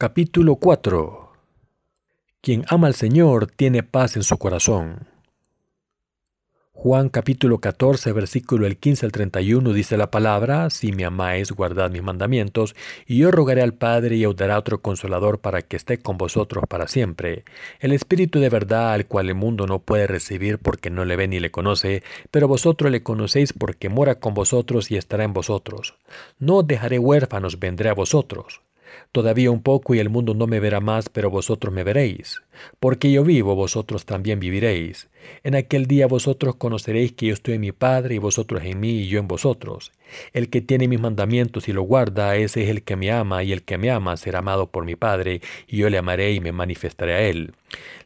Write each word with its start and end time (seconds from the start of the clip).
Capítulo 0.00 0.54
4 0.54 1.32
Quien 2.40 2.64
ama 2.68 2.86
al 2.86 2.94
Señor 2.94 3.48
tiene 3.48 3.82
paz 3.82 4.14
en 4.14 4.22
su 4.22 4.38
corazón. 4.38 5.08
Juan 6.70 7.08
capítulo 7.08 7.58
14, 7.58 8.12
versículo 8.12 8.68
el 8.68 8.76
15 8.76 9.06
al 9.06 9.10
31 9.10 9.72
dice 9.72 9.96
la 9.96 10.12
palabra, 10.12 10.70
Si 10.70 10.92
me 10.92 11.04
amáis, 11.04 11.50
guardad 11.50 11.90
mis 11.90 12.04
mandamientos, 12.04 12.76
y 13.06 13.18
yo 13.18 13.32
rogaré 13.32 13.60
al 13.60 13.74
Padre 13.74 14.14
y 14.14 14.24
os 14.24 14.36
dará 14.36 14.56
otro 14.56 14.80
consolador 14.82 15.40
para 15.40 15.62
que 15.62 15.76
esté 15.76 15.98
con 15.98 16.16
vosotros 16.16 16.62
para 16.68 16.86
siempre. 16.86 17.42
El 17.80 17.90
Espíritu 17.90 18.38
de 18.38 18.50
verdad 18.50 18.92
al 18.92 19.06
cual 19.06 19.30
el 19.30 19.34
mundo 19.34 19.66
no 19.66 19.80
puede 19.80 20.06
recibir 20.06 20.60
porque 20.60 20.90
no 20.90 21.04
le 21.06 21.16
ve 21.16 21.26
ni 21.26 21.40
le 21.40 21.50
conoce, 21.50 22.04
pero 22.30 22.46
vosotros 22.46 22.92
le 22.92 23.02
conocéis 23.02 23.52
porque 23.52 23.88
mora 23.88 24.20
con 24.20 24.32
vosotros 24.32 24.92
y 24.92 24.96
estará 24.96 25.24
en 25.24 25.32
vosotros. 25.32 25.96
No 26.38 26.62
dejaré 26.62 27.00
huérfanos, 27.00 27.58
vendré 27.58 27.88
a 27.88 27.94
vosotros. 27.94 28.60
Todavía 29.12 29.50
un 29.50 29.62
poco 29.62 29.94
y 29.94 29.98
el 29.98 30.10
mundo 30.10 30.34
no 30.34 30.46
me 30.46 30.60
verá 30.60 30.80
más, 30.80 31.08
pero 31.08 31.30
vosotros 31.30 31.72
me 31.72 31.84
veréis. 31.84 32.42
Porque 32.80 33.10
yo 33.10 33.24
vivo, 33.24 33.54
vosotros 33.54 34.04
también 34.04 34.40
viviréis. 34.40 35.08
En 35.42 35.54
aquel 35.54 35.86
día 35.86 36.06
vosotros 36.06 36.56
conoceréis 36.56 37.12
que 37.12 37.26
yo 37.26 37.34
estoy 37.34 37.54
en 37.54 37.60
mi 37.60 37.72
Padre 37.72 38.14
y 38.14 38.18
vosotros 38.18 38.62
en 38.64 38.80
mí 38.80 39.00
y 39.00 39.08
yo 39.08 39.18
en 39.18 39.28
vosotros. 39.28 39.92
El 40.32 40.48
que 40.48 40.60
tiene 40.60 40.88
mis 40.88 41.00
mandamientos 41.00 41.68
y 41.68 41.72
lo 41.72 41.82
guarda, 41.82 42.36
ese 42.36 42.64
es 42.64 42.70
el 42.70 42.82
que 42.82 42.96
me 42.96 43.10
ama, 43.10 43.42
y 43.42 43.52
el 43.52 43.62
que 43.62 43.78
me 43.78 43.90
ama 43.90 44.16
será 44.16 44.38
amado 44.38 44.70
por 44.70 44.84
mi 44.84 44.96
Padre, 44.96 45.42
y 45.66 45.78
yo 45.78 45.90
le 45.90 45.98
amaré 45.98 46.32
y 46.32 46.40
me 46.40 46.52
manifestaré 46.52 47.14
a 47.14 47.20
él. 47.22 47.52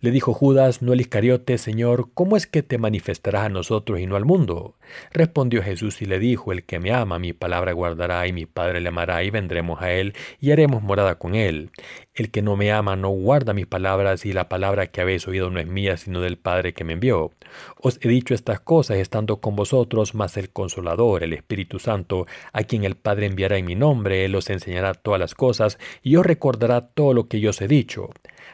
Le 0.01 0.11
dijo 0.11 0.35
Judas, 0.35 0.83
no 0.83 0.93
el 0.93 1.01
Iscariote, 1.01 1.57
Señor, 1.59 2.09
¿cómo 2.13 2.37
es 2.37 2.49
que 2.49 2.65
te 2.65 2.79
manifestarás 2.79 3.45
a 3.45 3.49
nosotros 3.49 4.01
y 4.01 4.07
no 4.07 4.17
al 4.17 4.25
mundo? 4.25 4.75
Respondió 5.13 5.63
Jesús 5.63 6.03
y 6.03 6.07
le 6.07 6.19
dijo, 6.19 6.51
el 6.51 6.65
que 6.65 6.81
me 6.81 6.93
ama, 6.93 7.21
mi 7.21 7.33
palabra 7.33 7.73
guardará, 7.73 8.27
y 8.27 8.33
mi 8.33 8.47
Padre 8.47 8.81
le 8.81 8.89
amará, 8.89 9.23
y 9.23 9.31
vendremos 9.31 9.81
a 9.81 9.93
él, 9.93 10.15
y 10.41 10.51
haremos 10.51 10.83
morada 10.83 11.19
con 11.19 11.37
él. 11.37 11.71
El 12.15 12.33
que 12.33 12.43
no 12.43 12.57
me 12.57 12.73
ama 12.73 12.97
no 12.97 13.11
guarda 13.11 13.55
mis 13.55 13.67
palabras, 13.67 14.27
y 14.27 14.33
la 14.33 14.42
palabra 14.49 14.87
que 14.87 15.01
habéis 15.01 15.27
oído 15.29 15.51
no 15.51 15.61
es 15.61 15.67
mía, 15.67 15.97
sino 15.97 16.21
del 16.21 16.39
Padre 16.39 16.73
que 16.73 16.85
me 16.85 16.95
envió. 16.95 17.31
Os 17.81 17.99
he 18.03 18.09
dicho 18.09 18.35
estas 18.35 18.61
cosas 18.61 18.99
estando 18.99 19.41
con 19.41 19.57
vosotros, 19.57 20.15
mas 20.15 20.37
el 20.37 20.51
Consolador, 20.51 21.23
el 21.23 21.33
Espíritu 21.33 21.79
Santo, 21.79 22.27
a 22.53 22.63
quien 22.65 22.85
el 22.85 22.97
Padre 22.97 23.27
enviará 23.27 23.59
en 23.59 23.67
mi 23.67 23.75
nombre, 23.75 24.25
Él 24.25 24.35
os 24.35 24.51
enseñará 24.51 24.95
todas 24.95 25.21
las 25.21 25.35
cosas, 25.35 25.79
y 26.03 26.17
os 26.17 26.27
recordará 26.27 26.89
todo 26.89 27.15
lo 27.15 27.29
que 27.29 27.41
yo 27.41 27.51
os 27.51 27.61
he 27.61 27.69
dicho. 27.69 28.11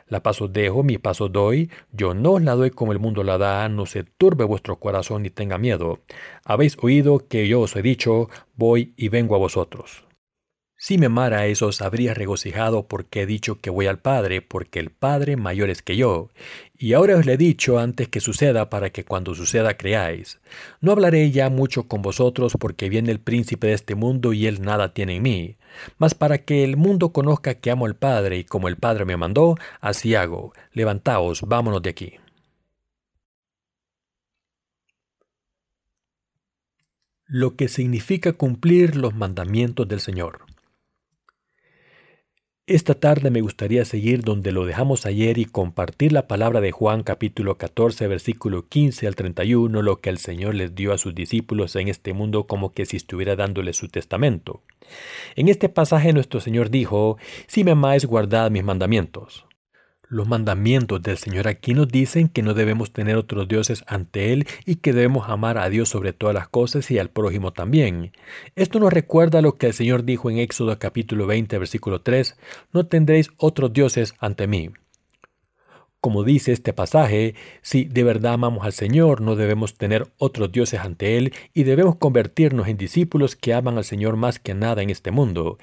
La 0.08 0.22
paz 0.22 0.40
os 0.40 0.52
dejo, 0.52 0.82
mi 0.82 0.98
paz 0.98 1.20
os 1.20 1.30
doy, 1.30 1.70
yo 1.92 2.14
no 2.14 2.32
os 2.32 2.42
la 2.42 2.54
doy 2.54 2.70
como 2.70 2.92
el 2.92 2.98
mundo 2.98 3.22
la 3.24 3.36
da, 3.36 3.68
no 3.68 3.84
se 3.84 4.04
turbe 4.04 4.44
vuestro 4.44 4.76
corazón 4.76 5.22
ni 5.22 5.30
tenga 5.30 5.58
miedo. 5.58 6.00
Habéis 6.44 6.78
oído 6.80 7.28
que 7.28 7.46
yo 7.46 7.60
os 7.60 7.76
he 7.76 7.82
dicho, 7.82 8.30
voy 8.56 8.94
y 8.96 9.08
vengo 9.10 9.34
a 9.34 9.38
vosotros. 9.38 10.07
Si 10.80 10.96
me 10.96 11.06
amara 11.06 11.46
eso 11.46 11.66
os 11.66 11.82
habría 11.82 12.14
regocijado 12.14 12.86
porque 12.86 13.22
he 13.22 13.26
dicho 13.26 13.60
que 13.60 13.68
voy 13.68 13.88
al 13.88 13.98
Padre, 13.98 14.42
porque 14.42 14.78
el 14.78 14.90
Padre 14.90 15.36
mayor 15.36 15.70
es 15.70 15.82
que 15.82 15.96
yo. 15.96 16.30
Y 16.78 16.92
ahora 16.92 17.16
os 17.16 17.26
le 17.26 17.32
he 17.32 17.36
dicho 17.36 17.80
antes 17.80 18.06
que 18.08 18.20
suceda 18.20 18.70
para 18.70 18.90
que 18.90 19.04
cuando 19.04 19.34
suceda 19.34 19.76
creáis. 19.76 20.38
No 20.80 20.92
hablaré 20.92 21.32
ya 21.32 21.50
mucho 21.50 21.88
con 21.88 22.00
vosotros 22.00 22.56
porque 22.60 22.88
viene 22.88 23.10
el 23.10 23.18
príncipe 23.18 23.66
de 23.66 23.72
este 23.72 23.96
mundo 23.96 24.32
y 24.32 24.46
él 24.46 24.62
nada 24.62 24.94
tiene 24.94 25.16
en 25.16 25.22
mí. 25.24 25.56
Mas 25.98 26.14
para 26.14 26.38
que 26.38 26.62
el 26.62 26.76
mundo 26.76 27.12
conozca 27.12 27.54
que 27.54 27.72
amo 27.72 27.86
al 27.86 27.96
Padre 27.96 28.38
y 28.38 28.44
como 28.44 28.68
el 28.68 28.76
Padre 28.76 29.04
me 29.04 29.16
mandó, 29.16 29.56
así 29.80 30.14
hago. 30.14 30.52
Levantaos, 30.72 31.42
vámonos 31.42 31.82
de 31.82 31.90
aquí. 31.90 32.14
Lo 37.26 37.56
que 37.56 37.66
significa 37.68 38.32
cumplir 38.32 38.96
los 38.96 39.14
mandamientos 39.14 39.88
del 39.88 40.00
Señor. 40.00 40.47
Esta 42.68 42.92
tarde 42.92 43.30
me 43.30 43.40
gustaría 43.40 43.86
seguir 43.86 44.20
donde 44.20 44.52
lo 44.52 44.66
dejamos 44.66 45.06
ayer 45.06 45.38
y 45.38 45.46
compartir 45.46 46.12
la 46.12 46.28
palabra 46.28 46.60
de 46.60 46.70
Juan 46.70 47.02
capítulo 47.02 47.56
14 47.56 48.06
versículo 48.08 48.68
15 48.68 49.06
al 49.06 49.16
31, 49.16 49.80
lo 49.80 50.02
que 50.02 50.10
el 50.10 50.18
Señor 50.18 50.54
les 50.54 50.74
dio 50.74 50.92
a 50.92 50.98
sus 50.98 51.14
discípulos 51.14 51.76
en 51.76 51.88
este 51.88 52.12
mundo 52.12 52.46
como 52.46 52.74
que 52.74 52.84
si 52.84 52.98
estuviera 52.98 53.36
dándoles 53.36 53.78
su 53.78 53.88
testamento. 53.88 54.60
En 55.34 55.48
este 55.48 55.70
pasaje 55.70 56.12
nuestro 56.12 56.40
Señor 56.40 56.68
dijo, 56.68 57.16
Si 57.46 57.64
me 57.64 57.70
amáis 57.70 58.04
guardad 58.04 58.50
mis 58.50 58.64
mandamientos. 58.64 59.47
Los 60.10 60.26
mandamientos 60.26 61.02
del 61.02 61.18
Señor 61.18 61.48
aquí 61.48 61.74
nos 61.74 61.86
dicen 61.88 62.28
que 62.28 62.42
no 62.42 62.54
debemos 62.54 62.92
tener 62.92 63.16
otros 63.16 63.46
dioses 63.46 63.84
ante 63.86 64.32
Él 64.32 64.46
y 64.64 64.76
que 64.76 64.94
debemos 64.94 65.28
amar 65.28 65.58
a 65.58 65.68
Dios 65.68 65.90
sobre 65.90 66.14
todas 66.14 66.34
las 66.34 66.48
cosas 66.48 66.90
y 66.90 66.98
al 66.98 67.10
prójimo 67.10 67.52
también. 67.52 68.12
Esto 68.56 68.80
nos 68.80 68.90
recuerda 68.90 69.42
lo 69.42 69.58
que 69.58 69.66
el 69.66 69.74
Señor 69.74 70.04
dijo 70.04 70.30
en 70.30 70.38
Éxodo 70.38 70.78
capítulo 70.78 71.26
20 71.26 71.58
versículo 71.58 72.00
3, 72.00 72.38
no 72.72 72.86
tendréis 72.86 73.28
otros 73.36 73.70
dioses 73.74 74.14
ante 74.18 74.46
mí. 74.46 74.70
Como 76.00 76.22
dice 76.22 76.52
este 76.52 76.72
pasaje, 76.72 77.34
si 77.60 77.84
de 77.84 78.04
verdad 78.04 78.34
amamos 78.34 78.64
al 78.64 78.72
Señor, 78.72 79.20
no 79.20 79.34
debemos 79.34 79.74
tener 79.74 80.06
otros 80.16 80.52
dioses 80.52 80.78
ante 80.78 81.18
Él 81.18 81.34
y 81.54 81.64
debemos 81.64 81.96
convertirnos 81.96 82.68
en 82.68 82.76
discípulos 82.76 83.34
que 83.34 83.52
aman 83.52 83.78
al 83.78 83.84
Señor 83.84 84.14
más 84.14 84.38
que 84.38 84.54
nada 84.54 84.80
en 84.80 84.90
este 84.90 85.10
mundo. 85.10 85.58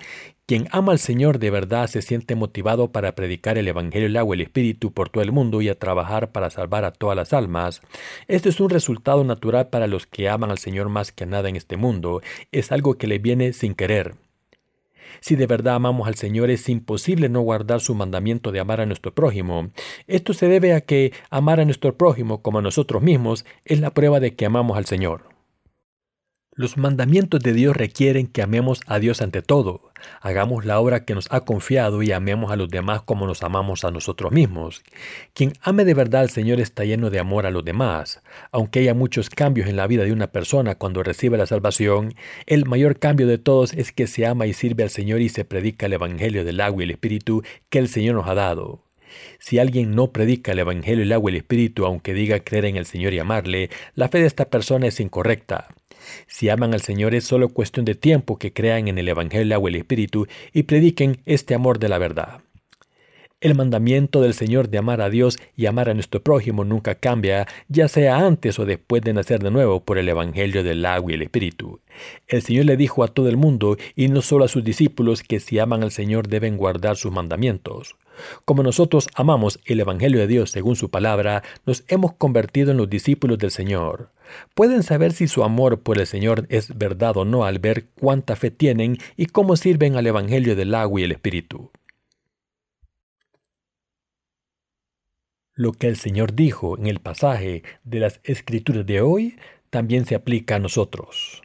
Quien 0.45 0.68
ama 0.72 0.91
al 0.91 1.00
Señor 1.00 1.40
de 1.40 1.51
verdad 1.51 1.88
se 1.88 2.01
siente 2.01 2.35
motivado 2.35 2.91
para 2.91 3.16
predicar 3.16 3.57
el 3.57 3.69
Evangelio, 3.69 4.07
el 4.07 4.18
agua 4.18 4.35
y 4.35 4.41
el 4.41 4.45
Espíritu 4.47 4.91
por 4.91 5.07
todo 5.07 5.24
el 5.24 5.31
mundo 5.31 5.62
y 5.62 5.69
a 5.69 5.79
trabajar 5.79 6.34
para 6.34 6.50
salvar 6.50 6.84
a 6.84 6.91
todas 6.91 7.16
las 7.16 7.31
almas. 7.31 7.81
Este 8.28 8.50
es 8.50 8.59
un 8.59 8.69
resultado 8.69 9.24
natural 9.24 9.69
para 9.69 9.88
los 9.88 10.06
que 10.06 10.28
aman 10.28 10.51
al 10.51 10.57
Señor 10.57 10.90
más 10.90 11.13
que 11.13 11.25
nada 11.25 11.47
en 11.47 11.56
este 11.56 11.78
mundo. 11.78 12.22
Es 12.51 12.74
algo 12.74 12.95
que 12.95 13.07
le 13.07 13.19
viene 13.19 13.53
sin 13.53 13.74
querer. 13.74 14.25
Si 15.25 15.36
de 15.36 15.47
verdad 15.47 15.74
amamos 15.74 16.08
al 16.08 16.13
Señor 16.13 16.52
es 16.52 16.69
imposible 16.69 17.30
no 17.30 17.41
guardar 17.41 17.81
su 17.81 17.96
mandamiento 17.96 18.52
de 18.52 18.59
amar 18.59 18.80
a 18.80 18.86
nuestro 18.86 19.12
prójimo. 19.12 19.72
Esto 20.06 20.36
se 20.36 20.47
debe 20.47 20.75
a 20.75 20.81
que 20.81 21.13
amar 21.31 21.59
a 21.59 21.66
nuestro 21.66 21.97
prójimo 21.97 22.44
como 22.44 22.59
a 22.59 22.62
nosotros 22.62 23.02
mismos 23.02 23.44
es 23.63 23.80
la 23.80 23.90
prueba 23.90 24.19
de 24.19 24.36
que 24.36 24.46
amamos 24.46 24.78
al 24.78 24.86
Señor. 24.86 25.34
Los 26.58 26.78
mandamientos 26.78 27.42
de 27.42 27.52
Dios 27.52 27.76
requieren 27.76 28.28
que 28.28 28.42
amemos 28.42 28.80
a 28.88 28.98
Dios 29.00 29.22
ante 29.22 29.42
todo, 29.42 29.92
hagamos 30.22 30.64
la 30.64 30.80
obra 30.80 31.04
que 31.04 31.14
nos 31.14 31.28
ha 31.30 31.42
confiado 31.42 32.02
y 32.02 32.14
amemos 32.14 32.50
a 32.50 32.56
los 32.56 32.70
demás 32.70 33.02
como 33.02 33.28
nos 33.28 33.44
amamos 33.44 33.84
a 33.84 33.92
nosotros 33.92 34.32
mismos. 34.32 34.82
Quien 35.34 35.52
ame 35.60 35.84
de 35.84 35.94
verdad 35.94 36.22
al 36.22 36.30
Señor 36.30 36.62
está 36.62 36.86
lleno 36.86 37.10
de 37.10 37.20
amor 37.20 37.46
a 37.46 37.52
los 37.52 37.66
demás. 37.66 38.22
Aunque 38.54 38.80
haya 38.80 38.94
muchos 38.94 39.30
cambios 39.30 39.68
en 39.68 39.76
la 39.76 39.86
vida 39.86 40.06
de 40.06 40.14
una 40.14 40.28
persona 40.28 40.76
cuando 40.76 41.04
recibe 41.04 41.38
la 41.38 41.46
salvación, 41.46 42.14
el 42.46 42.66
mayor 42.66 43.00
cambio 43.00 43.28
de 43.28 43.38
todos 43.38 43.74
es 43.74 43.92
que 43.92 44.08
se 44.08 44.26
ama 44.26 44.46
y 44.46 44.54
sirve 44.54 44.84
al 44.84 44.90
Señor 44.90 45.20
y 45.20 45.28
se 45.28 45.44
predica 45.44 45.88
el 45.88 45.94
Evangelio 45.94 46.46
del 46.46 46.62
agua 46.62 46.84
y 46.84 46.86
el 46.86 46.92
Espíritu 46.92 47.44
que 47.70 47.80
el 47.80 47.90
Señor 47.90 48.16
nos 48.16 48.30
ha 48.30 48.34
dado. 48.34 48.82
Si 49.40 49.60
alguien 49.60 49.94
no 49.94 50.14
predica 50.14 50.54
el 50.54 50.60
Evangelio, 50.60 51.04
el 51.04 51.12
agua 51.12 51.32
y 51.32 51.34
el 51.34 51.42
Espíritu, 51.42 51.86
aunque 51.86 52.14
diga 52.14 52.40
creer 52.40 52.64
en 52.64 52.78
el 52.78 52.86
Señor 52.86 53.14
y 53.14 53.20
amarle, 53.20 53.70
la 53.94 54.08
fe 54.08 54.20
de 54.20 54.28
esta 54.28 54.46
persona 54.46 54.88
es 54.88 55.02
incorrecta. 55.02 55.68
Si 56.28 56.50
aman 56.50 56.74
al 56.74 56.82
Señor 56.82 57.16
es 57.16 57.24
solo 57.24 57.50
cuestión 57.50 57.86
de 57.86 57.96
tiempo 57.96 58.38
que 58.38 58.54
crean 58.54 58.88
en 58.88 58.98
el 58.98 59.08
Evangelio 59.08 59.58
o 59.58 59.68
el 59.68 59.76
Espíritu 59.76 60.28
y 60.54 60.64
prediquen 60.64 61.22
este 61.26 61.56
amor 61.56 61.80
de 61.80 61.90
la 61.90 61.98
verdad. 61.98 62.42
El 63.42 63.54
mandamiento 63.54 64.22
del 64.22 64.34
Señor 64.34 64.70
de 64.70 64.78
amar 64.78 65.02
a 65.02 65.10
Dios 65.10 65.38
y 65.56 65.68
amar 65.68 65.90
a 65.90 65.94
nuestro 65.94 66.24
prójimo 66.24 66.64
nunca 66.64 66.96
cambia, 66.96 67.48
ya 67.68 67.88
sea 67.88 68.26
antes 68.26 68.58
o 68.58 68.66
después 68.66 69.04
de 69.04 69.14
nacer 69.14 69.44
de 69.44 69.52
nuevo 69.52 69.84
por 69.84 69.98
el 69.98 70.10
Evangelio 70.10 70.64
del 70.64 70.86
agua 70.86 71.12
y 71.12 71.16
el 71.16 71.22
Espíritu. 71.22 71.80
El 72.28 72.42
Señor 72.42 72.66
le 72.66 72.78
dijo 72.78 73.04
a 73.04 73.10
todo 73.10 73.30
el 73.30 73.38
mundo, 73.38 73.78
y 73.96 74.08
no 74.08 74.22
solo 74.22 74.46
a 74.46 74.48
sus 74.48 74.64
discípulos, 74.64 75.22
que 75.22 75.40
si 75.40 75.60
aman 75.60 75.84
al 75.84 75.92
Señor 75.92 76.28
deben 76.28 76.58
guardar 76.58 76.96
sus 76.96 77.12
mandamientos. 77.12 77.98
Como 78.46 78.63
nosotros 78.63 79.10
amamos 79.13 79.60
el 79.66 79.80
Evangelio 79.81 80.19
de 80.22 80.28
Dios 80.28 80.50
según 80.50 80.75
su 80.75 80.90
palabra, 80.90 81.44
nos 81.66 81.84
hemos 81.88 82.13
convertido 82.13 82.72
en 82.72 82.78
los 82.78 82.90
discípulos 82.90 83.38
del 83.38 83.51
Señor. 83.51 84.10
Pueden 84.54 84.84
saber 84.84 85.14
si 85.14 85.28
su 85.28 85.44
amor 85.44 85.82
por 85.82 86.00
el 86.00 86.08
Señor 86.08 86.46
es 86.50 86.78
verdad 86.78 87.18
o 87.18 87.26
no 87.26 87.46
al 87.46 87.60
ver 87.60 87.88
cuánta 88.00 88.36
fe 88.36 88.52
tienen 88.52 88.98
y 89.18 89.28
cómo 89.28 89.56
sirven 89.56 89.96
al 89.96 90.08
Evangelio 90.08 90.56
del 90.56 90.76
agua 90.76 91.02
y 91.02 91.04
el 91.04 91.12
Espíritu. 91.12 91.72
Lo 95.54 95.72
que 95.72 95.88
el 95.88 95.96
Señor 95.96 96.36
dijo 96.36 96.78
en 96.78 96.88
el 96.88 97.00
pasaje 97.00 97.64
de 97.86 98.00
las 98.00 98.20
Escrituras 98.24 98.86
de 98.86 99.02
hoy 99.02 99.38
también 99.70 100.06
se 100.06 100.16
aplica 100.16 100.58
a 100.58 100.60
nosotros. 100.60 101.42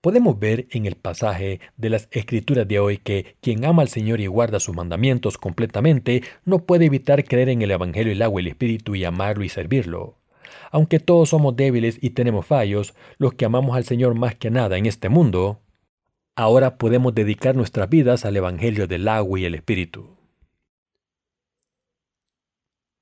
Podemos 0.00 0.38
ver 0.38 0.66
en 0.70 0.84
el 0.84 0.96
pasaje 0.96 1.60
de 1.76 1.88
las 1.88 2.08
Escrituras 2.10 2.68
de 2.68 2.78
hoy 2.78 2.98
que 2.98 3.36
quien 3.40 3.64
ama 3.64 3.82
al 3.82 3.88
Señor 3.88 4.20
y 4.20 4.26
guarda 4.26 4.60
sus 4.60 4.76
mandamientos 4.76 5.38
completamente 5.38 6.22
no 6.44 6.66
puede 6.66 6.84
evitar 6.84 7.24
creer 7.24 7.48
en 7.48 7.62
el 7.62 7.70
Evangelio, 7.70 8.12
el 8.12 8.20
agua 8.20 8.40
y 8.40 8.44
el 8.44 8.50
Espíritu 8.50 8.94
y 8.94 9.04
amarlo 9.04 9.44
y 9.44 9.48
servirlo. 9.48 10.18
Aunque 10.74 10.98
todos 10.98 11.28
somos 11.28 11.54
débiles 11.54 11.98
y 12.02 12.10
tenemos 12.10 12.46
fallos, 12.46 12.94
los 13.18 13.34
que 13.34 13.44
amamos 13.44 13.76
al 13.76 13.84
Señor 13.84 14.16
más 14.16 14.34
que 14.34 14.50
nada 14.50 14.76
en 14.76 14.86
este 14.86 15.08
mundo, 15.08 15.60
ahora 16.34 16.78
podemos 16.78 17.14
dedicar 17.14 17.54
nuestras 17.54 17.88
vidas 17.88 18.24
al 18.24 18.36
Evangelio 18.36 18.88
del 18.88 19.06
agua 19.06 19.38
y 19.38 19.44
el 19.44 19.54
Espíritu. 19.54 20.13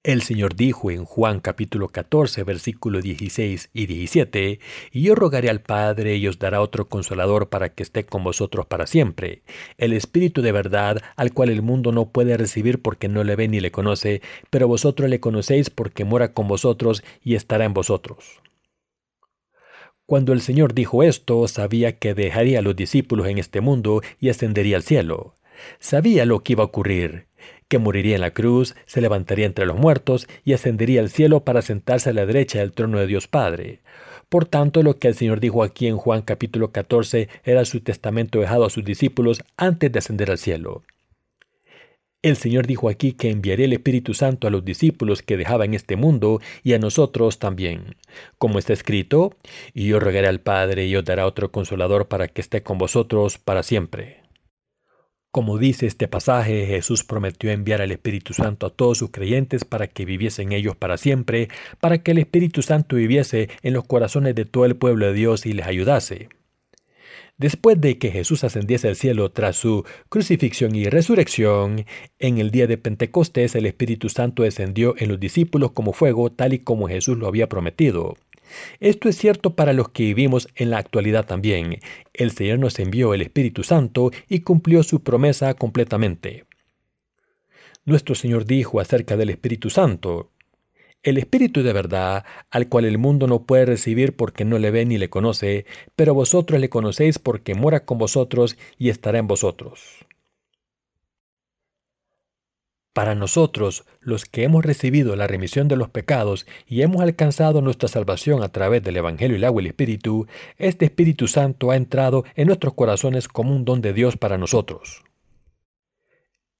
El 0.05 0.23
Señor 0.23 0.57
dijo 0.57 0.91
en 0.91 1.05
Juan 1.05 1.39
capítulo 1.39 1.87
14, 1.87 2.43
versículo 2.43 3.01
16 3.01 3.71
y 3.73 3.87
17, 3.87 4.59
Y 4.91 5.03
yo 5.03 5.15
rogaré 5.15 5.49
al 5.49 5.61
Padre 5.61 6.17
y 6.17 6.27
os 6.27 6.41
dará 6.41 6.61
otro 6.61 6.89
consolador 6.89 7.51
para 7.51 7.69
que 7.69 7.85
esté 7.85 8.05
con 8.05 8.25
vosotros 8.25 8.67
para 8.67 8.89
siempre, 8.89 9.43
el 9.79 9.93
Espíritu 9.93 10.43
de 10.43 10.51
verdad, 10.51 11.01
al 11.15 11.33
cual 11.33 11.51
el 11.51 11.63
mundo 11.63 11.93
no 11.93 12.11
puede 12.11 12.37
recibir 12.37 12.83
porque 12.83 13.09
no 13.09 13.23
le 13.23 13.37
ve 13.37 13.47
ni 13.47 13.61
le 13.61 13.71
conoce, 13.71 14.23
pero 14.51 14.67
vosotros 14.67 15.09
le 15.09 15.21
conocéis 15.21 15.71
porque 15.71 16.05
mora 16.05 16.33
con 16.33 16.49
vosotros 16.49 17.05
y 17.23 17.37
estará 17.37 17.65
en 17.65 17.75
vosotros. 17.75 18.41
Cuando 20.05 20.33
el 20.33 20.41
Señor 20.41 20.75
dijo 20.75 21.05
esto, 21.05 21.47
sabía 21.47 22.01
que 22.01 22.15
dejaría 22.15 22.59
a 22.59 22.63
los 22.63 22.75
discípulos 22.75 23.29
en 23.29 23.39
este 23.39 23.61
mundo 23.61 24.03
y 24.19 24.31
ascendería 24.31 24.75
al 24.75 24.83
cielo. 24.83 25.37
Sabía 25.79 26.27
lo 26.27 26.41
que 26.41 26.55
iba 26.55 26.65
a 26.65 26.67
ocurrir 26.67 27.29
que 27.73 27.79
moriría 27.79 28.17
en 28.17 28.21
la 28.21 28.35
cruz, 28.35 28.75
se 28.85 29.01
levantaría 29.01 29.47
entre 29.47 29.65
los 29.65 29.79
muertos 29.79 30.29
y 30.45 30.53
ascendería 30.53 31.01
al 31.01 31.09
cielo 31.09 31.43
para 31.43 31.63
sentarse 31.63 32.11
a 32.11 32.13
la 32.13 32.27
derecha 32.27 32.59
del 32.59 32.73
trono 32.73 32.99
de 32.99 33.07
Dios 33.07 33.29
Padre. 33.29 33.81
Por 34.29 34.45
tanto, 34.45 34.83
lo 34.83 34.99
que 34.99 35.09
el 35.09 35.15
Señor 35.15 35.41
dijo 35.41 35.63
aquí 35.63 35.87
en 35.87 35.97
Juan 35.97 36.21
capítulo 36.21 36.71
14 36.71 37.31
era 37.45 37.65
su 37.65 37.81
testamento 37.81 38.41
dejado 38.41 38.67
a 38.67 38.69
sus 38.69 38.85
discípulos 38.85 39.43
antes 39.57 39.91
de 39.91 39.99
ascender 39.99 40.31
al 40.31 40.37
cielo. 40.37 40.83
El 42.21 42.37
Señor 42.37 42.67
dijo 42.67 42.91
aquí 42.91 43.15
que 43.15 43.31
enviaría 43.31 43.65
el 43.65 43.73
Espíritu 43.73 44.13
Santo 44.13 44.47
a 44.47 44.51
los 44.51 44.67
discípulos 44.67 45.23
que 45.23 45.39
dejaba 45.39 45.65
en 45.65 45.73
este 45.73 45.97
mundo 45.97 46.43
y 46.63 46.75
a 46.75 46.79
nosotros 46.79 47.39
también. 47.39 47.97
Como 48.37 48.59
está 48.59 48.75
escrito, 48.75 49.35
y 49.73 49.87
yo 49.87 49.99
rogaré 49.99 50.29
al 50.29 50.41
Padre 50.41 50.85
y 50.85 50.95
os 50.95 51.07
dará 51.07 51.27
otro 51.27 51.51
consolador 51.51 52.09
para 52.09 52.29
que 52.29 52.43
esté 52.43 52.63
con 52.63 52.77
vosotros 52.77 53.39
para 53.39 53.63
siempre. 53.63 54.22
Como 55.32 55.56
dice 55.56 55.87
este 55.87 56.08
pasaje, 56.08 56.67
Jesús 56.67 57.05
prometió 57.05 57.50
enviar 57.50 57.81
al 57.81 57.90
Espíritu 57.90 58.34
Santo 58.34 58.67
a 58.67 58.70
todos 58.70 58.99
sus 58.99 59.11
creyentes 59.11 59.64
para 59.64 59.87
que 59.87 60.05
viviesen 60.05 60.52
ellos 60.52 60.76
para 60.76 60.99
siempre, 60.99 61.49
para 61.81 62.02
que 62.02 62.11
el 62.11 62.19
Espíritu 62.19 62.61
Santo 62.61 62.96
viviese 62.96 63.49
en 63.62 63.73
los 63.73 63.84
corazones 63.84 64.34
de 64.34 64.44
todo 64.44 64.67
el 64.67 64.76
pueblo 64.76 65.06
de 65.06 65.14
Dios 65.14 65.46
y 65.46 65.55
les 65.55 65.67
ayudase. 65.67 66.29
Después 67.38 67.81
de 67.81 67.96
que 67.96 68.11
Jesús 68.11 68.44
ascendiese 68.44 68.88
al 68.88 68.94
cielo 68.94 69.32
tras 69.32 69.56
su 69.56 69.87
crucifixión 70.11 70.75
y 70.75 70.84
resurrección, 70.84 71.87
en 72.19 72.37
el 72.37 72.50
día 72.50 72.67
de 72.67 72.76
Pentecostés 72.76 73.55
el 73.55 73.64
Espíritu 73.64 74.11
Santo 74.11 74.43
descendió 74.43 74.94
en 74.99 75.08
los 75.08 75.19
discípulos 75.19 75.73
como 75.73 75.94
fuego, 75.94 76.31
tal 76.31 76.52
y 76.52 76.58
como 76.58 76.88
Jesús 76.88 77.17
lo 77.17 77.26
había 77.26 77.49
prometido. 77.49 78.17
Esto 78.81 79.09
es 79.09 79.17
cierto 79.17 79.55
para 79.55 79.73
los 79.73 79.91
que 79.91 80.05
vivimos 80.05 80.49
en 80.55 80.71
la 80.71 80.79
actualidad 80.79 81.27
también. 81.27 81.81
El 82.13 82.31
Señor 82.31 82.59
nos 82.59 82.79
envió 82.79 83.15
el 83.15 83.23
Espíritu 83.23 83.63
Santo 83.63 84.11
y 84.29 84.41
cumplió 84.41 84.83
su 84.83 85.03
promesa 85.03 85.55
completamente. 85.55 86.45
Nuestro 87.85 88.15
Señor 88.15 88.45
dijo 88.45 88.81
acerca 88.81 89.17
del 89.17 89.31
Espíritu 89.31 89.69
Santo, 89.71 90.31
el 91.03 91.19
Espíritu 91.19 91.65
de 91.65 91.73
verdad, 91.73 92.25
al 92.51 92.69
cual 92.69 92.85
el 92.85 92.97
mundo 92.97 93.27
no 93.27 93.45
puede 93.45 93.67
recibir 93.67 94.15
porque 94.15 94.45
no 94.45 94.61
le 94.61 94.71
ve 94.71 94.85
ni 94.87 94.99
le 94.99 95.11
conoce, 95.11 95.67
pero 95.97 96.15
vosotros 96.15 96.61
le 96.61 96.69
conocéis 96.69 97.19
porque 97.19 97.57
mora 97.57 97.85
con 97.85 97.99
vosotros 97.99 98.57
y 98.79 98.89
estará 98.89 99.19
en 99.19 99.27
vosotros. 99.27 100.07
Para 102.93 103.15
nosotros, 103.15 103.85
los 104.00 104.27
que 104.27 104.43
hemos 104.44 104.65
recibido 104.65 105.17
la 105.17 105.27
remisión 105.27 105.67
de 105.67 105.77
los 105.77 105.89
pecados 105.89 106.47
y 106.67 106.83
hemos 106.83 107.00
alcanzado 107.00 107.62
nuestra 107.62 107.89
salvación 107.89 108.43
a 108.43 108.49
través 108.50 108.83
del 108.83 108.99
Evangelio 108.99 109.37
y 109.37 109.39
el 109.39 109.44
agua 109.44 109.62
y 109.62 109.65
el 109.65 109.71
Espíritu, 109.71 110.27
este 110.59 110.85
Espíritu 110.85 111.27
Santo 111.27 111.71
ha 111.71 111.77
entrado 111.77 112.25
en 112.35 112.49
nuestros 112.49 112.75
corazones 112.75 113.29
como 113.29 113.56
un 113.56 113.65
don 113.65 113.81
de 113.81 113.94
Dios 113.94 114.19
para 114.19 114.37
nosotros. 114.37 115.03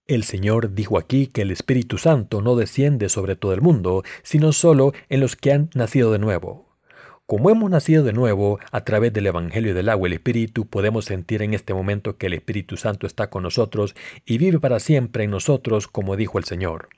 El 0.06 0.25
Señor 0.25 0.75
dijo 0.75 0.96
aquí 0.96 1.26
que 1.26 1.43
el 1.43 1.50
Espíritu 1.50 1.99
Santo 1.99 2.40
no 2.40 2.56
desciende 2.56 3.11
sobre 3.11 3.37
todo 3.37 3.52
el 3.52 3.61
mundo, 3.61 4.02
sino 4.23 4.52
solo 4.52 4.93
en 5.11 5.20
los 5.20 5.37
que 5.37 5.52
han 5.52 5.70
nacido 5.75 6.12
de 6.12 6.19
nuevo. 6.19 6.71
Como 7.26 7.50
hemos 7.50 7.70
nacido 7.70 8.02
de 8.02 8.12
nuevo 8.12 8.58
a 8.72 8.84
través 8.84 9.12
del 9.12 9.26
Evangelio 9.26 9.74
del 9.74 9.88
agua 9.88 10.08
y 10.08 10.10
el 10.10 10.14
Espíritu, 10.14 10.66
podemos 10.66 11.06
sentir 11.06 11.40
en 11.42 11.54
este 11.54 11.72
momento 11.72 12.19
que 12.19 12.26
el 12.26 12.34
Espíritu 12.34 12.76
Santo 12.76 13.06
está 13.06 13.30
con 13.30 13.44
nosotros 13.44 13.94
y 14.26 14.38
vive 14.38 14.58
para 14.58 14.80
siempre 14.80 15.24
en 15.24 15.30
nosotros, 15.30 15.88
como 15.88 16.16
dijo 16.16 16.38
el 16.38 16.44
Señor. 16.44 16.88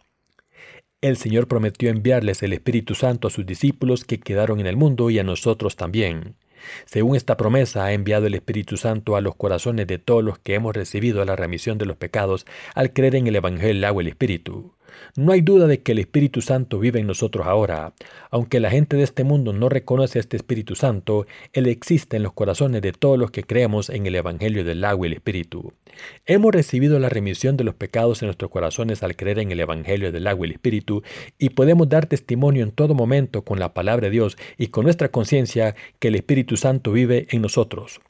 El 1.03 1.19
Señor 1.19 1.47
prometió 1.47 1.91
enviarles 1.91 2.43
el 2.43 2.55
Espíritu 2.55 2.95
Santo 2.95 3.29
a 3.29 3.31
sus 3.31 3.45
discípulos 3.45 4.05
que 4.05 4.19
quedaron 4.19 4.59
en 4.59 4.67
el 4.67 4.77
mundo 4.77 5.11
y 5.11 5.19
a 5.19 5.25
nosotros 5.25 5.77
también. 5.77 6.35
Según 6.87 7.15
esta 7.15 7.37
promesa, 7.37 7.85
ha 7.85 7.93
enviado 7.93 8.27
el 8.27 8.35
Espíritu 8.35 8.79
Santo 8.79 9.17
a 9.17 9.21
los 9.21 9.35
corazones 9.37 9.87
de 9.87 9.99
todos 9.99 10.25
los 10.25 10.39
que 10.39 10.55
hemos 10.55 10.75
recibido 10.75 11.23
la 11.27 11.37
remisión 11.37 11.77
de 11.77 11.85
los 11.85 11.99
pecados 11.99 12.47
al 12.75 12.95
creer 12.95 13.17
en 13.17 13.27
el 13.27 13.37
Evangelio 13.37 13.75
del 13.75 13.85
agua 13.85 14.03
y 14.03 14.07
el 14.07 14.13
Espíritu. 14.13 14.73
No 15.17 15.33
hay 15.33 15.41
duda 15.41 15.67
de 15.67 15.83
que 15.83 15.93
el 15.93 15.99
Espíritu 15.99 16.41
Santo 16.41 16.79
vive 16.79 17.01
en 17.01 17.07
nosotros 17.07 17.47
ahora. 17.47 17.95
Aunque 18.31 18.61
la 18.61 18.71
gente 18.71 18.97
de 18.97 19.03
este 19.03 19.25
mundo 19.25 19.53
no 19.53 19.69
reconoce 19.69 20.19
a 20.19 20.21
este 20.21 20.37
Espíritu 20.37 20.75
Santo, 20.75 21.27
Él 21.53 21.67
existe 21.67 22.17
en 22.17 22.23
los 22.23 22.33
corazones 22.33 22.83
de 22.83 22.93
todos 22.93 23.19
los 23.19 23.31
que 23.31 23.45
creemos 23.45 23.91
en 23.91 24.07
el 24.07 24.15
Evangelio 24.15 24.65
del 24.65 24.85
agua 24.85 25.07
y 25.07 25.11
el 25.11 25.17
Espíritu. 25.17 25.73
Hemos 26.27 26.53
recibido 26.53 26.99
la 26.99 27.09
remisión 27.09 27.57
de 27.57 27.65
los 27.65 27.75
pecados 27.75 28.23
en 28.23 28.27
nuestros 28.27 28.51
corazones 28.51 29.03
al 29.03 29.17
creer 29.17 29.39
en 29.39 29.53
el 29.53 29.61
Evangelio 29.61 30.13
del 30.13 30.27
agua 30.27 30.47
y 30.47 30.51
el 30.51 30.55
Espíritu 30.55 31.03
y 31.39 31.51
podemos 31.51 31.89
dar 31.89 32.07
testimonio 32.07 32.65
en 32.65 32.73
todo 32.73 32.95
momento 32.95 33.43
con 33.43 33.59
la 33.59 33.75
palabra 33.75 34.07
de 34.07 34.11
Dios 34.11 34.37
y 34.59 34.69
con 34.69 34.85
nuestra 34.85 35.09
conciencia 35.09 35.75
que 35.99 36.09
el 36.09 36.17
Espíritu 36.17 36.57
Santo 36.57 36.93
vive 36.93 37.27
en 37.31 37.43
nosotros. 37.43 38.01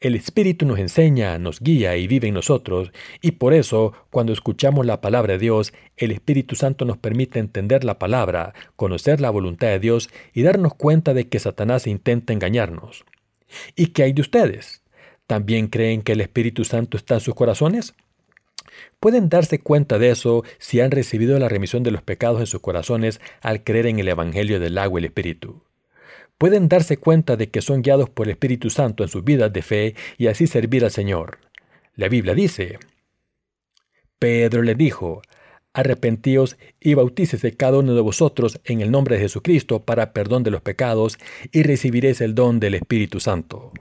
El 0.00 0.14
Espíritu 0.14 0.64
nos 0.64 0.78
enseña, 0.78 1.36
nos 1.38 1.58
guía 1.58 1.96
y 1.96 2.06
vive 2.06 2.28
en 2.28 2.34
nosotros, 2.34 2.92
y 3.20 3.32
por 3.32 3.52
eso, 3.52 3.94
cuando 4.10 4.32
escuchamos 4.32 4.86
la 4.86 5.00
palabra 5.00 5.32
de 5.32 5.40
Dios, 5.40 5.72
el 5.96 6.12
Espíritu 6.12 6.54
Santo 6.54 6.84
nos 6.84 6.98
permite 6.98 7.40
entender 7.40 7.82
la 7.82 7.98
palabra, 7.98 8.54
conocer 8.76 9.20
la 9.20 9.30
voluntad 9.30 9.66
de 9.66 9.80
Dios 9.80 10.08
y 10.32 10.42
darnos 10.42 10.74
cuenta 10.74 11.14
de 11.14 11.26
que 11.26 11.40
Satanás 11.40 11.88
intenta 11.88 12.32
engañarnos. 12.32 13.04
¿Y 13.74 13.88
qué 13.88 14.04
hay 14.04 14.12
de 14.12 14.20
ustedes? 14.20 14.84
¿También 15.26 15.66
creen 15.66 16.02
que 16.02 16.12
el 16.12 16.20
Espíritu 16.20 16.64
Santo 16.64 16.96
está 16.96 17.14
en 17.14 17.20
sus 17.20 17.34
corazones? 17.34 17.94
Pueden 19.00 19.28
darse 19.28 19.58
cuenta 19.58 19.98
de 19.98 20.10
eso 20.10 20.44
si 20.58 20.80
han 20.80 20.92
recibido 20.92 21.36
la 21.40 21.48
remisión 21.48 21.82
de 21.82 21.90
los 21.90 22.02
pecados 22.02 22.38
en 22.38 22.46
sus 22.46 22.60
corazones 22.60 23.20
al 23.40 23.64
creer 23.64 23.86
en 23.86 23.98
el 23.98 24.06
Evangelio 24.06 24.60
del 24.60 24.78
agua 24.78 25.00
y 25.00 25.02
el 25.02 25.06
Espíritu 25.06 25.60
pueden 26.38 26.68
darse 26.68 26.96
cuenta 26.96 27.36
de 27.36 27.50
que 27.50 27.60
son 27.60 27.82
guiados 27.82 28.08
por 28.08 28.26
el 28.26 28.32
Espíritu 28.32 28.70
Santo 28.70 29.02
en 29.02 29.08
sus 29.08 29.24
vidas 29.24 29.52
de 29.52 29.62
fe 29.62 29.94
y 30.16 30.28
así 30.28 30.46
servir 30.46 30.84
al 30.84 30.92
Señor. 30.92 31.38
La 31.94 32.08
Biblia 32.08 32.34
dice, 32.34 32.78
Pedro 34.18 34.62
le 34.62 34.74
dijo, 34.74 35.20
Arrepentíos 35.74 36.56
y 36.80 36.94
bautícese 36.94 37.52
cada 37.52 37.78
uno 37.78 37.94
de 37.94 38.00
vosotros 38.00 38.60
en 38.64 38.80
el 38.80 38.90
nombre 38.90 39.16
de 39.16 39.22
Jesucristo 39.22 39.84
para 39.84 40.12
perdón 40.12 40.42
de 40.42 40.50
los 40.50 40.62
pecados 40.62 41.18
y 41.52 41.62
recibiréis 41.62 42.20
el 42.20 42.34
don 42.34 42.58
del 42.58 42.74
Espíritu 42.74 43.20
Santo. 43.20 43.72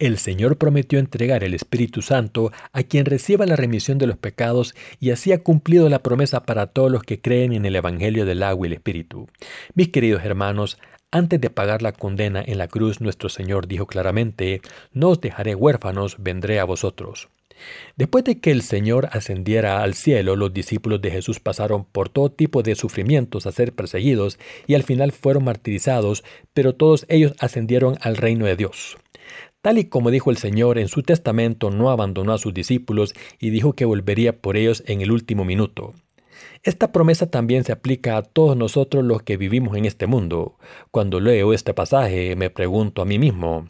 El 0.00 0.16
Señor 0.16 0.56
prometió 0.56 0.98
entregar 0.98 1.44
el 1.44 1.52
Espíritu 1.52 2.00
Santo 2.00 2.52
a 2.72 2.82
quien 2.82 3.04
reciba 3.04 3.44
la 3.44 3.54
remisión 3.54 3.98
de 3.98 4.06
los 4.06 4.16
pecados 4.16 4.74
y 4.98 5.10
así 5.10 5.30
ha 5.30 5.42
cumplido 5.42 5.90
la 5.90 6.02
promesa 6.02 6.46
para 6.46 6.68
todos 6.68 6.90
los 6.90 7.02
que 7.02 7.20
creen 7.20 7.52
en 7.52 7.66
el 7.66 7.76
Evangelio 7.76 8.24
del 8.24 8.42
agua 8.42 8.66
y 8.66 8.68
el 8.68 8.72
Espíritu. 8.72 9.28
Mis 9.74 9.90
queridos 9.90 10.24
hermanos, 10.24 10.78
antes 11.10 11.38
de 11.38 11.50
pagar 11.50 11.82
la 11.82 11.92
condena 11.92 12.42
en 12.42 12.56
la 12.56 12.66
cruz, 12.66 13.02
nuestro 13.02 13.28
Señor 13.28 13.68
dijo 13.68 13.86
claramente, 13.86 14.62
No 14.94 15.10
os 15.10 15.20
dejaré 15.20 15.54
huérfanos, 15.54 16.16
vendré 16.18 16.60
a 16.60 16.64
vosotros. 16.64 17.28
Después 17.96 18.24
de 18.24 18.40
que 18.40 18.52
el 18.52 18.62
Señor 18.62 19.10
ascendiera 19.12 19.82
al 19.82 19.92
cielo, 19.92 20.34
los 20.34 20.54
discípulos 20.54 21.02
de 21.02 21.10
Jesús 21.10 21.40
pasaron 21.40 21.84
por 21.84 22.08
todo 22.08 22.30
tipo 22.30 22.62
de 22.62 22.74
sufrimientos 22.74 23.46
a 23.46 23.52
ser 23.52 23.74
perseguidos 23.74 24.38
y 24.66 24.76
al 24.76 24.82
final 24.82 25.12
fueron 25.12 25.44
martirizados, 25.44 26.24
pero 26.54 26.74
todos 26.74 27.04
ellos 27.10 27.34
ascendieron 27.38 27.98
al 28.00 28.16
reino 28.16 28.46
de 28.46 28.56
Dios. 28.56 28.96
Tal 29.62 29.76
y 29.78 29.84
como 29.84 30.10
dijo 30.10 30.30
el 30.30 30.38
Señor 30.38 30.78
en 30.78 30.88
su 30.88 31.02
testamento, 31.02 31.70
no 31.70 31.90
abandonó 31.90 32.32
a 32.32 32.38
sus 32.38 32.54
discípulos 32.54 33.14
y 33.38 33.50
dijo 33.50 33.74
que 33.74 33.84
volvería 33.84 34.40
por 34.40 34.56
ellos 34.56 34.82
en 34.86 35.02
el 35.02 35.12
último 35.12 35.44
minuto. 35.44 35.92
Esta 36.62 36.92
promesa 36.92 37.30
también 37.30 37.64
se 37.64 37.72
aplica 37.72 38.16
a 38.16 38.22
todos 38.22 38.56
nosotros 38.56 39.04
los 39.04 39.22
que 39.22 39.36
vivimos 39.36 39.76
en 39.76 39.84
este 39.84 40.06
mundo. 40.06 40.56
Cuando 40.90 41.20
leo 41.20 41.52
este 41.52 41.74
pasaje 41.74 42.36
me 42.36 42.48
pregunto 42.48 43.02
a 43.02 43.04
mí 43.04 43.18
mismo, 43.18 43.66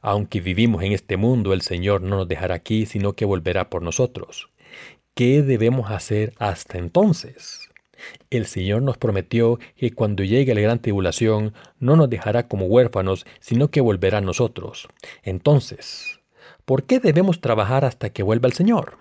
aunque 0.00 0.40
vivimos 0.40 0.82
en 0.82 0.92
este 0.92 1.18
mundo, 1.18 1.52
el 1.52 1.60
Señor 1.60 2.00
no 2.00 2.16
nos 2.16 2.28
dejará 2.28 2.54
aquí, 2.54 2.86
sino 2.86 3.12
que 3.12 3.26
volverá 3.26 3.68
por 3.68 3.82
nosotros. 3.82 4.48
¿Qué 5.14 5.42
debemos 5.42 5.90
hacer 5.90 6.32
hasta 6.38 6.78
entonces? 6.78 7.63
El 8.30 8.46
Señor 8.46 8.82
nos 8.82 8.98
prometió 8.98 9.58
que 9.76 9.92
cuando 9.92 10.24
llegue 10.24 10.54
la 10.54 10.60
gran 10.60 10.80
tribulación 10.80 11.54
no 11.78 11.96
nos 11.96 12.10
dejará 12.10 12.48
como 12.48 12.66
huérfanos, 12.66 13.26
sino 13.40 13.70
que 13.70 13.80
volverá 13.80 14.18
a 14.18 14.22
nosotros. 14.22 14.88
Entonces, 15.22 16.20
¿por 16.64 16.84
qué 16.84 17.00
debemos 17.00 17.40
trabajar 17.40 17.84
hasta 17.84 18.10
que 18.10 18.22
vuelva 18.22 18.48
el 18.48 18.54
Señor? 18.54 18.98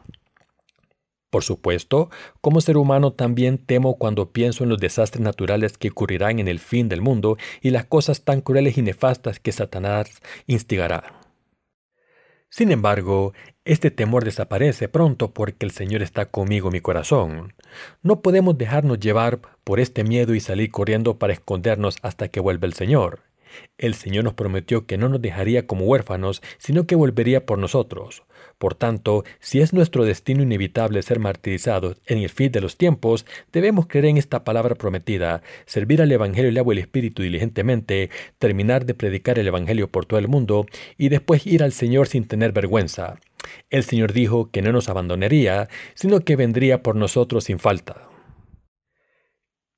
Por 1.34 1.44
supuesto, 1.44 2.12
como 2.42 2.62
ser 2.62 2.78
humano 2.78 3.14
también 3.14 3.58
temo 3.58 3.98
cuando 3.98 4.32
pienso 4.32 4.64
en 4.64 4.70
los 4.70 4.78
desastres 4.78 5.24
naturales 5.24 5.80
que 5.80 5.90
ocurrirán 5.90 6.38
en 6.38 6.48
el 6.48 6.60
fin 6.60 6.90
del 6.90 7.02
mundo 7.02 7.38
y 7.60 7.72
las 7.72 7.86
cosas 7.86 8.22
tan 8.22 8.42
crueles 8.42 8.78
y 8.78 8.84
nefastas 8.84 9.40
que 9.40 9.52
Satanás 9.52 10.22
instigará. 10.46 11.23
Sin 12.56 12.72
embargo, 12.72 13.34
este 13.66 13.90
temor 13.90 14.26
desaparece 14.26 14.88
pronto 14.88 15.34
porque 15.34 15.66
el 15.66 15.72
Señor 15.72 16.04
está 16.04 16.28
conmigo 16.28 16.68
en 16.68 16.74
mi 16.74 16.82
corazón. 16.82 17.56
No 18.04 18.22
podemos 18.22 18.60
dejarnos 18.60 19.00
llevar 19.00 19.40
por 19.64 19.80
este 19.80 20.04
miedo 20.04 20.36
y 20.36 20.40
salir 20.40 20.70
corriendo 20.70 21.18
para 21.18 21.34
escondernos 21.34 21.98
hasta 22.04 22.28
que 22.28 22.40
vuelva 22.40 22.68
el 22.68 22.74
Señor. 22.74 23.22
El 23.78 23.94
Señor 23.94 24.24
nos 24.24 24.34
prometió 24.34 24.86
que 24.86 24.98
no 24.98 25.10
nos 25.10 25.22
dejaría 25.22 25.68
como 25.68 25.86
huérfanos, 25.86 26.42
sino 26.58 26.86
que 26.86 26.96
volvería 26.96 27.46
por 27.46 27.60
nosotros. 27.60 28.24
Por 28.58 28.76
tanto, 28.76 29.24
si 29.40 29.62
es 29.62 29.74
nuestro 29.74 30.06
destino 30.06 30.44
inevitable 30.44 31.02
ser 31.02 31.20
martirizados 31.20 31.98
en 32.06 32.20
el 32.20 32.30
fin 32.30 32.52
de 32.52 32.62
los 32.62 32.78
tiempos, 32.78 33.26
debemos 33.52 33.88
creer 33.88 34.06
en 34.06 34.18
esta 34.18 34.44
palabra 34.44 34.76
prometida, 34.76 35.42
servir 35.66 36.02
al 36.02 36.12
Evangelio 36.12 36.52
y 36.52 36.58
agua 36.58 36.74
el 36.74 36.80
Espíritu 36.80 37.24
diligentemente, 37.24 38.10
terminar 38.38 38.86
de 38.86 38.94
predicar 38.94 39.40
el 39.40 39.48
Evangelio 39.48 39.90
por 39.90 40.06
todo 40.06 40.20
el 40.20 40.28
mundo 40.28 40.66
y 40.98 41.10
después 41.10 41.46
ir 41.46 41.64
al 41.64 41.74
Señor 41.74 42.08
sin 42.08 42.28
tener 42.28 42.52
vergüenza. 42.52 43.20
El 43.70 43.84
Señor 43.84 44.14
dijo 44.14 44.50
que 44.52 44.62
no 44.62 44.72
nos 44.72 44.90
abandonaría, 44.90 45.68
sino 45.94 46.22
que 46.22 46.36
vendría 46.36 46.82
por 46.82 46.96
nosotros 46.96 47.46
sin 47.46 47.60
falta. 47.60 48.08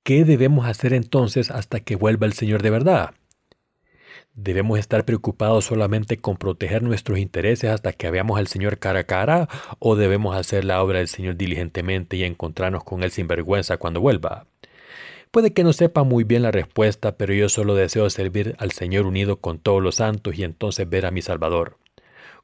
¿Qué 0.03 0.23
debemos 0.23 0.67
hacer 0.67 0.93
entonces 0.93 1.49
hasta 1.49 1.79
que 1.79 1.95
vuelva 1.95 2.27
el 2.27 2.33
Señor 2.33 2.61
de 2.61 2.69
verdad? 2.69 3.15
¿Debemos 4.37 4.79
estar 4.79 5.05
preocupados 5.05 5.63
solamente 5.63 6.17
con 6.17 6.35
proteger 6.35 6.83
nuestros 6.83 7.19
intereses 7.19 7.71
hasta 7.71 7.93
que 7.93 8.11
veamos 8.11 8.37
al 8.37 8.47
Señor 8.47 8.79
cara 8.79 8.99
a 8.99 9.03
cara? 9.05 9.47
¿O 9.79 9.95
debemos 9.95 10.35
hacer 10.35 10.65
la 10.65 10.83
obra 10.83 10.99
del 10.99 11.07
Señor 11.07 11.37
diligentemente 11.37 12.17
y 12.17 12.25
encontrarnos 12.25 12.83
con 12.83 13.01
Él 13.03 13.11
sin 13.11 13.27
vergüenza 13.27 13.77
cuando 13.77 14.01
vuelva? 14.01 14.45
Puede 15.31 15.53
que 15.53 15.63
no 15.63 15.71
sepa 15.71 16.03
muy 16.03 16.25
bien 16.25 16.41
la 16.41 16.51
respuesta, 16.51 17.15
pero 17.15 17.33
yo 17.33 17.47
solo 17.47 17.75
deseo 17.75 18.09
servir 18.09 18.55
al 18.57 18.71
Señor 18.71 19.05
unido 19.05 19.37
con 19.37 19.57
todos 19.57 19.81
los 19.81 19.95
santos 19.95 20.37
y 20.37 20.43
entonces 20.43 20.89
ver 20.89 21.05
a 21.05 21.11
mi 21.11 21.21
Salvador. 21.21 21.77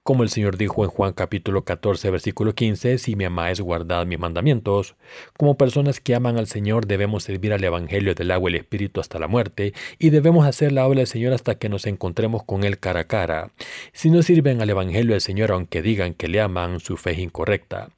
Como 0.03 0.24
el 0.24 0.29
Señor 0.29 0.58
dijo 0.58 0.84
en 0.84 0.89
Juan 0.89 1.13
capítulo 1.13 1.63
14 1.63 2.10
versículo 2.10 2.55
15, 2.55 2.98
si 2.98 3.15
me 3.15 3.27
amáis 3.27 3.62
guardad 3.62 4.08
mis 4.08 4.17
mandamientos. 4.17 4.96
Como 5.38 5.58
personas 5.58 6.00
que 6.00 6.15
aman 6.15 6.39
al 6.39 6.48
Señor 6.48 6.88
debemos 6.88 7.22
servir 7.24 7.53
al 7.53 7.63
Evangelio 7.63 8.15
del 8.15 8.31
agua 8.31 8.50
y 8.50 8.55
el 8.55 8.62
Espíritu 8.62 9.00
hasta 9.00 9.20
la 9.20 9.27
muerte 9.27 9.75
y 10.00 10.10
debemos 10.10 10.48
hacer 10.48 10.72
la 10.72 10.88
obra 10.88 11.01
del 11.01 11.08
Señor 11.08 11.34
hasta 11.34 11.60
que 11.60 11.70
nos 11.70 11.86
encontremos 11.86 12.43
con 12.43 12.63
Él 12.63 12.79
cara 12.79 13.01
a 13.01 13.03
cara. 13.03 13.51
Si 13.93 14.10
no 14.10 14.24
sirven 14.24 14.60
al 14.60 14.72
Evangelio 14.72 15.12
del 15.12 15.22
Señor 15.22 15.51
aunque 15.51 15.84
digan 15.84 16.15
que 16.15 16.27
le 16.27 16.41
aman, 16.41 16.79
su 16.79 16.98
fe 16.98 17.12
es 17.12 17.20
incorrecta. 17.20 17.89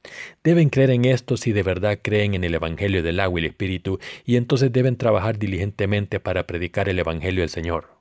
Deben 0.42 0.68
creer 0.68 0.90
en 0.90 1.06
esto 1.06 1.38
si 1.38 1.52
de 1.52 1.62
verdad 1.62 2.00
creen 2.02 2.34
en 2.34 2.44
el 2.44 2.54
Evangelio 2.54 3.02
del 3.02 3.18
agua 3.18 3.40
y 3.40 3.44
el 3.44 3.50
Espíritu 3.50 3.98
y 4.26 4.36
entonces 4.36 4.70
deben 4.70 4.96
trabajar 4.96 5.38
diligentemente 5.38 6.20
para 6.20 6.46
predicar 6.46 6.90
el 6.90 6.98
Evangelio 6.98 7.40
del 7.40 7.48
Señor. 7.48 7.93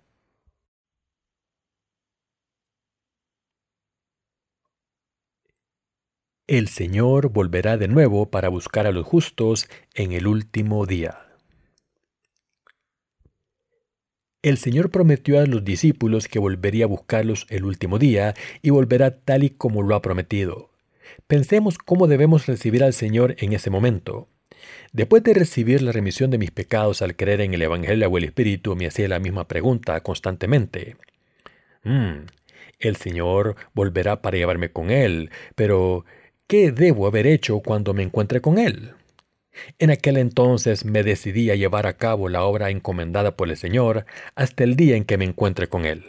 El 6.47 6.67
Señor 6.67 7.29
volverá 7.29 7.77
de 7.77 7.87
nuevo 7.87 8.29
para 8.29 8.49
buscar 8.49 8.85
a 8.85 8.91
los 8.91 9.05
justos 9.05 9.69
en 9.93 10.11
el 10.11 10.27
último 10.27 10.85
día. 10.85 11.19
El 14.41 14.57
Señor 14.57 14.91
prometió 14.91 15.39
a 15.39 15.45
los 15.45 15.63
discípulos 15.63 16.27
que 16.27 16.39
volvería 16.39 16.83
a 16.83 16.89
buscarlos 16.89 17.47
el 17.49 17.63
último 17.63 17.97
día 17.97 18.33
y 18.61 18.71
volverá 18.71 19.21
tal 19.21 19.45
y 19.45 19.51
como 19.51 19.83
lo 19.83 19.95
ha 19.95 20.01
prometido. 20.01 20.69
Pensemos 21.27 21.77
cómo 21.77 22.07
debemos 22.07 22.45
recibir 22.45 22.83
al 22.83 22.91
Señor 22.91 23.37
en 23.39 23.53
ese 23.53 23.69
momento. 23.69 24.27
Después 24.91 25.23
de 25.23 25.33
recibir 25.33 25.81
la 25.81 25.93
remisión 25.93 26.29
de 26.29 26.39
mis 26.39 26.51
pecados 26.51 27.01
al 27.01 27.15
creer 27.15 27.39
en 27.39 27.53
el 27.53 27.61
Evangelio 27.61 28.09
o 28.09 28.17
el 28.17 28.25
Espíritu, 28.25 28.75
me 28.75 28.87
hacía 28.87 29.07
la 29.07 29.19
misma 29.19 29.47
pregunta 29.47 30.01
constantemente. 30.01 30.97
Mm, 31.83 32.25
el 32.79 32.97
Señor 32.97 33.55
volverá 33.73 34.21
para 34.21 34.35
llevarme 34.35 34.73
con 34.73 34.91
Él, 34.91 35.29
pero 35.55 36.03
¿Qué 36.53 36.71
debo 36.71 37.07
haber 37.07 37.25
hecho 37.25 37.61
cuando 37.61 37.95
me 37.95 38.03
encuentre 38.03 38.39
con 38.39 38.59
Él? 38.59 38.91
En 39.79 39.89
aquel 39.89 40.17
entonces 40.17 40.85
me 40.85 41.01
decidí 41.01 41.49
a 41.49 41.55
llevar 41.55 41.87
a 41.87 41.97
cabo 41.97 42.29
la 42.29 42.43
obra 42.43 42.69
encomendada 42.69 43.35
por 43.35 43.49
el 43.49 43.57
Señor 43.57 44.05
hasta 44.35 44.63
el 44.63 44.75
día 44.75 44.95
en 44.95 45.03
que 45.03 45.17
me 45.17 45.25
encuentre 45.25 45.67
con 45.67 45.87
Él. 45.87 46.03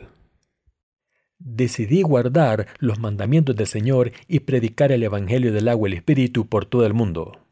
Decidí 1.38 2.02
guardar 2.02 2.66
los 2.78 2.98
mandamientos 2.98 3.56
del 3.56 3.68
Señor 3.68 4.12
y 4.28 4.40
predicar 4.40 4.92
el 4.92 5.02
Evangelio 5.04 5.50
del 5.50 5.66
agua 5.66 5.88
y 5.88 5.92
el 5.92 5.96
Espíritu 5.96 6.46
por 6.46 6.66
todo 6.66 6.84
el 6.84 6.92
mundo. 6.92 7.43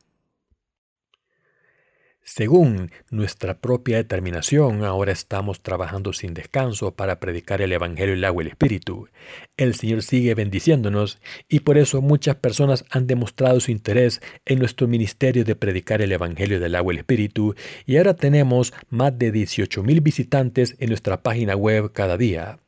Según 2.25 2.93
nuestra 3.11 3.59
propia 3.59 3.97
determinación, 3.97 4.85
ahora 4.85 5.11
estamos 5.11 5.61
trabajando 5.61 6.13
sin 6.13 6.35
descanso 6.35 6.95
para 6.95 7.19
predicar 7.19 7.61
el 7.61 7.73
Evangelio, 7.73 8.15
el 8.15 8.25
agua 8.25 8.43
y 8.43 8.47
el 8.47 8.53
Espíritu. 8.53 9.09
El 9.57 9.75
Señor 9.75 10.03
sigue 10.03 10.37
bendiciéndonos 10.37 11.19
y 11.49 11.61
por 11.61 11.79
eso 11.79 12.01
muchas 12.01 12.37
personas 12.37 12.85
han 12.91 13.09
demostrado 13.09 13.59
su 13.59 13.73
interés 13.73 14.23
en 14.47 14.61
nuestro 14.61 14.87
ministerio 14.87 15.45
de 15.45 15.57
predicar 15.57 16.01
el 16.01 16.13
Evangelio 16.13 16.61
del 16.61 16.77
agua 16.77 16.93
y 16.93 16.97
el 16.97 17.01
Espíritu 17.01 17.57
y 17.87 17.97
ahora 17.97 18.15
tenemos 18.15 18.73
más 18.89 19.19
de 19.19 19.33
18 19.33 19.83
mil 19.83 20.01
visitantes 20.01 20.77
en 20.79 20.91
nuestra 20.91 21.23
página 21.25 21.57
web 21.57 21.91
cada 21.93 22.17
día. 22.17 22.61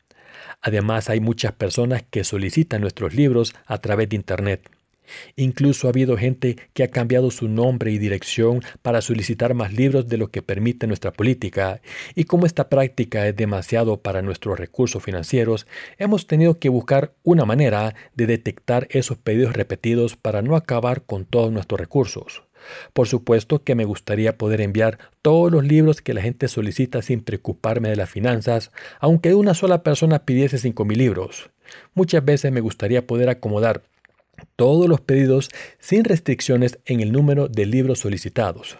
Además 0.62 1.08
hay 1.10 1.20
muchas 1.20 1.52
personas 1.52 2.02
que 2.10 2.24
solicitan 2.24 2.80
nuestros 2.80 3.14
libros 3.14 3.54
a 3.66 3.78
través 3.78 4.08
de 4.08 4.16
Internet. 4.16 4.68
Incluso 5.36 5.86
ha 5.86 5.90
habido 5.90 6.16
gente 6.16 6.56
que 6.72 6.82
ha 6.82 6.88
cambiado 6.88 7.30
su 7.30 7.48
nombre 7.48 7.90
y 7.90 7.98
dirección 7.98 8.62
para 8.82 9.00
solicitar 9.00 9.54
más 9.54 9.72
libros 9.72 10.08
de 10.08 10.16
lo 10.16 10.30
que 10.30 10.42
permite 10.42 10.86
nuestra 10.86 11.12
política, 11.12 11.80
y 12.14 12.24
como 12.24 12.46
esta 12.46 12.68
práctica 12.68 13.26
es 13.26 13.36
demasiado 13.36 13.98
para 13.98 14.22
nuestros 14.22 14.58
recursos 14.58 15.02
financieros, 15.02 15.66
hemos 15.98 16.26
tenido 16.26 16.58
que 16.58 16.68
buscar 16.68 17.12
una 17.22 17.44
manera 17.44 17.94
de 18.14 18.26
detectar 18.26 18.86
esos 18.90 19.18
pedidos 19.18 19.54
repetidos 19.54 20.16
para 20.16 20.42
no 20.42 20.56
acabar 20.56 21.02
con 21.02 21.24
todos 21.24 21.52
nuestros 21.52 21.80
recursos. 21.80 22.42
Por 22.92 23.08
supuesto 23.08 23.62
que 23.62 23.74
me 23.74 23.84
gustaría 23.84 24.38
poder 24.38 24.60
enviar 24.60 24.98
todos 25.22 25.52
los 25.52 25.64
libros 25.64 26.00
que 26.00 26.14
la 26.14 26.22
gente 26.22 26.48
solicita 26.48 27.02
sin 27.02 27.22
preocuparme 27.22 27.90
de 27.90 27.96
las 27.96 28.10
finanzas, 28.10 28.70
aunque 29.00 29.34
una 29.34 29.54
sola 29.54 29.82
persona 29.82 30.20
pidiese 30.20 30.56
5.000 30.56 30.96
libros. 30.96 31.50
Muchas 31.94 32.24
veces 32.24 32.52
me 32.52 32.60
gustaría 32.60 33.06
poder 33.06 33.28
acomodar 33.28 33.82
todos 34.56 34.88
los 34.88 35.00
pedidos 35.00 35.50
sin 35.78 36.04
restricciones 36.04 36.78
en 36.86 37.00
el 37.00 37.12
número 37.12 37.48
de 37.48 37.66
libros 37.66 38.00
solicitados. 38.00 38.78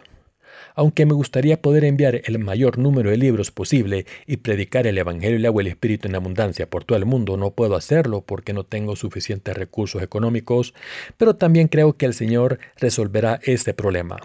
Aunque 0.74 1.06
me 1.06 1.14
gustaría 1.14 1.62
poder 1.62 1.84
enviar 1.84 2.22
el 2.24 2.38
mayor 2.38 2.78
número 2.78 3.10
de 3.10 3.16
libros 3.16 3.50
posible 3.50 4.06
y 4.26 4.38
predicar 4.38 4.86
el 4.86 4.98
Evangelio 4.98 5.36
y 5.36 5.40
el 5.40 5.46
agua 5.46 5.62
el 5.62 5.68
Espíritu 5.68 6.08
en 6.08 6.16
abundancia 6.16 6.68
por 6.68 6.84
todo 6.84 6.98
el 6.98 7.06
mundo, 7.06 7.36
no 7.36 7.52
puedo 7.52 7.76
hacerlo 7.76 8.22
porque 8.22 8.52
no 8.52 8.64
tengo 8.64 8.96
suficientes 8.96 9.56
recursos 9.56 10.02
económicos, 10.02 10.74
pero 11.16 11.36
también 11.36 11.68
creo 11.68 11.96
que 11.96 12.06
el 12.06 12.14
Señor 12.14 12.58
resolverá 12.76 13.40
este 13.44 13.72
problema. 13.72 14.18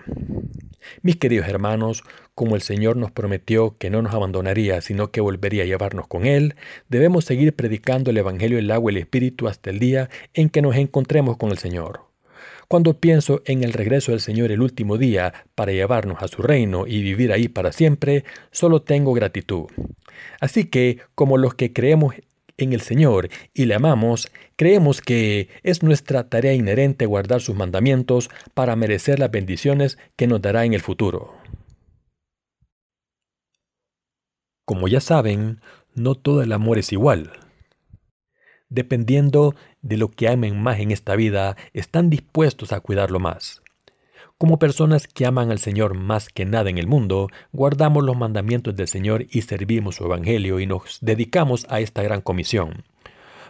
Mis 1.01 1.18
queridos 1.18 1.48
hermanos, 1.48 2.03
como 2.34 2.56
el 2.56 2.62
Señor 2.62 2.98
nos 2.98 3.12
prometió 3.12 3.77
que 3.77 3.89
no 3.89 4.01
nos 4.01 4.13
abandonaría, 4.13 4.82
sino 4.82 5.12
que 5.12 5.22
volvería 5.22 5.63
a 5.63 5.68
llevarnos 5.68 6.08
con 6.08 6.25
Él, 6.25 6.56
debemos 6.88 7.25
seguir 7.25 7.53
predicando 7.53 8.12
el 8.12 8.18
Evangelio 8.18 8.58
del 8.58 8.72
agua 8.72 8.91
y 8.91 8.96
el 8.96 9.01
Espíritu 9.01 9.48
hasta 9.48 9.70
el 9.70 9.79
día 9.79 10.10
en 10.34 10.50
que 10.50 10.62
nos 10.62 10.75
encontremos 10.75 11.38
con 11.38 11.51
el 11.51 11.58
Señor. 11.58 12.09
Cuando 12.69 12.99
pienso 12.99 13.41
en 13.45 13.63
el 13.63 13.73
regreso 13.73 14.11
del 14.11 14.21
Señor 14.21 14.51
el 14.51 14.61
último 14.61 14.99
día 14.99 15.33
para 15.55 15.71
llevarnos 15.71 16.21
a 16.21 16.27
su 16.27 16.43
reino 16.43 16.85
y 16.85 17.01
vivir 17.01 17.33
ahí 17.33 17.47
para 17.47 17.71
siempre, 17.71 18.25
solo 18.51 18.83
tengo 18.83 19.11
gratitud. 19.13 19.65
Así 20.39 20.65
que, 20.65 20.99
como 21.15 21.39
los 21.39 21.55
que 21.55 21.73
creemos 21.73 22.13
en 22.57 22.73
el 22.73 22.81
Señor 22.81 23.29
y 23.55 23.65
le 23.65 23.73
amamos, 23.73 24.31
creemos 24.55 25.01
que 25.01 25.49
es 25.63 25.81
nuestra 25.81 26.29
tarea 26.29 26.53
inherente 26.53 27.07
guardar 27.07 27.41
sus 27.41 27.55
mandamientos 27.55 28.29
para 28.53 28.75
merecer 28.75 29.17
las 29.17 29.31
bendiciones 29.31 29.97
que 30.15 30.27
nos 30.27 30.39
dará 30.39 30.63
en 30.63 30.75
el 30.75 30.81
futuro. 30.81 31.33
Como 34.63 34.88
ya 34.88 35.01
saben, 35.01 35.59
no 35.95 36.13
todo 36.13 36.43
el 36.43 36.51
amor 36.51 36.77
es 36.77 36.93
igual. 36.93 37.31
Dependiendo 38.69 39.55
de 39.81 39.98
lo 39.98 40.09
que 40.09 40.27
amen 40.27 40.62
más 40.62 40.79
en 40.79 40.91
esta 40.91 41.15
vida, 41.15 41.57
están 41.74 42.09
dispuestos 42.09 42.71
a 42.71 42.79
cuidarlo 42.79 43.19
más. 43.19 43.62
Como 44.38 44.57
personas 44.57 45.07
que 45.07 45.25
aman 45.25 45.51
al 45.51 45.59
Señor 45.59 45.95
más 45.95 46.29
que 46.29 46.45
nada 46.45 46.69
en 46.69 46.77
el 46.77 46.88
mundo, 46.88 47.27
guardamos 47.51 48.05
los 48.05 48.15
mandamientos 48.15 48.75
del 48.75 48.88
Señor 48.88 49.25
y 49.29 49.41
servimos 49.41 49.95
su 49.95 50.05
Evangelio 50.05 50.62
y 50.62 50.65
nos 50.65 51.00
dedicamos 51.01 51.65
a 51.69 51.81
esta 51.81 52.03
gran 52.03 52.21
comisión. 52.21 52.86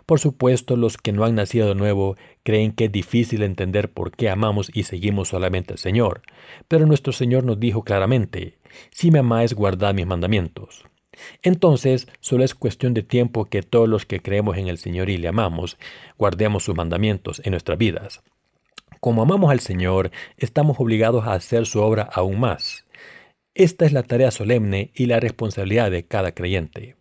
Por 0.08 0.20
supuesto, 0.20 0.76
los 0.76 0.98
que 0.98 1.12
no 1.12 1.24
han 1.26 1.36
nacido 1.36 1.68
de 1.68 1.76
nuevo 1.76 2.16
creen 2.42 2.72
que 2.72 2.86
es 2.86 2.92
difícil 2.92 3.44
entender 3.44 3.92
por 3.92 4.10
qué 4.10 4.32
amamos 4.32 4.72
y 4.74 4.82
seguimos 4.82 5.28
solamente 5.28 5.74
al 5.74 5.78
Señor, 5.78 6.24
pero 6.68 6.88
nuestro 6.88 7.14
Señor 7.14 7.44
nos 7.44 7.60
dijo 7.60 7.84
claramente, 7.84 8.58
si 8.90 9.12
me 9.12 9.20
amáis, 9.20 9.54
guardad 9.54 9.94
mis 9.94 10.08
mandamientos. 10.08 10.89
Entonces, 11.44 12.08
solo 12.20 12.44
es 12.44 12.56
cuestión 12.56 12.94
de 12.94 13.04
tiempo 13.04 13.46
que 13.46 13.64
todos 13.64 13.88
los 13.88 14.06
que 14.06 14.22
creemos 14.22 14.58
en 14.58 14.68
el 14.68 14.78
Señor 14.78 15.10
y 15.10 15.18
le 15.18 15.28
amamos, 15.28 15.78
guardemos 16.18 16.64
sus 16.64 16.76
mandamientos 16.76 17.42
en 17.44 17.52
nuestras 17.52 17.78
vidas. 17.78 18.22
Como 19.00 19.22
amamos 19.22 19.52
al 19.52 19.60
Señor, 19.60 20.12
estamos 20.38 20.80
obligados 20.80 21.26
a 21.26 21.34
hacer 21.34 21.66
su 21.66 21.80
obra 21.82 22.04
aún 22.04 22.40
más. 22.40 22.86
Esta 23.56 23.86
es 23.86 23.94
la 23.94 24.04
tarea 24.04 24.32
solemne 24.32 24.92
y 24.94 25.06
la 25.06 25.20
responsabilidad 25.20 25.92
de 25.92 26.04
cada 26.06 26.34
creyente. 26.34 26.96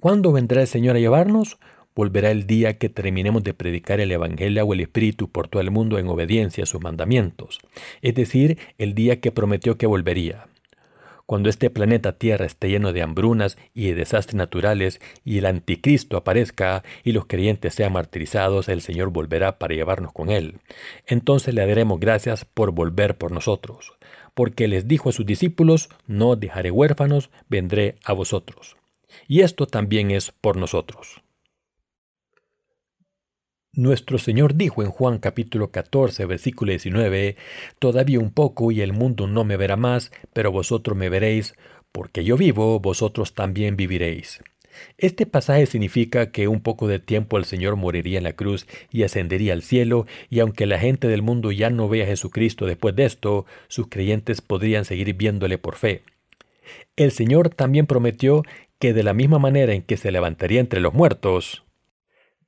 ¿Cuándo 0.00 0.32
vendrá 0.32 0.62
el 0.62 0.66
Señor 0.66 0.96
a 0.96 1.00
llevarnos? 1.00 1.58
volverá 1.94 2.30
el 2.30 2.46
día 2.46 2.78
que 2.78 2.88
terminemos 2.88 3.44
de 3.44 3.54
predicar 3.54 4.00
el 4.00 4.12
Evangelio 4.12 4.64
o 4.64 4.72
el 4.72 4.80
Espíritu 4.80 5.28
por 5.28 5.48
todo 5.48 5.60
el 5.60 5.70
mundo 5.70 5.98
en 5.98 6.08
obediencia 6.08 6.64
a 6.64 6.66
sus 6.66 6.80
mandamientos, 6.80 7.58
es 8.00 8.14
decir, 8.14 8.58
el 8.78 8.94
día 8.94 9.20
que 9.20 9.32
prometió 9.32 9.76
que 9.76 9.86
volvería. 9.86 10.46
Cuando 11.30 11.48
este 11.48 11.70
planeta 11.70 12.18
Tierra 12.18 12.44
esté 12.44 12.70
lleno 12.70 12.92
de 12.92 13.02
hambrunas 13.02 13.56
y 13.72 13.86
de 13.86 13.94
desastres 13.94 14.34
naturales 14.34 15.00
y 15.24 15.38
el 15.38 15.46
anticristo 15.46 16.16
aparezca 16.16 16.82
y 17.04 17.12
los 17.12 17.26
creyentes 17.26 17.72
sean 17.72 17.92
martirizados, 17.92 18.68
el 18.68 18.80
Señor 18.80 19.10
volverá 19.10 19.56
para 19.56 19.76
llevarnos 19.76 20.12
con 20.12 20.30
él. 20.30 20.58
Entonces 21.06 21.54
le 21.54 21.64
daremos 21.64 22.00
gracias 22.00 22.44
por 22.44 22.72
volver 22.72 23.16
por 23.16 23.30
nosotros, 23.30 23.92
porque 24.34 24.66
les 24.66 24.88
dijo 24.88 25.10
a 25.10 25.12
sus 25.12 25.24
discípulos, 25.24 25.88
no 26.08 26.34
dejaré 26.34 26.72
huérfanos, 26.72 27.30
vendré 27.48 27.94
a 28.04 28.12
vosotros. 28.12 28.76
Y 29.28 29.42
esto 29.42 29.68
también 29.68 30.10
es 30.10 30.32
por 30.32 30.56
nosotros. 30.56 31.22
Nuestro 33.72 34.18
Señor 34.18 34.56
dijo 34.56 34.82
en 34.82 34.90
Juan 34.90 35.18
capítulo 35.18 35.70
14, 35.70 36.26
versículo 36.26 36.70
19, 36.70 37.36
Todavía 37.78 38.18
un 38.18 38.32
poco 38.32 38.72
y 38.72 38.80
el 38.80 38.92
mundo 38.92 39.28
no 39.28 39.44
me 39.44 39.56
verá 39.56 39.76
más, 39.76 40.10
pero 40.32 40.50
vosotros 40.50 40.96
me 40.96 41.08
veréis, 41.08 41.54
porque 41.92 42.24
yo 42.24 42.36
vivo, 42.36 42.80
vosotros 42.80 43.32
también 43.32 43.76
viviréis. 43.76 44.42
Este 44.98 45.24
pasaje 45.24 45.66
significa 45.66 46.32
que 46.32 46.48
un 46.48 46.62
poco 46.62 46.88
de 46.88 46.98
tiempo 46.98 47.38
el 47.38 47.44
Señor 47.44 47.76
moriría 47.76 48.18
en 48.18 48.24
la 48.24 48.32
cruz 48.32 48.66
y 48.90 49.04
ascendería 49.04 49.52
al 49.52 49.62
cielo, 49.62 50.04
y 50.30 50.40
aunque 50.40 50.66
la 50.66 50.80
gente 50.80 51.06
del 51.06 51.22
mundo 51.22 51.52
ya 51.52 51.70
no 51.70 51.88
vea 51.88 52.02
a 52.04 52.08
Jesucristo 52.08 52.66
después 52.66 52.96
de 52.96 53.04
esto, 53.04 53.46
sus 53.68 53.86
creyentes 53.86 54.40
podrían 54.40 54.84
seguir 54.84 55.14
viéndole 55.14 55.58
por 55.58 55.76
fe. 55.76 56.02
El 56.96 57.12
Señor 57.12 57.50
también 57.50 57.86
prometió 57.86 58.42
que 58.80 58.92
de 58.92 59.04
la 59.04 59.14
misma 59.14 59.38
manera 59.38 59.74
en 59.74 59.82
que 59.82 59.96
se 59.96 60.10
levantaría 60.10 60.58
entre 60.58 60.80
los 60.80 60.92
muertos, 60.92 61.62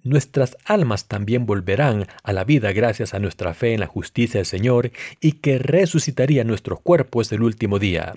nuestras 0.04 0.56
almas 0.64 1.06
también 1.06 1.46
volverán 1.46 2.06
a 2.22 2.32
la 2.32 2.44
vida 2.44 2.72
gracias 2.72 3.14
a 3.14 3.18
nuestra 3.18 3.54
fe 3.54 3.74
en 3.74 3.80
la 3.80 3.86
justicia 3.86 4.38
del 4.38 4.46
Señor 4.46 4.90
y 5.20 5.32
que 5.32 5.58
resucitaría 5.58 6.44
nuestros 6.44 6.80
cuerpos 6.80 7.30
el 7.32 7.42
último 7.42 7.78
día. 7.78 8.14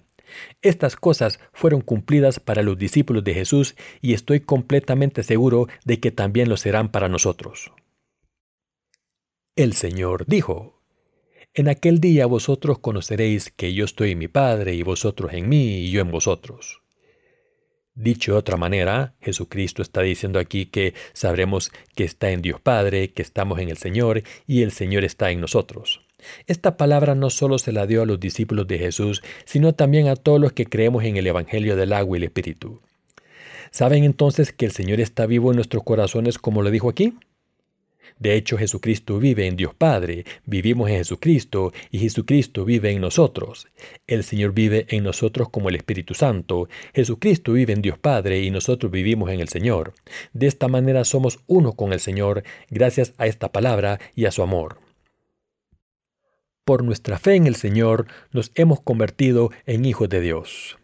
Estas 0.62 0.96
cosas 0.96 1.40
fueron 1.54 1.82
cumplidas 1.82 2.40
para 2.40 2.64
los 2.64 2.78
discípulos 2.78 3.24
de 3.24 3.34
Jesús 3.34 3.76
y 4.02 4.14
estoy 4.14 4.40
completamente 4.40 5.24
seguro 5.24 5.68
de 5.86 6.00
que 6.00 6.12
también 6.12 6.50
lo 6.50 6.58
serán 6.58 6.90
para 6.90 7.10
nosotros. 7.10 7.72
El 9.56 9.74
Señor 9.74 10.26
dijo, 10.26 10.82
En 11.54 11.70
aquel 11.70 12.00
día 12.00 12.26
vosotros 12.26 12.80
conoceréis 12.80 13.52
que 13.52 13.74
yo 13.74 13.86
estoy 13.86 14.12
en 14.12 14.18
mi 14.18 14.28
Padre 14.28 14.74
y 14.74 14.84
vosotros 14.84 15.34
en 15.34 15.48
mí 15.48 15.78
y 15.78 15.92
yo 15.92 16.02
en 16.02 16.12
vosotros. 16.12 16.82
Dicho 17.98 18.34
de 18.34 18.40
otra 18.40 18.58
manera, 18.58 19.14
Jesucristo 19.22 19.82
está 19.82 20.02
diciendo 20.02 20.38
aquí 20.38 20.66
que 20.66 20.94
sabremos 21.14 21.72
que 21.96 22.04
está 22.04 22.30
en 22.32 22.42
Dios 22.42 22.60
Padre, 22.60 23.14
que 23.14 23.22
estamos 23.22 23.60
en 23.60 23.70
el 23.70 23.78
Señor 23.78 24.24
y 24.46 24.64
el 24.64 24.74
Señor 24.74 25.06
está 25.06 25.32
en 25.32 25.40
nosotros. 25.40 26.02
Esta 26.46 26.76
palabra 26.76 27.16
no 27.16 27.30
solo 27.30 27.58
se 27.58 27.72
la 27.72 27.88
dio 27.88 28.02
a 28.02 28.06
los 28.06 28.20
discípulos 28.20 28.68
de 28.68 28.80
Jesús, 28.80 29.24
sino 29.46 29.74
también 29.74 30.10
a 30.10 30.18
todos 30.18 30.42
los 30.42 30.52
que 30.52 30.66
creemos 30.66 31.06
en 31.06 31.16
el 31.16 31.26
Evangelio 31.26 31.78
del 31.78 31.94
agua 31.94 32.18
y 32.18 32.20
el 32.20 32.26
Espíritu. 32.26 32.82
¿Saben 33.72 34.04
entonces 34.04 34.52
que 34.52 34.66
el 34.66 34.72
Señor 34.72 35.00
está 35.00 35.26
vivo 35.26 35.52
en 35.52 35.56
nuestros 35.56 35.84
corazones 35.84 36.38
como 36.38 36.64
lo 36.64 36.72
dijo 36.72 36.90
aquí? 36.90 37.14
De 38.20 38.36
hecho, 38.36 38.58
Jesucristo 38.58 39.20
vive 39.20 39.48
en 39.48 39.56
Dios 39.56 39.74
Padre, 39.74 40.26
vivimos 40.46 40.90
en 40.90 40.98
Jesucristo 40.98 41.74
y 41.92 42.00
Jesucristo 42.00 42.66
vive 42.66 42.92
en 42.92 43.02
nosotros. 43.02 43.68
El 44.08 44.24
Señor 44.24 44.54
vive 44.54 44.86
en 44.90 45.04
nosotros 45.04 45.50
como 45.50 45.70
el 45.70 45.76
Espíritu 45.76 46.14
Santo. 46.14 46.70
Jesucristo 46.94 47.54
vive 47.54 47.74
en 47.74 47.82
Dios 47.82 47.98
Padre 47.98 48.42
y 48.42 48.52
nosotros 48.52 48.92
vivimos 48.92 49.30
en 49.32 49.40
el 49.40 49.50
Señor. 49.50 49.94
De 50.34 50.48
esta 50.48 50.68
manera 50.68 51.04
somos 51.06 51.40
uno 51.48 51.74
con 51.74 51.94
el 51.94 52.00
Señor 52.00 52.44
gracias 52.70 53.14
a 53.18 53.28
esta 53.28 53.52
palabra 53.52 54.00
y 54.16 54.26
a 54.26 54.32
su 54.32 54.42
amor. 54.42 54.80
Por 56.64 56.84
nuestra 56.84 57.20
fe 57.20 57.36
en 57.36 57.46
el 57.46 57.56
Señor 57.56 58.08
nos 58.32 58.52
hemos 58.56 58.82
convertido 58.82 59.52
en 59.68 59.86
hijos 59.86 60.10
de 60.10 60.20
Dios. 60.20 60.78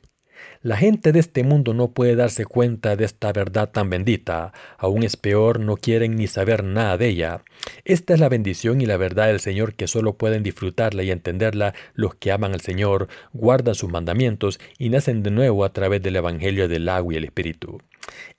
La 0.64 0.78
gente 0.78 1.12
de 1.12 1.20
este 1.20 1.44
mundo 1.44 1.74
no 1.74 1.90
puede 1.90 2.16
darse 2.16 2.46
cuenta 2.46 2.96
de 2.96 3.04
esta 3.04 3.34
verdad 3.34 3.72
tan 3.72 3.90
bendita, 3.90 4.54
aún 4.78 5.02
es 5.02 5.18
peor, 5.18 5.60
no 5.60 5.76
quieren 5.76 6.16
ni 6.16 6.28
saber 6.28 6.64
nada 6.64 7.00
de 7.00 7.08
ella. 7.08 7.42
Esta 7.84 8.14
es 8.14 8.20
la 8.20 8.30
bendición 8.30 8.80
y 8.80 8.86
la 8.86 8.96
verdad 8.96 9.26
del 9.26 9.40
Señor 9.40 9.74
que 9.74 9.88
solo 9.88 10.18
pueden 10.18 10.44
disfrutarla 10.44 11.02
y 11.02 11.10
entenderla 11.10 11.74
los 11.96 12.14
que 12.14 12.32
aman 12.32 12.54
al 12.54 12.62
Señor, 12.62 13.08
guardan 13.34 13.74
sus 13.74 13.90
mandamientos 13.90 14.60
y 14.78 14.90
nacen 14.90 15.24
de 15.24 15.32
nuevo 15.32 15.66
a 15.66 15.74
través 15.74 16.04
del 16.04 16.18
Evangelio 16.18 16.68
del 16.68 16.90
agua 16.90 17.16
y 17.16 17.18
el 17.18 17.24
Espíritu. 17.24 17.80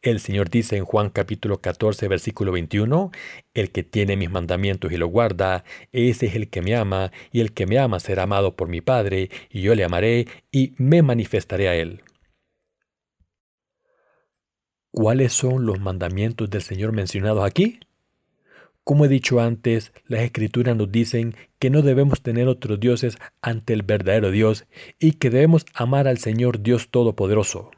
El 0.00 0.20
Señor 0.20 0.48
dice 0.48 0.76
en 0.76 0.84
Juan 0.84 1.10
capítulo 1.10 1.60
14 1.60 2.06
versículo 2.06 2.52
21, 2.52 3.10
El 3.52 3.72
que 3.72 3.82
tiene 3.82 4.16
mis 4.16 4.30
mandamientos 4.30 4.92
y 4.92 4.96
los 4.96 5.10
guarda, 5.10 5.64
ese 5.90 6.26
es 6.26 6.36
el 6.36 6.50
que 6.50 6.62
me 6.62 6.76
ama, 6.76 7.10
y 7.32 7.40
el 7.40 7.52
que 7.52 7.66
me 7.66 7.80
ama 7.80 7.98
será 7.98 8.22
amado 8.24 8.54
por 8.54 8.68
mi 8.68 8.80
Padre, 8.80 9.28
y 9.50 9.62
yo 9.62 9.74
le 9.74 9.82
amaré 9.82 10.28
y 10.52 10.74
me 10.76 11.02
manifestaré 11.02 11.68
a 11.68 11.74
él. 11.74 12.00
¿Cuáles 14.92 15.32
son 15.32 15.64
los 15.64 15.80
mandamientos 15.80 16.50
del 16.50 16.60
Señor 16.60 16.92
mencionados 16.92 17.44
aquí? 17.44 17.80
Como 18.84 19.06
he 19.06 19.08
dicho 19.08 19.40
antes, 19.40 19.90
las 20.06 20.20
escrituras 20.20 20.76
nos 20.76 20.92
dicen 20.92 21.34
que 21.58 21.70
no 21.70 21.80
debemos 21.80 22.22
tener 22.22 22.46
otros 22.46 22.78
dioses 22.78 23.16
ante 23.40 23.72
el 23.72 23.84
verdadero 23.84 24.30
Dios 24.30 24.66
y 24.98 25.12
que 25.12 25.30
debemos 25.30 25.64
amar 25.72 26.08
al 26.08 26.18
Señor 26.18 26.62
Dios 26.62 26.90
Todopoderoso. 26.90 27.70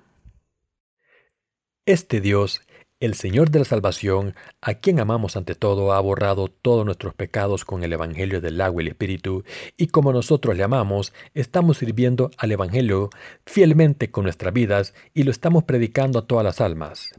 Este 1.87 2.21
Dios 2.21 2.63
el 3.01 3.15
Señor 3.15 3.51
de 3.51 3.59
la 3.59 3.65
salvación, 3.65 4.35
a 4.61 4.75
quien 4.75 5.01
amamos 5.01 5.37
ante 5.37 5.55
todo, 5.55 5.93
ha 5.93 6.01
borrado 6.01 6.49
todos 6.49 6.87
nuestros 6.87 7.15
pecados 7.15 7.65
con 7.65 7.85
el 7.85 7.93
Evangelio 7.93 8.41
del 8.41 8.61
agua 8.61 8.83
y 8.83 8.87
el 8.87 8.93
Espíritu, 8.93 9.45
y 9.77 9.89
como 9.89 10.13
nosotros 10.13 10.57
le 10.57 10.63
amamos, 10.63 11.13
estamos 11.35 11.79
sirviendo 11.79 12.31
al 12.39 12.53
Evangelio 12.53 13.11
fielmente 13.45 14.11
con 14.11 14.25
nuestras 14.25 14.55
vidas 14.55 14.95
y 15.13 15.25
lo 15.25 15.31
estamos 15.31 15.65
predicando 15.65 16.19
a 16.19 16.27
todas 16.27 16.45
las 16.45 16.61
almas. 16.61 17.11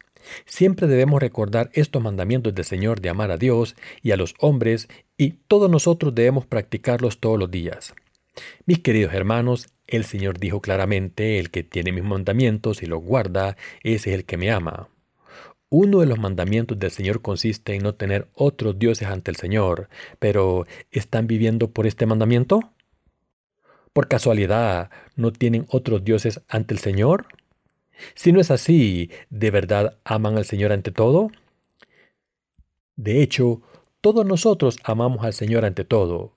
Siempre 0.45 0.87
debemos 0.87 1.21
recordar 1.21 1.69
estos 1.73 2.01
mandamientos 2.01 2.55
del 2.55 2.65
Señor 2.65 2.99
de 2.99 3.09
amar 3.09 3.29
a 3.29 3.37
Dios 3.37 3.75
y 4.01 4.11
a 4.11 4.17
los 4.17 4.33
hombres, 4.39 4.87
y 5.17 5.31
todos 5.47 5.69
nosotros 5.69 6.15
debemos 6.15 6.45
practicarlos 6.45 7.19
todos 7.19 7.37
los 7.37 7.51
días. 7.51 7.93
Mis 8.65 8.79
queridos 8.79 9.13
hermanos, 9.13 9.67
el 9.87 10.03
Señor 10.03 10.39
dijo 10.39 10.61
claramente, 10.61 11.37
el 11.39 11.51
que 11.51 11.63
tiene 11.63 11.91
mis 11.91 12.03
mandamientos 12.03 12.81
y 12.81 12.87
los 12.87 13.03
guarda, 13.03 13.55
ese 13.83 14.09
es 14.09 14.15
el 14.15 14.25
que 14.25 14.37
me 14.37 14.51
ama. 14.51 14.89
Uno 15.77 15.99
de 15.99 16.05
los 16.05 16.17
mandamientos 16.17 16.79
del 16.79 16.89
Señor 16.89 17.21
consiste 17.21 17.75
en 17.75 17.83
no 17.83 17.95
tener 17.95 18.29
otros 18.33 18.79
dioses 18.79 19.09
ante 19.09 19.29
el 19.29 19.35
Señor, 19.35 19.89
pero 20.19 20.65
¿están 20.89 21.27
viviendo 21.27 21.69
por 21.71 21.85
este 21.85 22.05
mandamiento? 22.05 22.61
¿Por 23.91 24.07
casualidad 24.07 24.89
no 25.17 25.33
tienen 25.33 25.65
otros 25.69 26.05
dioses 26.05 26.39
ante 26.47 26.73
el 26.73 26.79
Señor? 26.79 27.27
Si 28.13 28.31
no 28.31 28.39
es 28.39 28.51
así, 28.51 29.11
¿de 29.29 29.51
verdad 29.51 29.97
aman 30.05 30.37
al 30.37 30.45
Señor 30.45 30.71
ante 30.71 30.91
todo? 30.91 31.29
De 32.95 33.21
hecho, 33.21 33.61
todos 33.99 34.25
nosotros 34.25 34.77
amamos 34.85 35.25
al 35.25 35.33
Señor 35.33 35.65
ante 35.65 35.83
todo. 35.83 36.34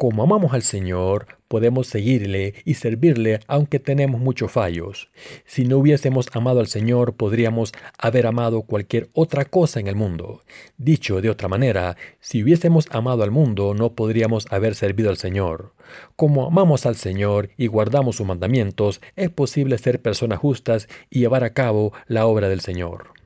Como 0.00 0.22
amamos 0.22 0.54
al 0.54 0.62
Señor, 0.62 1.26
podemos 1.46 1.86
seguirle 1.86 2.54
y 2.64 2.72
servirle 2.72 3.40
aunque 3.46 3.78
tenemos 3.78 4.18
muchos 4.18 4.50
fallos. 4.50 5.10
Si 5.44 5.66
no 5.66 5.76
hubiésemos 5.76 6.28
amado 6.32 6.60
al 6.60 6.68
Señor, 6.68 7.16
podríamos 7.16 7.72
haber 7.98 8.26
amado 8.26 8.62
cualquier 8.62 9.10
otra 9.12 9.44
cosa 9.44 9.78
en 9.78 9.88
el 9.88 9.96
mundo. 9.96 10.40
Dicho 10.78 11.20
de 11.20 11.28
otra 11.28 11.48
manera, 11.48 11.98
si 12.18 12.42
hubiésemos 12.42 12.86
amado 12.90 13.24
al 13.24 13.30
mundo, 13.30 13.74
no 13.74 13.92
podríamos 13.92 14.50
haber 14.50 14.74
servido 14.74 15.10
al 15.10 15.18
Señor. 15.18 15.74
Como 16.16 16.46
amamos 16.46 16.86
al 16.86 16.96
Señor 16.96 17.50
y 17.58 17.66
guardamos 17.66 18.16
sus 18.16 18.26
mandamientos, 18.26 19.02
es 19.16 19.28
posible 19.28 19.76
ser 19.76 20.00
personas 20.00 20.38
justas 20.38 20.88
y 21.10 21.18
llevar 21.18 21.44
a 21.44 21.52
cabo 21.52 21.92
la 22.06 22.24
obra 22.24 22.48
del 22.48 22.62
Señor. 22.62 23.19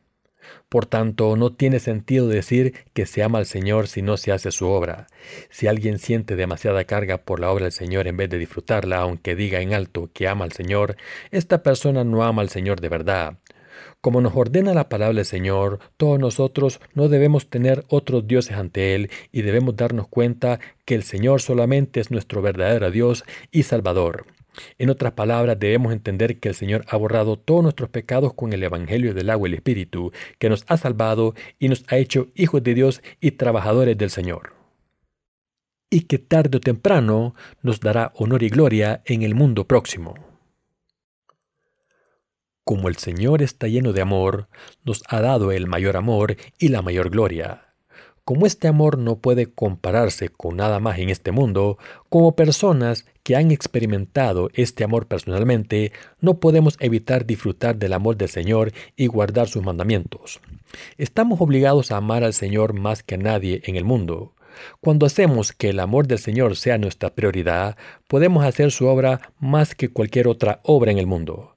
Por 0.69 0.87
tanto, 0.87 1.37
no 1.37 1.53
tiene 1.53 1.79
sentido 1.79 2.27
decir 2.29 2.75
que 2.95 3.07
se 3.07 3.23
ama 3.23 3.39
al 3.39 3.47
Señor 3.47 3.87
si 3.87 4.03
no 4.03 4.17
se 4.17 4.33
hace 4.33 4.51
su 4.51 4.67
obra. 4.67 5.07
Si 5.51 5.67
alguien 5.67 5.99
siente 5.99 6.37
demasiada 6.37 6.85
carga 6.85 7.19
por 7.19 7.39
la 7.41 7.51
obra 7.51 7.65
del 7.65 7.73
Señor 7.73 8.09
en 8.09 8.17
vez 8.17 8.29
de 8.31 8.39
disfrutarla, 8.39 8.99
aunque 8.99 9.37
diga 9.37 9.61
en 9.61 9.73
alto 9.73 10.11
que 10.13 10.27
ama 10.27 10.45
al 10.45 10.53
Señor, 10.53 10.97
esta 11.31 11.63
persona 11.63 12.03
no 12.03 12.25
ama 12.25 12.43
al 12.43 12.49
Señor 12.49 12.81
de 12.81 12.89
verdad. 12.89 13.39
Como 14.01 14.21
nos 14.21 14.35
ordena 14.37 14.75
la 14.75 14.89
palabra 14.89 15.17
del 15.17 15.25
Señor, 15.25 15.79
todos 15.97 16.19
nosotros 16.19 16.81
no 16.93 17.09
debemos 17.09 17.49
tener 17.49 17.85
otros 17.89 18.27
dioses 18.27 18.57
ante 18.57 18.95
Él 18.95 19.11
y 19.33 19.43
debemos 19.43 19.77
darnos 19.77 20.09
cuenta 20.09 20.61
que 20.85 20.95
el 20.95 21.05
Señor 21.05 21.41
solamente 21.41 22.01
es 22.01 22.11
nuestro 22.11 22.43
verdadero 22.43 22.91
Dios 22.91 23.25
y 23.51 23.63
Salvador. 23.63 24.27
En 24.79 24.91
otras 24.91 25.13
palabras, 25.13 25.59
debemos 25.59 25.93
entender 25.93 26.39
que 26.39 26.49
el 26.49 26.55
Señor 26.55 26.85
ha 26.89 26.97
borrado 26.97 27.39
todos 27.39 27.63
nuestros 27.63 27.91
pecados 27.91 28.35
con 28.35 28.53
el 28.53 28.63
Evangelio 28.63 29.15
del 29.15 29.31
agua 29.31 29.49
y 29.49 29.53
el 29.53 29.55
Espíritu, 29.55 30.13
que 30.39 30.49
nos 30.49 30.65
ha 30.69 30.77
salvado 30.77 31.35
y 31.59 31.69
nos 31.69 31.85
ha 31.89 31.97
hecho 31.97 32.29
hijos 32.35 32.63
de 32.63 32.75
Dios 32.75 33.03
y 33.21 33.33
trabajadores 33.33 33.97
del 33.99 34.11
Señor. 34.11 34.55
Y 35.91 36.03
que 36.03 36.19
tarde 36.19 36.59
o 36.59 36.61
temprano 36.61 37.35
nos 37.63 37.81
dará 37.81 38.13
honor 38.17 38.43
y 38.43 38.49
gloria 38.49 39.03
en 39.05 39.23
el 39.23 39.35
mundo 39.35 39.67
próximo. 39.67 40.15
Como 42.65 42.89
el 42.89 42.97
Señor 42.97 43.43
está 43.43 43.69
lleno 43.69 43.93
de 43.93 44.01
amor, 44.01 44.49
nos 44.85 45.03
ha 45.09 45.21
dado 45.21 45.53
el 45.53 45.67
mayor 45.67 45.97
amor 45.97 46.37
y 46.59 46.69
la 46.69 46.81
mayor 46.81 47.11
gloria. 47.11 47.74
Como 48.25 48.47
este 48.47 48.69
amor 48.69 48.97
no 48.97 49.17
puede 49.17 49.53
compararse 49.53 50.31
con 50.31 50.57
nada 50.57 50.81
más 50.81 50.99
en 50.99 51.11
este 51.11 51.31
mundo, 51.31 51.77
como 52.09 52.35
personas 52.35 53.05
que 53.23 53.37
han 53.37 53.51
experimentado 53.51 54.49
este 54.55 54.83
amor 54.83 55.09
personalmente, 55.09 55.93
no 56.23 56.41
podemos 56.41 56.79
evitar 56.81 57.27
disfrutar 57.27 57.77
del 57.77 57.93
amor 57.93 58.17
del 58.17 58.31
Señor 58.31 58.73
y 58.97 59.09
guardar 59.09 59.49
sus 59.49 59.63
mandamientos. 59.63 60.41
Estamos 60.97 61.39
obligados 61.43 61.93
a 61.93 61.99
amar 61.99 62.25
al 62.25 62.33
Señor 62.33 62.73
más 62.73 63.03
que 63.03 63.17
a 63.17 63.19
nadie 63.19 63.61
en 63.67 63.77
el 63.77 63.85
mundo. 63.85 64.33
Cuando 64.81 65.05
hacemos 65.05 65.53
que 65.53 65.69
el 65.69 65.79
amor 65.79 66.07
del 66.07 66.19
Señor 66.19 66.57
sea 66.57 66.79
nuestra 66.79 67.11
prioridad, 67.11 67.77
podemos 68.09 68.43
hacer 68.47 68.71
su 68.71 68.87
obra 68.87 69.21
más 69.39 69.75
que 69.75 69.91
cualquier 69.91 70.29
otra 70.29 70.61
obra 70.63 70.91
en 70.91 70.99
el 70.99 71.07
mundo. 71.07 71.54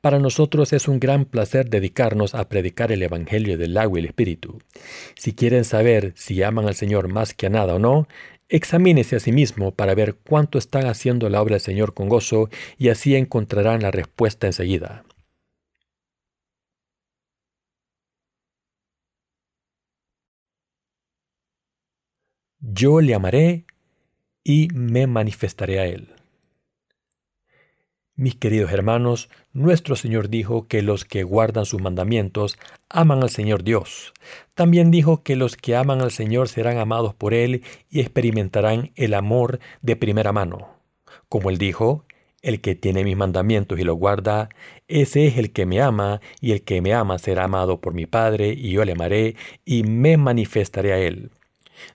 Para 0.00 0.18
nosotros 0.18 0.72
es 0.72 0.88
un 0.88 0.98
gran 0.98 1.26
placer 1.26 1.68
dedicarnos 1.68 2.34
a 2.34 2.48
predicar 2.48 2.90
el 2.90 3.02
Evangelio 3.02 3.58
del 3.58 3.76
agua 3.76 3.98
y 3.98 4.02
el 4.02 4.06
Espíritu. 4.06 4.58
Si 5.14 5.34
quieren 5.34 5.64
saber 5.64 6.14
si 6.16 6.42
aman 6.42 6.66
al 6.66 6.74
Señor 6.74 7.08
más 7.08 7.34
que 7.34 7.46
a 7.46 7.50
nada 7.50 7.74
o 7.74 7.78
no, 7.78 8.08
examínese 8.48 9.16
a 9.16 9.20
sí 9.20 9.30
mismo 9.30 9.72
para 9.72 9.94
ver 9.94 10.14
cuánto 10.16 10.56
están 10.56 10.86
haciendo 10.86 11.28
la 11.28 11.42
obra 11.42 11.56
del 11.56 11.60
Señor 11.60 11.92
con 11.92 12.08
gozo 12.08 12.48
y 12.78 12.88
así 12.88 13.14
encontrarán 13.14 13.82
la 13.82 13.90
respuesta 13.90 14.46
enseguida. 14.46 15.04
Yo 22.60 23.00
le 23.02 23.14
amaré 23.14 23.66
y 24.44 24.68
me 24.72 25.06
manifestaré 25.06 25.78
a 25.80 25.86
él. 25.86 26.19
Mis 28.20 28.34
queridos 28.34 28.70
hermanos, 28.70 29.30
nuestro 29.54 29.96
Señor 29.96 30.28
dijo 30.28 30.68
que 30.68 30.82
los 30.82 31.06
que 31.06 31.22
guardan 31.22 31.64
sus 31.64 31.80
mandamientos 31.80 32.58
aman 32.90 33.22
al 33.22 33.30
Señor 33.30 33.64
Dios. 33.64 34.12
También 34.52 34.90
dijo 34.90 35.22
que 35.22 35.36
los 35.36 35.56
que 35.56 35.74
aman 35.74 36.02
al 36.02 36.10
Señor 36.10 36.50
serán 36.50 36.76
amados 36.76 37.14
por 37.14 37.32
Él 37.32 37.62
y 37.88 38.00
experimentarán 38.00 38.92
el 38.94 39.14
amor 39.14 39.58
de 39.80 39.96
primera 39.96 40.32
mano. 40.32 40.68
Como 41.30 41.48
Él 41.48 41.56
dijo, 41.56 42.04
el 42.42 42.60
que 42.60 42.74
tiene 42.74 43.04
mis 43.04 43.16
mandamientos 43.16 43.80
y 43.80 43.84
los 43.84 43.96
guarda, 43.96 44.50
ese 44.86 45.26
es 45.26 45.38
el 45.38 45.50
que 45.50 45.64
me 45.64 45.80
ama, 45.80 46.20
y 46.42 46.52
el 46.52 46.62
que 46.62 46.82
me 46.82 46.92
ama 46.92 47.18
será 47.18 47.44
amado 47.44 47.80
por 47.80 47.94
mi 47.94 48.04
Padre, 48.04 48.50
y 48.50 48.72
yo 48.72 48.84
le 48.84 48.92
amaré, 48.92 49.34
y 49.64 49.82
me 49.84 50.18
manifestaré 50.18 50.92
a 50.92 50.98
Él. 50.98 51.30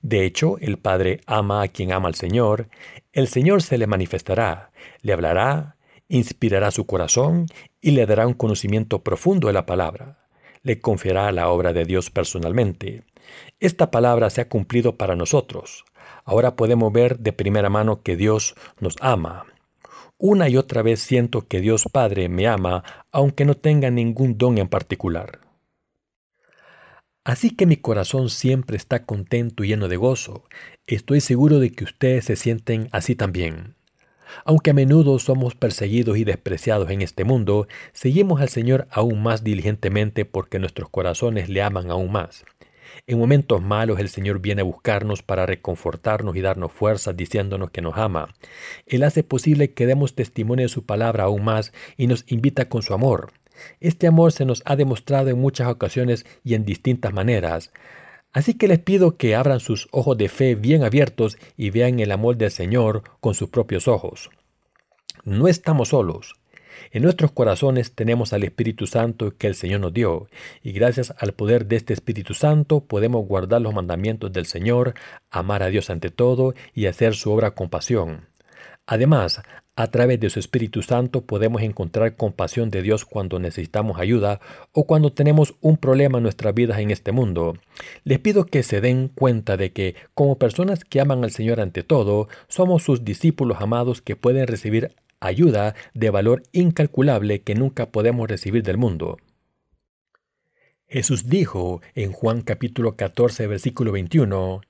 De 0.01 0.25
hecho, 0.25 0.57
el 0.57 0.79
Padre 0.79 1.21
ama 1.27 1.61
a 1.61 1.67
quien 1.67 1.91
ama 1.91 2.07
al 2.07 2.15
Señor, 2.15 2.67
el 3.13 3.27
Señor 3.27 3.61
se 3.61 3.77
le 3.77 3.85
manifestará, 3.85 4.71
le 5.03 5.13
hablará, 5.13 5.74
inspirará 6.08 6.72
su 6.72 6.86
corazón 6.86 7.48
y 7.82 7.91
le 7.91 8.06
dará 8.06 8.28
un 8.28 8.34
conocimiento 8.34 9.04
profundo 9.04 9.48
de 9.48 9.54
la 9.54 9.65
palabra. 9.65 10.28
Le 10.62 10.80
confiará 10.80 11.32
la 11.32 11.50
obra 11.50 11.74
de 11.74 11.86
Dios 11.86 12.10
personalmente. 12.10 13.04
Esta 13.60 13.91
palabra 13.91 14.30
se 14.30 14.41
ha 14.41 14.50
cumplido 14.50 14.98
para 14.98 15.15
nosotros. 15.15 15.86
Ahora 16.24 16.56
podemos 16.56 16.91
ver 16.91 17.20
de 17.20 17.34
primera 17.34 17.70
mano 17.70 18.02
que 18.02 18.15
Dios 18.15 18.56
nos 18.80 18.96
ama. 19.02 19.46
Una 20.18 20.50
y 20.50 20.58
otra 20.58 20.82
vez 20.82 21.02
siento 21.02 21.48
que 21.48 21.60
Dios 21.60 21.86
Padre 21.91 22.30
me 22.30 22.48
ama, 22.48 22.84
aunque 23.12 23.46
no 23.46 23.56
tenga 23.56 23.91
ningún 23.91 24.38
don 24.38 24.58
en 24.58 24.68
particular. 24.68 25.41
Así 27.26 27.50
que 27.50 27.65
mi 27.65 27.78
corazón 27.78 28.30
siempre 28.30 28.78
está 28.78 29.06
contento 29.06 29.63
y 29.63 29.70
lleno 29.70 29.88
de 29.88 29.98
gozo. 29.98 30.46
Estoy 30.86 31.22
seguro 31.22 31.60
de 31.60 31.72
que 31.72 31.84
ustedes 31.84 32.26
se 32.26 32.36
sienten 32.36 32.88
así 32.91 33.15
también. 33.15 33.74
Aunque 34.43 34.71
a 34.71 34.73
menudo 34.73 35.19
somos 35.19 35.55
perseguidos 35.55 36.17
y 36.17 36.23
despreciados 36.23 36.89
en 36.89 37.01
este 37.01 37.23
mundo, 37.23 37.67
seguimos 37.93 38.41
al 38.41 38.49
Señor 38.49 38.88
aún 38.89 39.21
más 39.23 39.43
diligentemente 39.43 40.25
porque 40.25 40.59
nuestros 40.59 40.89
corazones 40.89 41.49
le 41.49 41.61
aman 41.61 41.91
aún 41.91 42.11
más. 42.11 42.45
En 43.07 43.19
momentos 43.19 43.61
malos 43.61 43.99
el 43.99 44.09
Señor 44.09 44.39
viene 44.39 44.61
a 44.61 44.65
buscarnos 44.65 45.21
para 45.21 45.45
reconfortarnos 45.45 46.35
y 46.35 46.41
darnos 46.41 46.71
fuerzas 46.71 47.15
diciéndonos 47.15 47.71
que 47.71 47.81
nos 47.81 47.97
ama. 47.97 48.33
Él 48.85 49.03
hace 49.03 49.23
posible 49.23 49.73
que 49.73 49.85
demos 49.85 50.15
testimonio 50.15 50.65
de 50.65 50.69
su 50.69 50.85
palabra 50.85 51.25
aún 51.25 51.43
más 51.43 51.73
y 51.97 52.07
nos 52.07 52.25
invita 52.31 52.69
con 52.69 52.81
su 52.81 52.93
amor. 52.93 53.31
Este 53.79 54.07
amor 54.07 54.31
se 54.31 54.45
nos 54.45 54.61
ha 54.65 54.75
demostrado 54.75 55.29
en 55.29 55.39
muchas 55.39 55.67
ocasiones 55.67 56.25
y 56.43 56.55
en 56.55 56.65
distintas 56.65 57.13
maneras. 57.13 57.71
Así 58.36 58.56
que 58.56 58.67
les 58.67 58.80
pido 58.80 59.15
que 59.15 59.34
abran 59.34 59.62
sus 59.62 59.88
ojos 59.91 60.17
de 60.17 60.28
fe 60.28 60.56
bien 60.56 60.84
abiertos 60.84 61.38
y 61.56 61.69
vean 61.69 62.02
el 62.02 62.12
amor 62.12 62.36
del 62.36 62.52
Señor 62.52 63.04
con 63.21 63.34
sus 63.34 63.48
propios 63.48 63.88
ojos. 63.88 64.30
No 65.24 65.48
estamos 65.48 65.89
solos. 65.89 66.36
En 66.91 67.04
nuestros 67.04 67.32
corazones 67.32 67.93
tenemos 67.93 68.34
al 68.34 68.43
Espíritu 68.43 68.88
Santo 68.88 69.38
que 69.38 69.48
el 69.48 69.56
Señor 69.56 69.80
nos 69.80 69.93
dio, 69.93 70.28
y 70.62 70.74
gracias 70.74 71.13
al 71.17 71.32
poder 71.32 71.65
de 71.67 71.78
este 71.78 71.93
Espíritu 71.93 72.34
Santo 72.34 72.82
podemos 72.82 73.26
guardar 73.26 73.62
los 73.62 73.74
mandamientos 73.74 74.34
del 74.34 74.48
Señor, 74.48 74.95
amar 75.32 75.63
a 75.63 75.67
Dios 75.67 75.89
ante 75.89 76.10
todo 76.10 76.56
y 76.74 76.88
hacer 76.88 77.15
su 77.15 77.32
obra 77.32 77.52
con 77.52 77.69
pasión. 77.69 78.28
Además, 78.88 79.41
a 79.76 79.88
través 79.88 80.19
de 80.19 80.30
su 80.30 80.39
Espíritu 80.39 80.82
Santo 80.82 81.21
podemos 81.21 81.62
encontrar 81.62 82.15
compasión 82.15 82.69
de 82.69 82.82
Dios 82.82 83.04
cuando 83.04 83.39
necesitamos 83.39 84.00
ayuda 84.00 84.39
o 84.71 84.86
cuando 84.86 85.12
tenemos 85.12 85.56
un 85.60 85.78
problema 85.78 86.19
en 86.19 86.24
nuestras 86.24 86.54
vidas 86.54 86.80
en 86.80 86.91
este 86.91 87.12
mundo. 87.12 87.58
Les 88.04 88.19
pido 88.19 88.45
que 88.45 88.63
se 88.63 88.80
den 88.80 89.10
cuenta 89.10 89.58
de 89.58 89.74
que, 89.74 89.95
como 90.13 90.38
personas 90.38 90.86
que 90.86 91.02
aman 91.02 91.24
al 91.24 91.32
Señor 91.32 91.60
ante 91.60 91.84
todo, 91.84 92.30
somos 92.48 92.84
sus 92.84 93.04
discípulos 93.04 93.58
amados 93.60 94.02
que 94.02 94.15
pueden 94.15 94.48
recibir 94.48 94.91
ayuda 95.19 95.76
de 95.93 96.10
valor 96.10 96.43
incalculable 96.52 97.41
que 97.41 97.56
nunca 97.56 97.88
podemos 97.88 98.30
recibir 98.30 98.63
del 98.63 98.78
mundo. 98.78 99.17
Jesús 100.88 101.28
dijo 101.28 101.82
en 101.95 102.13
Juan 102.13 102.41
capítulo 102.41 102.95
14 102.95 103.48
versículo 103.48 103.91
21, 103.91 104.62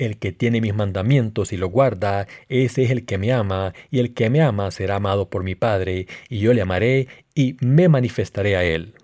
el 0.00 0.18
que 0.18 0.32
tiene 0.32 0.60
mis 0.60 0.74
mandamientos 0.74 1.52
y 1.52 1.56
lo 1.56 1.68
guarda, 1.68 2.26
ese 2.48 2.84
es 2.84 2.90
el 2.90 3.04
que 3.04 3.18
me 3.18 3.32
ama, 3.32 3.74
y 3.90 3.98
el 4.00 4.14
que 4.14 4.30
me 4.30 4.40
ama 4.40 4.70
será 4.70 4.96
amado 4.96 5.28
por 5.28 5.44
mi 5.44 5.54
Padre, 5.54 6.06
y 6.28 6.38
yo 6.38 6.54
le 6.54 6.62
amaré 6.62 7.08
y 7.34 7.56
me 7.60 7.88
manifestaré 7.88 8.56
a 8.56 8.64
él. 8.64 8.94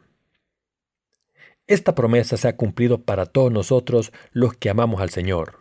Esta 1.67 1.95
promesa 1.95 2.37
se 2.37 2.49
ha 2.49 2.57
cumplido 2.57 3.03
para 3.03 3.27
todos 3.27 3.53
nosotros 3.53 4.13
los 4.33 4.55
que 4.55 4.71
amamos 4.71 5.01
al 5.01 5.11
Señor. 5.11 5.61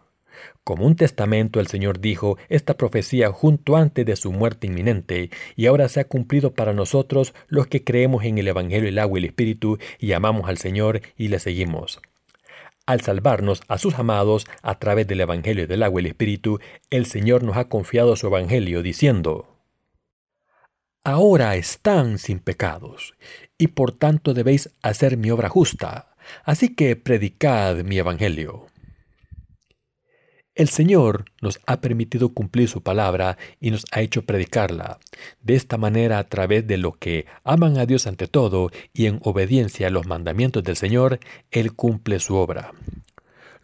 Como 0.63 0.85
un 0.85 0.95
testamento 0.95 1.59
el 1.59 1.67
Señor 1.67 1.99
dijo 1.99 2.37
esta 2.47 2.77
profecía 2.77 3.31
junto 3.31 3.75
antes 3.75 4.05
de 4.05 4.15
su 4.15 4.31
muerte 4.31 4.67
inminente, 4.67 5.31
y 5.57 5.65
ahora 5.65 5.89
se 5.89 5.99
ha 5.99 6.07
cumplido 6.07 6.53
para 6.53 6.73
nosotros 6.73 7.33
los 7.47 7.67
que 7.67 7.83
creemos 7.83 8.23
en 8.23 8.37
el 8.37 8.47
Evangelio, 8.47 8.87
el 8.87 8.99
agua 8.99 9.19
y 9.19 9.23
el 9.23 9.29
Espíritu, 9.29 9.79
y 9.99 10.13
amamos 10.13 10.47
al 10.47 10.57
Señor 10.57 11.01
y 11.17 11.27
le 11.27 11.39
seguimos. 11.39 11.99
Al 12.85 13.01
salvarnos 13.01 13.61
a 13.67 13.79
sus 13.79 13.95
amados 13.95 14.45
a 14.61 14.77
través 14.77 15.07
del 15.07 15.21
Evangelio 15.21 15.67
del 15.67 15.81
agua 15.81 16.01
y 16.01 16.05
el 16.05 16.11
Espíritu, 16.11 16.59
el 16.91 17.07
Señor 17.07 17.43
nos 17.43 17.57
ha 17.57 17.67
confiado 17.67 18.15
su 18.15 18.27
Evangelio 18.27 18.83
diciendo, 18.83 19.47
Ahora 21.03 21.55
están 21.55 22.19
sin 22.19 22.39
pecados, 22.39 23.15
y 23.57 23.67
por 23.67 23.91
tanto 23.91 24.33
debéis 24.33 24.71
hacer 24.83 25.17
mi 25.17 25.31
obra 25.31 25.49
justa, 25.49 26.15
así 26.43 26.75
que 26.75 26.95
predicad 26.95 27.77
mi 27.77 27.97
Evangelio. 27.97 28.67
El 30.55 30.69
Señor 30.69 31.25
nos 31.41 31.59
ha 31.65 31.81
permitido 31.81 32.29
cumplir 32.33 32.69
su 32.69 32.81
palabra 32.81 33.37
y 33.59 33.71
nos 33.71 33.83
ha 33.91 33.99
hecho 33.99 34.25
predicarla. 34.25 34.99
De 35.41 35.53
esta 35.53 35.77
manera, 35.77 36.17
a 36.17 36.29
través 36.29 36.65
de 36.65 36.77
lo 36.77 36.93
que 36.93 37.25
aman 37.43 37.77
a 37.77 37.85
Dios 37.85 38.07
ante 38.07 38.27
todo 38.27 38.71
y 38.93 39.07
en 39.07 39.19
obediencia 39.23 39.87
a 39.87 39.89
los 39.89 40.07
mandamientos 40.07 40.63
del 40.63 40.77
Señor, 40.77 41.19
Él 41.51 41.73
cumple 41.73 42.21
su 42.21 42.35
obra. 42.35 42.71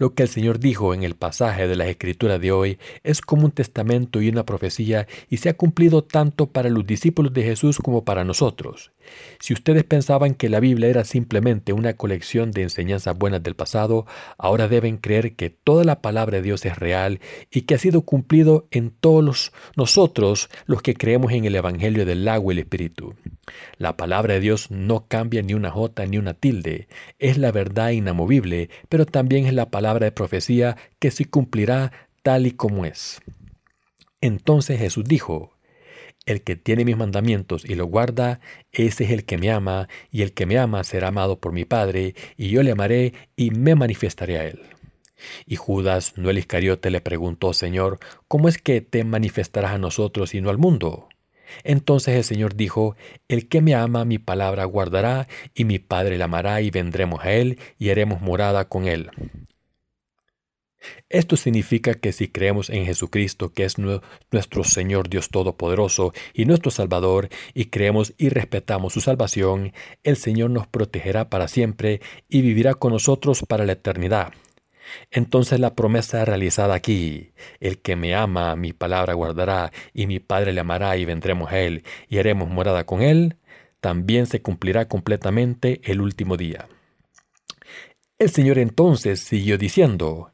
Lo 0.01 0.15
que 0.15 0.23
el 0.23 0.29
Señor 0.29 0.57
dijo 0.57 0.95
en 0.95 1.03
el 1.03 1.13
pasaje 1.13 1.67
de 1.67 1.75
la 1.75 1.85
Escritura 1.85 2.39
de 2.39 2.51
hoy 2.51 2.79
es 3.03 3.21
como 3.21 3.45
un 3.45 3.51
testamento 3.51 4.19
y 4.19 4.29
una 4.29 4.47
profecía 4.47 5.05
y 5.29 5.37
se 5.37 5.49
ha 5.49 5.53
cumplido 5.53 6.03
tanto 6.03 6.47
para 6.47 6.69
los 6.69 6.87
discípulos 6.87 7.33
de 7.33 7.43
Jesús 7.43 7.77
como 7.77 8.03
para 8.03 8.23
nosotros. 8.23 8.91
Si 9.39 9.53
ustedes 9.53 9.83
pensaban 9.83 10.33
que 10.33 10.49
la 10.49 10.59
Biblia 10.59 10.89
era 10.89 11.03
simplemente 11.03 11.71
una 11.71 11.93
colección 11.93 12.49
de 12.49 12.63
enseñanzas 12.63 13.15
buenas 13.15 13.43
del 13.43 13.55
pasado, 13.55 14.07
ahora 14.39 14.67
deben 14.67 14.97
creer 14.97 15.35
que 15.35 15.51
toda 15.51 15.83
la 15.83 16.01
palabra 16.01 16.37
de 16.37 16.43
Dios 16.43 16.65
es 16.65 16.77
real 16.77 17.19
y 17.51 17.61
que 17.61 17.75
ha 17.75 17.77
sido 17.77 18.01
cumplido 18.01 18.67
en 18.71 18.89
todos 18.89 19.51
nosotros 19.75 20.49
los 20.65 20.81
que 20.81 20.95
creemos 20.95 21.31
en 21.31 21.45
el 21.45 21.55
Evangelio 21.55 22.07
del 22.07 22.27
agua 22.27 22.53
y 22.53 22.57
el 22.57 22.63
Espíritu. 22.63 23.13
La 23.77 23.97
palabra 23.97 24.35
de 24.35 24.39
Dios 24.39 24.71
no 24.71 25.05
cambia 25.07 25.41
ni 25.41 25.53
una 25.53 25.69
jota 25.69 26.05
ni 26.05 26.17
una 26.17 26.33
tilde, 26.33 26.87
es 27.19 27.37
la 27.37 27.51
verdad 27.51 27.91
inamovible, 27.91 28.69
pero 28.89 29.05
también 29.05 29.45
es 29.45 29.53
la 29.53 29.69
palabra 29.69 29.90
de 29.99 30.11
profecía 30.11 30.77
que 30.99 31.11
se 31.11 31.25
cumplirá 31.25 31.91
tal 32.23 32.47
y 32.47 32.51
como 32.51 32.85
es. 32.85 33.19
Entonces 34.21 34.79
Jesús 34.79 35.03
dijo, 35.05 35.57
el 36.25 36.43
que 36.43 36.55
tiene 36.55 36.85
mis 36.85 36.97
mandamientos 36.97 37.65
y 37.65 37.75
lo 37.75 37.85
guarda, 37.85 38.39
ese 38.71 39.05
es 39.05 39.11
el 39.11 39.25
que 39.25 39.37
me 39.37 39.51
ama, 39.51 39.89
y 40.11 40.21
el 40.21 40.33
que 40.33 40.45
me 40.45 40.59
ama 40.59 40.83
será 40.83 41.07
amado 41.07 41.39
por 41.39 41.51
mi 41.51 41.65
Padre, 41.65 42.13
y 42.37 42.49
yo 42.49 42.61
le 42.61 42.71
amaré 42.71 43.13
y 43.35 43.51
me 43.51 43.73
manifestaré 43.75 44.37
a 44.37 44.45
él. 44.45 44.61
Y 45.45 45.55
Judas, 45.55 46.13
no 46.17 46.29
el 46.29 46.37
Iscariote, 46.37 46.91
le 46.91 47.01
preguntó, 47.01 47.53
Señor, 47.53 47.99
¿cómo 48.27 48.49
es 48.49 48.57
que 48.57 48.81
te 48.81 49.03
manifestarás 49.03 49.71
a 49.71 49.77
nosotros 49.77 50.33
y 50.33 50.41
no 50.41 50.49
al 50.49 50.57
mundo? 50.57 51.09
Entonces 51.63 52.15
el 52.15 52.23
Señor 52.23 52.55
dijo, 52.55 52.95
El 53.27 53.47
que 53.47 53.61
me 53.61 53.75
ama 53.75 54.05
mi 54.05 54.19
palabra 54.19 54.65
guardará, 54.65 55.27
y 55.53 55.65
mi 55.65 55.79
Padre 55.79 56.17
la 56.17 56.25
amará, 56.25 56.61
y 56.61 56.69
vendremos 56.69 57.23
a 57.23 57.33
él, 57.33 57.59
y 57.77 57.89
haremos 57.89 58.21
morada 58.21 58.65
con 58.65 58.87
él. 58.87 59.11
Esto 61.11 61.35
significa 61.35 61.93
que 61.95 62.13
si 62.13 62.29
creemos 62.29 62.69
en 62.69 62.85
Jesucristo, 62.85 63.51
que 63.51 63.65
es 63.65 63.77
nuestro 63.77 64.63
Señor 64.63 65.09
Dios 65.09 65.27
Todopoderoso 65.27 66.13
y 66.33 66.45
nuestro 66.45 66.71
Salvador, 66.71 67.27
y 67.53 67.65
creemos 67.65 68.13
y 68.17 68.29
respetamos 68.29 68.93
su 68.93 69.01
salvación, 69.01 69.73
el 70.03 70.15
Señor 70.15 70.51
nos 70.51 70.67
protegerá 70.67 71.29
para 71.29 71.49
siempre 71.49 71.99
y 72.29 72.41
vivirá 72.41 72.75
con 72.75 72.93
nosotros 72.93 73.43
para 73.45 73.65
la 73.65 73.73
eternidad. 73.73 74.31
Entonces 75.11 75.59
la 75.59 75.75
promesa 75.75 76.23
realizada 76.23 76.75
aquí, 76.75 77.33
el 77.59 77.79
que 77.79 77.97
me 77.97 78.15
ama, 78.15 78.55
mi 78.55 78.71
palabra 78.71 79.13
guardará, 79.13 79.73
y 79.93 80.07
mi 80.07 80.19
Padre 80.19 80.53
le 80.53 80.61
amará, 80.61 80.95
y 80.95 81.03
vendremos 81.03 81.51
a 81.51 81.59
él, 81.59 81.83
y 82.07 82.19
haremos 82.19 82.49
morada 82.49 82.85
con 82.85 83.01
él, 83.01 83.35
también 83.81 84.27
se 84.27 84.41
cumplirá 84.41 84.87
completamente 84.87 85.81
el 85.83 85.99
último 85.99 86.37
día. 86.37 86.69
El 88.17 88.29
Señor 88.29 88.59
entonces 88.59 89.19
siguió 89.19 89.57
diciendo, 89.57 90.31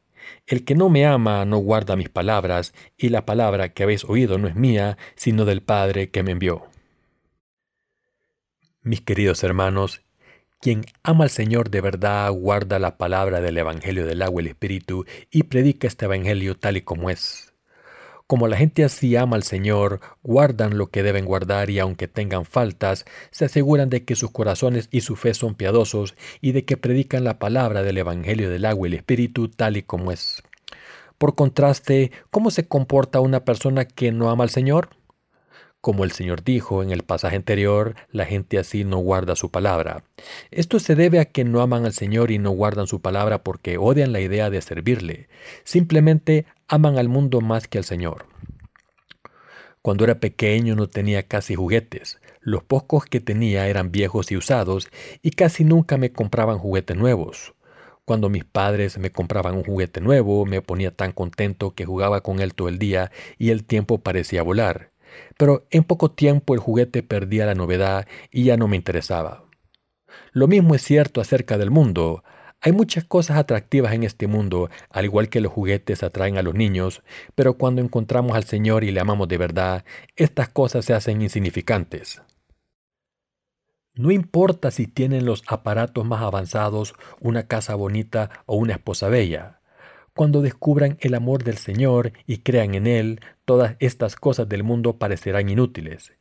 El 0.48 0.64
que 0.64 0.74
no 0.74 0.88
me 0.88 1.04
ama 1.04 1.44
no 1.44 1.58
guarda 1.58 1.94
mis 1.94 2.08
palabras, 2.08 2.72
y 2.96 3.10
la 3.10 3.26
palabra 3.26 3.74
que 3.74 3.82
habéis 3.82 4.04
oído 4.04 4.38
no 4.38 4.48
es 4.48 4.56
mía, 4.56 4.96
sino 5.14 5.44
del 5.44 5.62
Padre 5.62 6.10
que 6.10 6.22
me 6.22 6.30
envió. 6.30 6.66
Mis 8.80 9.02
queridos 9.02 9.44
hermanos, 9.44 10.00
quien 10.58 10.86
ama 11.02 11.24
al 11.24 11.30
Señor 11.30 11.68
de 11.68 11.82
verdad 11.82 12.32
guarda 12.32 12.78
la 12.78 12.96
palabra 12.96 13.42
del 13.42 13.58
Evangelio 13.58 14.06
del 14.06 14.22
agua 14.22 14.40
y 14.40 14.46
el 14.46 14.50
Espíritu 14.52 15.04
y 15.30 15.42
predica 15.42 15.86
este 15.86 16.06
Evangelio 16.06 16.56
tal 16.56 16.78
y 16.78 16.80
como 16.80 17.10
es. 17.10 17.47
Como 18.28 18.46
la 18.46 18.58
gente 18.58 18.84
así 18.84 19.16
ama 19.16 19.36
al 19.36 19.42
Señor, 19.42 20.00
guardan 20.22 20.76
lo 20.76 20.88
que 20.88 21.02
deben 21.02 21.24
guardar 21.24 21.70
y 21.70 21.78
aunque 21.78 22.08
tengan 22.08 22.44
faltas, 22.44 23.06
se 23.30 23.46
aseguran 23.46 23.88
de 23.88 24.04
que 24.04 24.16
sus 24.16 24.30
corazones 24.30 24.90
y 24.90 25.00
su 25.00 25.16
fe 25.16 25.32
son 25.32 25.54
piadosos 25.54 26.14
y 26.42 26.52
de 26.52 26.66
que 26.66 26.76
predican 26.76 27.24
la 27.24 27.38
palabra 27.38 27.82
del 27.82 27.96
Evangelio 27.96 28.50
del 28.50 28.66
agua 28.66 28.86
y 28.86 28.92
el 28.92 28.98
Espíritu 28.98 29.48
tal 29.48 29.78
y 29.78 29.82
como 29.82 30.12
es. 30.12 30.42
Por 31.16 31.36
contraste, 31.36 32.12
¿cómo 32.30 32.50
se 32.50 32.68
comporta 32.68 33.20
una 33.20 33.46
persona 33.46 33.86
que 33.86 34.12
no 34.12 34.28
ama 34.28 34.44
al 34.44 34.50
Señor? 34.50 34.90
Como 35.80 36.04
el 36.04 36.12
Señor 36.12 36.44
dijo 36.44 36.82
en 36.82 36.90
el 36.90 37.04
pasaje 37.04 37.36
anterior, 37.36 37.94
la 38.10 38.26
gente 38.26 38.58
así 38.58 38.84
no 38.84 38.98
guarda 38.98 39.36
su 39.36 39.50
palabra. 39.50 40.04
Esto 40.50 40.80
se 40.80 40.96
debe 40.96 41.18
a 41.18 41.24
que 41.24 41.44
no 41.44 41.62
aman 41.62 41.86
al 41.86 41.94
Señor 41.94 42.30
y 42.30 42.38
no 42.38 42.50
guardan 42.50 42.88
su 42.88 43.00
palabra 43.00 43.42
porque 43.42 43.78
odian 43.78 44.12
la 44.12 44.20
idea 44.20 44.50
de 44.50 44.60
servirle. 44.60 45.28
Simplemente 45.64 46.44
aman 46.68 46.98
al 46.98 47.08
mundo 47.08 47.40
más 47.40 47.66
que 47.66 47.78
al 47.78 47.84
Señor. 47.84 48.26
Cuando 49.82 50.04
era 50.04 50.20
pequeño 50.20 50.76
no 50.76 50.88
tenía 50.88 51.22
casi 51.22 51.54
juguetes. 51.54 52.20
Los 52.40 52.62
pocos 52.62 53.06
que 53.06 53.20
tenía 53.20 53.68
eran 53.68 53.90
viejos 53.90 54.30
y 54.30 54.36
usados 54.36 54.88
y 55.22 55.30
casi 55.30 55.64
nunca 55.64 55.96
me 55.96 56.12
compraban 56.12 56.58
juguetes 56.58 56.96
nuevos. 56.96 57.54
Cuando 58.04 58.28
mis 58.28 58.44
padres 58.44 58.98
me 58.98 59.10
compraban 59.10 59.54
un 59.54 59.64
juguete 59.64 60.00
nuevo, 60.00 60.46
me 60.46 60.62
ponía 60.62 60.90
tan 60.90 61.12
contento 61.12 61.74
que 61.74 61.84
jugaba 61.84 62.22
con 62.22 62.40
él 62.40 62.54
todo 62.54 62.68
el 62.68 62.78
día 62.78 63.10
y 63.38 63.50
el 63.50 63.64
tiempo 63.64 63.98
parecía 63.98 64.42
volar. 64.42 64.92
Pero 65.36 65.66
en 65.70 65.84
poco 65.84 66.10
tiempo 66.10 66.54
el 66.54 66.60
juguete 66.60 67.02
perdía 67.02 67.46
la 67.46 67.54
novedad 67.54 68.06
y 68.30 68.44
ya 68.44 68.56
no 68.56 68.68
me 68.68 68.76
interesaba. 68.76 69.44
Lo 70.32 70.48
mismo 70.48 70.74
es 70.74 70.82
cierto 70.82 71.20
acerca 71.20 71.58
del 71.58 71.70
mundo. 71.70 72.24
Hay 72.60 72.72
muchas 72.72 73.04
cosas 73.04 73.36
atractivas 73.36 73.92
en 73.92 74.02
este 74.02 74.26
mundo, 74.26 74.68
al 74.90 75.04
igual 75.04 75.28
que 75.28 75.40
los 75.40 75.52
juguetes 75.52 76.02
atraen 76.02 76.38
a 76.38 76.42
los 76.42 76.54
niños, 76.54 77.02
pero 77.36 77.54
cuando 77.54 77.80
encontramos 77.80 78.34
al 78.36 78.44
Señor 78.44 78.82
y 78.82 78.90
le 78.90 78.98
amamos 79.00 79.28
de 79.28 79.38
verdad, 79.38 79.84
estas 80.16 80.48
cosas 80.48 80.84
se 80.84 80.92
hacen 80.92 81.22
insignificantes. 81.22 82.20
No 83.94 84.10
importa 84.10 84.72
si 84.72 84.88
tienen 84.88 85.24
los 85.24 85.44
aparatos 85.46 86.04
más 86.04 86.22
avanzados, 86.22 86.94
una 87.20 87.46
casa 87.46 87.76
bonita 87.76 88.30
o 88.46 88.56
una 88.56 88.74
esposa 88.74 89.08
bella. 89.08 89.60
Cuando 90.14 90.42
descubran 90.42 90.98
el 91.00 91.14
amor 91.14 91.44
del 91.44 91.58
Señor 91.58 92.12
y 92.26 92.38
crean 92.38 92.74
en 92.74 92.88
Él, 92.88 93.20
todas 93.44 93.76
estas 93.78 94.16
cosas 94.16 94.48
del 94.48 94.64
mundo 94.64 94.98
parecerán 94.98 95.48
inútiles. 95.48 96.12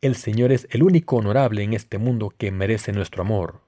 El 0.00 0.16
Señor 0.16 0.50
es 0.50 0.66
el 0.70 0.82
único 0.82 1.16
honorable 1.16 1.62
en 1.62 1.74
este 1.74 1.98
mundo 1.98 2.32
que 2.36 2.50
merece 2.50 2.92
nuestro 2.92 3.22
amor. 3.22 3.63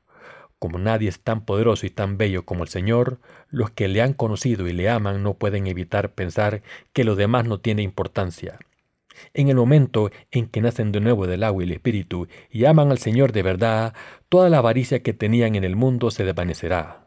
Como 0.58 0.78
nadie 0.78 1.08
es 1.08 1.20
tan 1.20 1.44
poderoso 1.44 1.86
y 1.86 1.90
tan 1.90 2.16
bello 2.16 2.46
como 2.46 2.62
el 2.62 2.68
Señor, 2.68 3.20
los 3.48 3.70
que 3.70 3.88
le 3.88 4.00
han 4.00 4.14
conocido 4.14 4.66
y 4.66 4.72
le 4.72 4.88
aman 4.88 5.22
no 5.22 5.34
pueden 5.34 5.66
evitar 5.66 6.14
pensar 6.14 6.62
que 6.92 7.04
lo 7.04 7.14
demás 7.14 7.46
no 7.46 7.60
tiene 7.60 7.82
importancia. 7.82 8.58
En 9.34 9.48
el 9.48 9.56
momento 9.56 10.10
en 10.30 10.46
que 10.46 10.60
nacen 10.60 10.92
de 10.92 11.00
nuevo 11.00 11.26
del 11.26 11.42
agua 11.42 11.62
y 11.62 11.66
el 11.66 11.72
Espíritu 11.72 12.28
y 12.50 12.64
aman 12.64 12.90
al 12.90 12.98
Señor 12.98 13.32
de 13.32 13.42
verdad, 13.42 13.94
toda 14.28 14.48
la 14.48 14.58
avaricia 14.58 15.02
que 15.02 15.12
tenían 15.12 15.54
en 15.56 15.64
el 15.64 15.76
mundo 15.76 16.10
se 16.10 16.24
desvanecerá. 16.24 17.06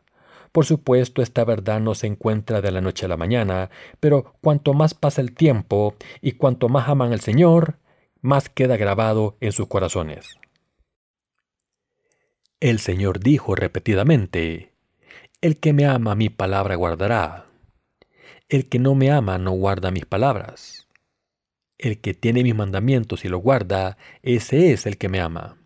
Por 0.52 0.66
supuesto, 0.66 1.22
esta 1.22 1.44
verdad 1.46 1.80
no 1.80 1.94
se 1.94 2.08
encuentra 2.08 2.62
de 2.62 2.72
la 2.72 2.82
noche 2.82 3.06
a 3.06 3.10
la 3.10 3.18
mañana, 3.18 3.70
pero 4.00 4.36
cuanto 4.42 4.74
más 4.74 4.94
pasa 4.94 5.22
el 5.22 5.34
tiempo 5.34 5.96
y 6.22 6.34
cuanto 6.34 6.70
más 6.70 6.90
aman 6.90 7.14
al 7.14 7.22
Señor, 7.22 7.78
más 8.22 8.50
queda 8.50 8.76
grabado 8.76 9.38
en 9.42 9.52
sus 9.52 9.68
corazones. 9.68 10.40
El 12.62 12.80
Señor 12.80 13.22
dijo 13.22 13.56
repetidamente, 13.56 14.74
El 15.40 15.62
que 15.62 15.72
me 15.72 15.86
ama 15.86 16.14
mi 16.16 16.28
palabra 16.28 16.76
guardará. 16.76 17.46
El 18.50 18.68
que 18.68 18.80
no 18.80 18.96
me 18.96 19.12
ama 19.12 19.38
no 19.38 19.52
guarda 19.52 19.92
mis 19.92 20.06
palabras. 20.06 20.90
El 21.78 22.02
que 22.02 22.14
tiene 22.14 22.44
mis 22.44 22.54
mandamientos 22.54 23.24
y 23.24 23.30
los 23.30 23.42
guarda, 23.42 23.98
ese 24.24 24.74
es 24.74 24.86
el 24.86 24.98
que 24.98 25.08
me 25.08 25.22
ama. 25.22 25.58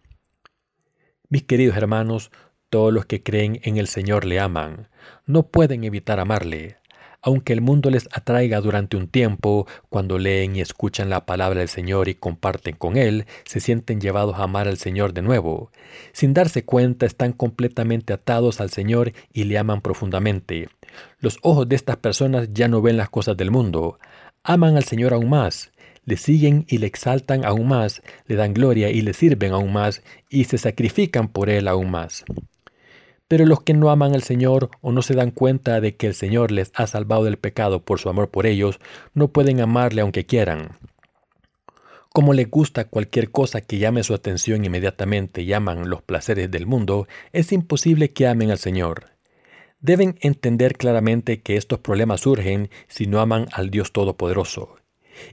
Mis 1.30 1.42
queridos 1.42 1.76
hermanos, 1.78 2.30
todos 2.70 2.94
los 2.94 3.08
que 3.08 3.24
creen 3.24 3.60
en 3.64 3.78
el 3.78 3.88
Señor 3.88 4.24
le 4.24 4.40
aman. 4.40 4.90
No 5.26 5.48
pueden 5.48 5.84
evitar 5.86 6.20
amarle. 6.20 6.78
Aunque 7.24 7.54
el 7.54 7.62
mundo 7.62 7.90
les 7.90 8.08
atraiga 8.12 8.60
durante 8.62 8.98
un 8.98 9.08
tiempo, 9.08 9.66
cuando 9.90 10.20
leen 10.20 10.58
y 10.58 10.62
escuchan 10.62 11.10
la 11.10 11.26
palabra 11.26 11.62
del 11.62 11.70
Señor 11.70 12.10
y 12.10 12.16
comparten 12.16 12.76
con 12.76 12.98
Él, 12.98 13.26
se 13.46 13.62
sienten 13.62 14.02
llevados 14.02 14.36
a 14.38 14.44
amar 14.44 14.68
al 14.68 14.78
Señor 14.78 15.14
de 15.14 15.22
nuevo. 15.22 15.72
Sin 16.12 16.34
darse 16.34 16.66
cuenta, 16.66 17.06
están 17.06 17.32
completamente 17.32 18.12
atados 18.12 18.60
al 18.60 18.70
Señor 18.70 19.14
y 19.32 19.46
le 19.46 19.58
aman 19.58 19.80
profundamente. 19.80 20.68
Los 21.20 21.38
ojos 21.42 21.68
de 21.70 21.78
estas 21.78 21.98
personas 21.98 22.50
ya 22.52 22.68
no 22.68 22.82
ven 22.82 22.98
las 22.98 23.10
cosas 23.10 23.38
del 23.38 23.52
mundo. 23.52 23.98
Aman 24.44 24.76
al 24.76 24.84
Señor 24.84 25.14
aún 25.14 25.30
más 25.30 25.72
le 26.06 26.18
siguen 26.18 26.66
y 26.68 26.80
le 26.80 26.88
exaltan 26.88 27.46
aún 27.46 27.68
más, 27.68 28.02
le 28.28 28.36
dan 28.36 28.54
gloria 28.54 28.90
y 28.90 29.02
le 29.02 29.14
sirven 29.14 29.54
aún 29.54 29.72
más, 29.72 30.04
y 30.30 30.46
se 30.46 30.58
sacrifican 30.58 31.28
por 31.28 31.50
él 31.50 31.68
aún 31.68 31.92
más. 31.92 32.26
Pero 33.34 33.48
los 33.48 33.64
que 33.64 33.74
no 33.74 33.90
aman 33.90 34.14
al 34.14 34.22
Señor 34.22 34.70
o 34.82 34.92
no 34.92 35.02
se 35.02 35.16
dan 35.16 35.32
cuenta 35.32 35.82
de 35.82 35.96
que 35.96 36.06
el 36.06 36.14
Señor 36.14 36.52
les 36.52 36.72
ha 36.76 36.86
salvado 36.86 37.24
del 37.24 37.38
pecado 37.38 37.84
por 37.84 38.00
su 38.00 38.08
amor 38.08 38.30
por 38.30 38.46
ellos, 38.46 38.80
no 39.16 39.30
pueden 39.30 39.60
amarle 39.60 40.02
aunque 40.02 40.28
quieran. 40.28 40.78
Como 42.10 42.36
les 42.36 42.48
gusta 42.48 42.86
cualquier 42.86 43.32
cosa 43.32 43.62
que 43.62 43.80
llame 43.80 44.04
su 44.04 44.14
atención 44.14 44.64
inmediatamente 44.64 45.42
y 45.42 45.52
aman 45.52 45.90
los 45.90 46.04
placeres 46.04 46.52
del 46.52 46.68
mundo, 46.68 47.08
es 47.32 47.52
imposible 47.52 48.12
que 48.12 48.28
amen 48.28 48.52
al 48.52 48.60
Señor. 48.60 49.06
Deben 49.80 50.16
entender 50.22 50.78
claramente 50.78 51.42
que 51.42 51.58
estos 51.58 51.80
problemas 51.80 52.22
surgen 52.22 52.70
si 52.88 53.08
no 53.08 53.20
aman 53.20 53.48
al 53.52 53.72
Dios 53.72 53.94
Todopoderoso. 53.94 54.76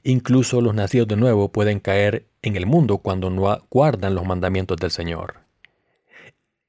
Incluso 0.04 0.62
los 0.62 0.74
nacidos 0.74 1.08
de 1.08 1.16
nuevo 1.16 1.52
pueden 1.52 1.80
caer 1.80 2.24
en 2.40 2.56
el 2.56 2.64
mundo 2.64 2.96
cuando 2.96 3.28
no 3.28 3.58
guardan 3.68 4.14
los 4.14 4.24
mandamientos 4.24 4.78
del 4.78 4.90
Señor. 4.90 5.49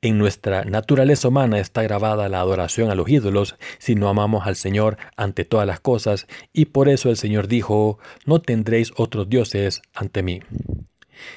En 0.03 0.17
nuestra 0.17 0.65
naturaleza 0.65 1.27
humana 1.27 1.59
está 1.59 1.83
grabada 1.83 2.27
la 2.27 2.39
adoración 2.39 2.89
a 2.89 2.95
los 2.95 3.07
ídolos 3.07 3.55
si 3.77 3.93
no 3.93 4.09
amamos 4.09 4.47
al 4.47 4.55
Señor 4.55 4.97
ante 5.15 5.45
todas 5.45 5.67
las 5.67 5.79
cosas, 5.79 6.25
y 6.51 6.65
por 6.65 6.89
eso 6.89 7.11
el 7.11 7.17
Señor 7.17 7.47
dijo, 7.47 7.99
no 8.25 8.41
tendréis 8.41 8.91
otros 8.97 9.29
dioses 9.29 9.83
ante 9.93 10.23
mí. 10.23 10.41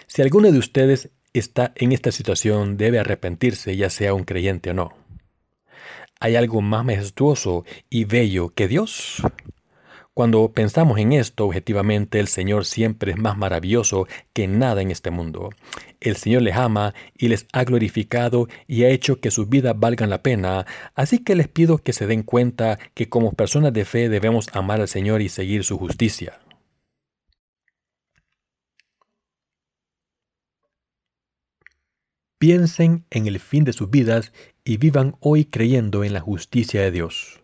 Si 0.06 0.22
alguno 0.22 0.50
de 0.50 0.58
ustedes 0.58 1.10
está 1.34 1.72
en 1.76 1.92
esta 1.92 2.10
situación, 2.10 2.78
debe 2.78 2.98
arrepentirse, 2.98 3.76
ya 3.76 3.90
sea 3.90 4.14
un 4.14 4.24
creyente 4.24 4.70
o 4.70 4.74
no. 4.74 4.94
¿Hay 6.18 6.36
algo 6.36 6.62
más 6.62 6.86
majestuoso 6.86 7.66
y 7.90 8.06
bello 8.06 8.48
que 8.54 8.66
Dios? 8.66 9.22
Cuando 10.14 10.52
pensamos 10.52 10.98
en 11.00 11.12
esto 11.12 11.46
objetivamente, 11.46 12.20
el 12.20 12.28
Señor 12.28 12.66
siempre 12.66 13.10
es 13.10 13.18
más 13.18 13.36
maravilloso 13.36 14.06
que 14.32 14.46
nada 14.46 14.80
en 14.80 14.92
este 14.92 15.10
mundo. 15.10 15.50
El 16.00 16.14
Señor 16.14 16.42
les 16.42 16.54
ama 16.54 16.94
y 17.18 17.26
les 17.26 17.48
ha 17.52 17.64
glorificado 17.64 18.46
y 18.68 18.84
ha 18.84 18.90
hecho 18.90 19.20
que 19.20 19.32
sus 19.32 19.48
vidas 19.48 19.74
valgan 19.76 20.10
la 20.10 20.22
pena, 20.22 20.66
así 20.94 21.18
que 21.18 21.34
les 21.34 21.48
pido 21.48 21.78
que 21.78 21.92
se 21.92 22.06
den 22.06 22.22
cuenta 22.22 22.78
que 22.94 23.08
como 23.08 23.32
personas 23.32 23.72
de 23.72 23.84
fe 23.84 24.08
debemos 24.08 24.46
amar 24.54 24.80
al 24.80 24.86
Señor 24.86 25.20
y 25.20 25.28
seguir 25.28 25.64
su 25.64 25.78
justicia. 25.78 26.38
Piensen 32.38 33.04
en 33.10 33.26
el 33.26 33.40
fin 33.40 33.64
de 33.64 33.72
sus 33.72 33.90
vidas 33.90 34.32
y 34.64 34.76
vivan 34.76 35.16
hoy 35.18 35.44
creyendo 35.46 36.04
en 36.04 36.12
la 36.12 36.20
justicia 36.20 36.82
de 36.82 36.92
Dios. 36.92 37.40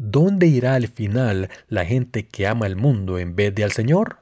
¿Dónde 0.00 0.46
irá 0.46 0.76
al 0.76 0.86
final 0.86 1.50
la 1.66 1.84
gente 1.84 2.24
que 2.24 2.46
ama 2.46 2.68
el 2.68 2.76
mundo 2.76 3.18
en 3.18 3.34
vez 3.34 3.52
de 3.52 3.64
al 3.64 3.72
Señor? 3.72 4.18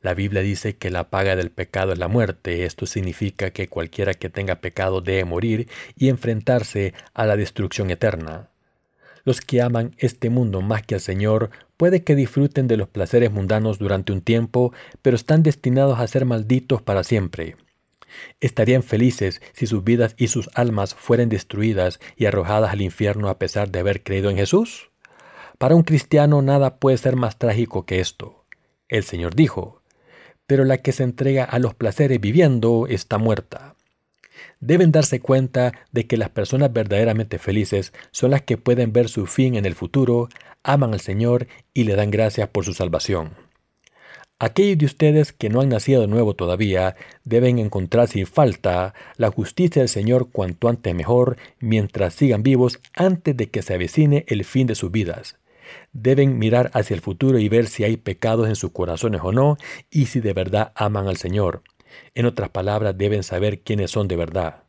La 0.00 0.12
Biblia 0.12 0.42
dice 0.42 0.76
que 0.76 0.90
la 0.90 1.08
paga 1.08 1.36
del 1.36 1.52
pecado 1.52 1.92
es 1.92 2.00
la 2.00 2.08
muerte. 2.08 2.64
Esto 2.64 2.84
significa 2.84 3.52
que 3.52 3.68
cualquiera 3.68 4.12
que 4.12 4.28
tenga 4.28 4.56
pecado 4.56 5.00
debe 5.00 5.24
morir 5.24 5.68
y 5.94 6.08
enfrentarse 6.08 6.94
a 7.14 7.26
la 7.26 7.36
destrucción 7.36 7.90
eterna. 7.90 8.50
Los 9.22 9.40
que 9.40 9.62
aman 9.62 9.94
este 9.98 10.30
mundo 10.30 10.62
más 10.62 10.82
que 10.82 10.96
al 10.96 11.00
Señor 11.00 11.50
puede 11.76 12.02
que 12.02 12.16
disfruten 12.16 12.66
de 12.66 12.76
los 12.76 12.88
placeres 12.88 13.30
mundanos 13.30 13.78
durante 13.78 14.12
un 14.12 14.20
tiempo, 14.20 14.72
pero 15.00 15.14
están 15.14 15.44
destinados 15.44 16.00
a 16.00 16.08
ser 16.08 16.24
malditos 16.24 16.82
para 16.82 17.04
siempre. 17.04 17.54
Estarían 18.40 18.82
felices 18.82 19.42
si 19.52 19.66
sus 19.66 19.84
vidas 19.84 20.14
y 20.16 20.28
sus 20.28 20.50
almas 20.54 20.94
fueran 20.94 21.28
destruidas 21.28 22.00
y 22.16 22.26
arrojadas 22.26 22.72
al 22.72 22.82
infierno 22.82 23.28
a 23.28 23.38
pesar 23.38 23.70
de 23.70 23.80
haber 23.80 24.02
creído 24.02 24.30
en 24.30 24.36
Jesús. 24.36 24.90
Para 25.58 25.74
un 25.74 25.82
cristiano 25.82 26.42
nada 26.42 26.78
puede 26.78 26.98
ser 26.98 27.16
más 27.16 27.38
trágico 27.38 27.86
que 27.86 28.00
esto. 28.00 28.44
El 28.88 29.04
Señor 29.04 29.34
dijo, 29.34 29.82
pero 30.46 30.64
la 30.64 30.78
que 30.78 30.92
se 30.92 31.02
entrega 31.02 31.44
a 31.44 31.58
los 31.58 31.74
placeres 31.74 32.20
viviendo 32.20 32.86
está 32.88 33.18
muerta. 33.18 33.74
Deben 34.60 34.92
darse 34.92 35.20
cuenta 35.20 35.72
de 35.92 36.06
que 36.06 36.16
las 36.16 36.30
personas 36.30 36.72
verdaderamente 36.72 37.38
felices 37.38 37.92
son 38.10 38.30
las 38.30 38.42
que 38.42 38.58
pueden 38.58 38.92
ver 38.92 39.08
su 39.08 39.26
fin 39.26 39.54
en 39.54 39.66
el 39.66 39.74
futuro, 39.74 40.28
aman 40.62 40.92
al 40.92 41.00
Señor 41.00 41.46
y 41.74 41.84
le 41.84 41.96
dan 41.96 42.10
gracias 42.10 42.48
por 42.48 42.64
su 42.64 42.74
salvación. 42.74 43.45
Aquellos 44.38 44.76
de 44.76 44.84
ustedes 44.84 45.32
que 45.32 45.48
no 45.48 45.62
han 45.62 45.70
nacido 45.70 46.02
de 46.02 46.08
nuevo 46.08 46.34
todavía 46.34 46.94
deben 47.24 47.58
encontrar 47.58 48.06
sin 48.06 48.26
falta 48.26 48.92
la 49.16 49.30
justicia 49.30 49.80
del 49.80 49.88
Señor 49.88 50.28
cuanto 50.30 50.68
antes 50.68 50.94
mejor 50.94 51.38
mientras 51.58 52.12
sigan 52.12 52.42
vivos 52.42 52.78
antes 52.94 53.34
de 53.34 53.48
que 53.48 53.62
se 53.62 53.72
avecine 53.72 54.26
el 54.28 54.44
fin 54.44 54.66
de 54.66 54.74
sus 54.74 54.90
vidas. 54.90 55.38
Deben 55.94 56.38
mirar 56.38 56.70
hacia 56.74 56.92
el 56.92 57.00
futuro 57.00 57.38
y 57.38 57.48
ver 57.48 57.66
si 57.66 57.84
hay 57.84 57.96
pecados 57.96 58.46
en 58.48 58.56
sus 58.56 58.72
corazones 58.72 59.22
o 59.24 59.32
no 59.32 59.56
y 59.90 60.04
si 60.06 60.20
de 60.20 60.34
verdad 60.34 60.72
aman 60.74 61.08
al 61.08 61.16
Señor. 61.16 61.62
En 62.14 62.26
otras 62.26 62.50
palabras, 62.50 62.98
deben 62.98 63.22
saber 63.22 63.60
quiénes 63.60 63.90
son 63.90 64.06
de 64.06 64.16
verdad. 64.16 64.65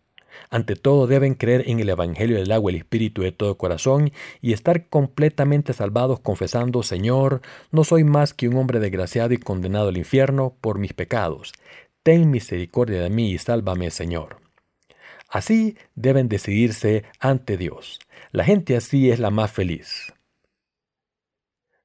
Ante 0.50 0.76
todo, 0.76 1.08
deben 1.08 1.34
creer 1.34 1.63
en 1.67 1.80
el 1.80 1.89
Evangelio 1.89 2.38
del 2.38 2.52
agua 2.52 2.71
y 2.71 2.76
el 2.76 2.82
Espíritu 2.82 3.21
de 3.21 3.32
todo 3.32 3.58
corazón 3.58 4.12
y 4.41 4.54
estar 4.54 4.88
completamente 4.88 5.73
salvados 5.73 6.19
confesando, 6.19 6.84
Señor, 6.84 7.41
no 7.71 7.84
soy 7.84 8.04
más 8.04 8.34
que 8.34 8.47
un 8.47 8.58
hombre 8.58 8.80
desgraciado 8.80 9.34
y 9.34 9.38
condenado 9.38 9.89
al 9.89 9.97
infierno 9.97 10.56
por 10.62 10.80
mis 10.80 10.93
pecados. 10.93 11.54
Ten 12.04 12.32
misericordia 12.32 13.02
de 13.02 13.10
mí 13.10 13.32
y 13.32 13.38
sálvame, 13.38 13.91
Señor. 13.91 14.38
Así 15.30 15.78
deben 15.95 16.30
decidirse 16.30 17.04
ante 17.19 17.58
Dios. 17.58 18.00
La 18.32 18.43
gente 18.45 18.78
así 18.78 19.12
es 19.12 19.19
la 19.19 19.30
más 19.30 19.52
feliz. 19.52 20.13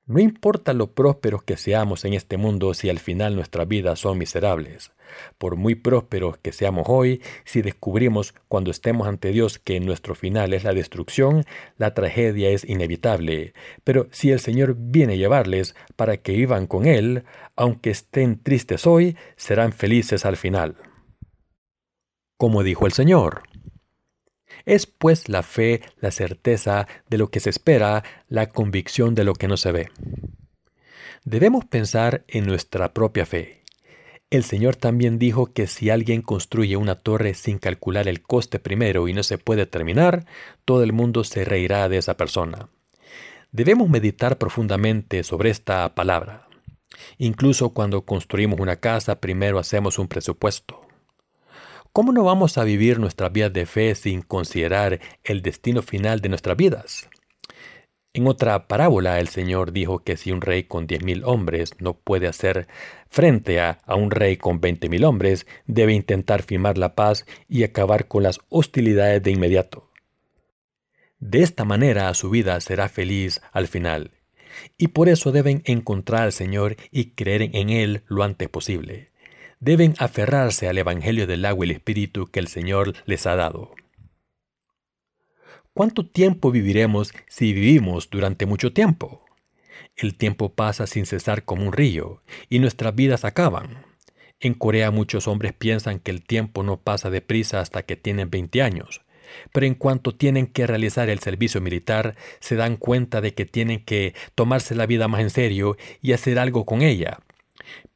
No 0.05 0.19
importa 0.19 0.73
lo 0.73 0.95
prósperos 0.95 1.45
que 1.45 1.57
seamos 1.57 2.05
en 2.05 2.15
este 2.15 2.37
mundo 2.37 2.75
si 2.75 2.91
al 2.91 2.99
final 2.99 3.37
nuestras 3.37 3.69
vidas 3.69 4.01
son 4.01 4.19
miserables. 4.19 4.91
Por 5.38 5.55
muy 5.55 5.77
prósperos 5.77 6.38
que 6.38 6.51
seamos 6.51 6.87
hoy, 6.88 7.23
si 7.45 7.62
descubrimos 7.62 8.35
cuando 8.49 8.73
estemos 8.73 9.07
ante 9.07 9.29
Dios 9.29 9.61
que 9.61 9.79
nuestro 9.79 10.17
final 10.17 10.55
es 10.55 10.65
la 10.65 10.73
destrucción, 10.73 11.45
la 11.77 11.95
tragedia 11.95 12.51
es 12.51 12.69
inevitable. 12.69 13.55
Pero 13.85 14.09
si 14.11 14.33
el 14.33 14.41
Señor 14.41 14.75
viene 14.77 15.12
a 15.12 15.17
llevarles 15.17 15.77
para 15.95 16.17
que 16.17 16.33
vivan 16.33 16.67
con 16.67 16.87
Él, 16.87 17.23
aunque 17.55 17.91
estén 17.91 18.43
tristes 18.43 18.88
hoy, 18.88 19.17
serán 19.37 19.73
felices 19.73 20.27
al 20.27 20.37
final. 20.37 20.77
Como 22.37 22.65
dijo 22.65 22.87
el 22.87 22.93
Señor, 22.93 23.43
es 24.65 24.87
pues 24.87 25.29
la 25.29 25.43
fe, 25.43 25.83
la 26.01 26.11
certeza 26.11 26.87
de 27.09 27.19
lo 27.19 27.31
que 27.31 27.41
se 27.41 27.51
espera, 27.51 28.05
la 28.29 28.49
convicción 28.49 29.15
de 29.15 29.25
lo 29.25 29.35
que 29.35 29.49
no 29.49 29.57
se 29.57 29.73
ve. 29.73 29.91
Debemos 31.25 31.65
pensar 31.65 32.25
en 32.29 32.47
nuestra 32.47 32.93
propia 32.93 33.27
fe. 33.27 33.62
El 34.31 34.45
Señor 34.45 34.77
también 34.77 35.19
dijo 35.19 35.53
que 35.53 35.67
si 35.67 35.91
alguien 35.91 36.23
construye 36.23 36.77
una 36.77 36.95
torre 36.95 37.35
sin 37.35 37.59
calcular 37.59 38.09
el 38.09 38.23
coste 38.23 38.59
primero 38.59 39.07
y 39.07 39.12
no 39.12 39.23
se 39.23 39.37
puede 39.37 39.67
terminar, 39.67 40.25
todo 40.65 40.83
el 40.83 40.93
mundo 40.93 41.23
se 41.23 41.45
reirá 41.45 41.88
de 41.91 41.99
esa 41.99 42.17
persona. 42.17 42.69
Debemos 43.51 43.91
meditar 43.91 44.38
profundamente 44.38 45.23
sobre 45.23 45.51
esta 45.51 45.95
palabra. 45.95 46.49
Incluso 47.19 47.75
cuando 47.75 48.07
construimos 48.07 48.59
una 48.59 48.77
casa, 48.77 49.21
primero 49.21 49.59
hacemos 49.59 49.99
un 49.99 50.09
presupuesto. 50.09 50.81
¿Cómo 51.95 52.11
no 52.13 52.25
vamos 52.25 52.57
a 52.57 52.65
vivir 52.65 52.99
nuestra 52.99 53.29
vida 53.29 53.51
de 53.51 53.67
fe 53.67 53.95
sin 53.95 54.23
considerar 54.23 54.99
el 55.25 55.43
destino 55.43 55.83
final 55.83 56.21
de 56.21 56.31
nuestras 56.31 56.57
vidas? 56.57 57.11
En 58.15 58.27
otra 58.27 58.67
parábola 58.67 59.21
el 59.21 59.29
Señor 59.29 59.73
dijo 59.73 59.99
que 59.99 60.17
si 60.17 60.33
un 60.33 60.41
rey 60.41 60.63
con 60.63 60.87
diez 60.87 61.03
mil 61.03 61.23
hombres 61.25 61.73
no 61.81 61.93
puede 61.93 62.29
hacer 62.29 62.67
frente 63.11 63.61
a 63.61 63.79
un 63.95 64.11
rey 64.11 64.39
con 64.39 64.59
veinte 64.59 64.89
mil 64.89 65.05
hombres, 65.05 65.47
debe 65.67 65.93
intentar 65.93 66.43
firmar 66.43 66.79
la 66.79 66.95
paz 66.95 67.27
y 67.47 67.63
acabar 67.63 68.09
con 68.09 68.23
las 68.23 68.41
hostilidades 68.49 69.23
de 69.23 69.33
inmediato. 69.33 69.91
De 71.19 71.43
esta 71.43 71.67
manera 71.67 72.15
su 72.15 72.31
vida 72.31 72.59
será 72.63 72.89
feliz 72.89 73.43
al 73.53 73.69
final, 73.69 74.13
y 74.79 74.89
por 74.89 75.11
eso 75.11 75.31
deben 75.31 75.61
encontrar 75.67 76.23
al 76.23 76.33
Señor 76.33 76.77
y 76.91 77.11
creer 77.11 77.51
en 77.53 77.69
Él 77.69 78.03
lo 78.09 78.23
antes 78.23 78.49
posible 78.49 79.12
deben 79.62 79.94
aferrarse 79.98 80.68
al 80.68 80.77
Evangelio 80.77 81.29
del 81.29 81.44
agua 81.44 81.64
y 81.64 81.70
el 81.70 81.77
Espíritu 81.77 82.27
que 82.27 82.40
el 82.40 82.48
Señor 82.48 82.94
les 83.07 83.27
ha 83.29 83.37
dado. 83.37 83.77
¿Cuánto 85.72 86.05
tiempo 86.05 86.51
viviremos 86.51 87.14
si 87.29 87.53
vivimos 87.53 88.11
durante 88.11 88.44
mucho 88.44 88.72
tiempo? 88.72 89.25
El 89.94 90.16
tiempo 90.16 90.53
pasa 90.53 90.88
sin 90.88 91.07
cesar 91.07 91.44
como 91.44 91.64
un 91.64 91.72
río 91.72 92.25
y 92.48 92.59
nuestras 92.59 92.92
vidas 92.96 93.25
acaban. 93.25 93.87
En 94.40 94.55
Corea 94.55 94.90
muchos 94.90 95.29
hombres 95.29 95.53
piensan 95.53 96.01
que 96.01 96.11
el 96.11 96.25
tiempo 96.25 96.64
no 96.64 96.81
pasa 96.81 97.09
deprisa 97.09 97.61
hasta 97.61 97.85
que 97.85 97.94
tienen 97.94 98.31
20 98.31 98.62
años, 98.62 99.03
pero 99.53 99.64
en 99.64 99.77
cuanto 99.77 100.12
tienen 100.12 100.48
que 100.48 100.66
realizar 100.66 101.09
el 101.09 101.20
servicio 101.20 101.61
militar 101.61 102.16
se 102.40 102.57
dan 102.57 102.77
cuenta 102.77 103.20
de 103.20 103.33
que 103.33 103.46
tienen 103.46 103.85
que 103.85 104.14
tomarse 104.35 104.75
la 104.75 104.87
vida 104.87 105.07
más 105.07 105.20
en 105.20 105.31
serio 105.31 105.77
y 106.01 106.14
hacer 106.14 106.40
algo 106.40 106.66
con 106.66 106.83
ella, 106.83 107.20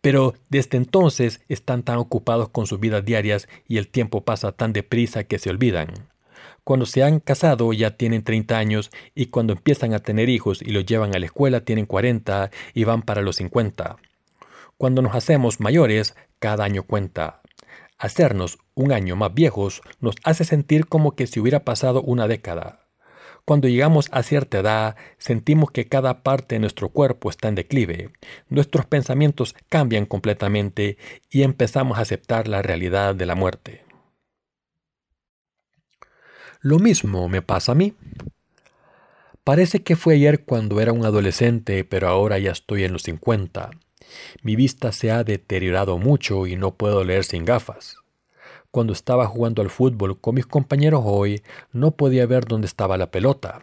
pero 0.07 0.35
desde 0.51 0.77
entonces 0.77 1.40
están 1.49 1.83
tan 1.83 1.97
ocupados 1.97 2.49
con 2.51 2.69
sus 2.69 2.79
vidas 2.79 3.05
diarias 3.05 3.49
y 3.66 3.79
el 3.79 3.88
tiempo 3.88 4.21
pasa 4.21 4.53
tan 4.53 4.73
deprisa 4.73 5.25
que 5.25 5.40
se 5.40 5.51
olvidan. 5.51 5.88
Cuando 6.62 6.87
se 6.87 7.03
han 7.03 7.19
casado 7.19 7.73
ya 7.73 7.97
tienen 7.97 8.23
30 8.23 8.57
años 8.57 8.92
y 9.16 9.27
cuando 9.27 9.55
empiezan 9.55 9.95
a 9.95 9.99
tener 9.99 10.29
hijos 10.29 10.62
y 10.62 10.71
los 10.71 10.87
llevan 10.87 11.16
a 11.16 11.19
la 11.19 11.27
escuela 11.27 11.62
tienen 11.62 11.87
40 11.87 12.53
y 12.73 12.85
van 12.85 13.03
para 13.03 13.21
los 13.21 13.35
50. 13.35 13.97
Cuando 14.79 15.03
nos 15.03 15.12
hacemos 15.16 15.59
mayores, 15.59 16.14
cada 16.38 16.62
año 16.62 16.85
cuenta. 16.85 17.40
Hacernos 17.99 18.59
un 18.77 18.92
año 18.92 19.16
más 19.16 19.35
viejos 19.35 19.83
nos 19.99 20.14
hace 20.23 20.45
sentir 20.45 20.87
como 20.87 21.16
que 21.16 21.27
si 21.27 21.40
hubiera 21.40 21.64
pasado 21.64 22.01
una 22.01 22.29
década. 22.29 22.86
Cuando 23.47 23.69
llegamos 23.69 24.09
a 24.11 24.25
cierta 24.25 24.59
edad, 24.59 24.97
sentimos 25.19 25.71
que 25.71 25.87
cada 25.87 26.25
parte 26.25 26.57
de 26.57 26.59
nuestro 26.59 26.89
cuerpo 26.89 27.31
está 27.31 27.47
en 27.47 27.55
declive. 27.55 28.11
Nuestros 28.49 28.87
pensamientos 28.87 29.55
cambian 29.69 30.05
completamente 30.05 30.99
y 31.31 31.43
empezamos 31.43 31.97
a 31.97 32.01
aceptar 32.01 32.49
la 32.49 32.61
realidad 32.61 33.15
de 33.15 33.25
la 33.25 33.37
muerte. 33.37 33.85
Lo 36.61 36.81
mismo 36.81 37.29
me 37.29 37.41
pasa 37.41 37.71
a 37.71 37.77
mí. 37.77 37.95
Parece 39.45 39.85
que 39.85 39.95
fue 39.95 40.15
ayer 40.15 40.45
cuando 40.45 40.81
era 40.81 40.93
un 40.93 41.05
adolescente, 41.05 41.85
pero 41.85 42.09
ahora 42.09 42.41
ya 42.41 42.51
estoy 42.51 42.83
en 42.83 42.93
los 42.93 43.03
50. 43.05 43.71
Mi 44.43 44.57
vista 44.57 44.91
se 44.91 45.13
ha 45.13 45.23
deteriorado 45.23 45.99
mucho 45.99 46.49
y 46.49 46.57
no 46.57 46.75
puedo 46.75 47.05
leer 47.05 47.23
sin 47.23 47.45
gafas. 47.45 47.97
Cuando 48.77 48.93
estaba 48.93 49.27
jugando 49.27 49.62
al 49.62 49.71
fútbol 49.71 50.21
con 50.21 50.35
mis 50.35 50.45
compañeros 50.45 51.01
hoy, 51.03 51.41
no 51.73 51.93
podía 51.93 52.27
ver 52.27 52.45
dónde 52.45 52.67
estaba 52.67 52.99
la 52.99 53.11
pelota. 53.11 53.62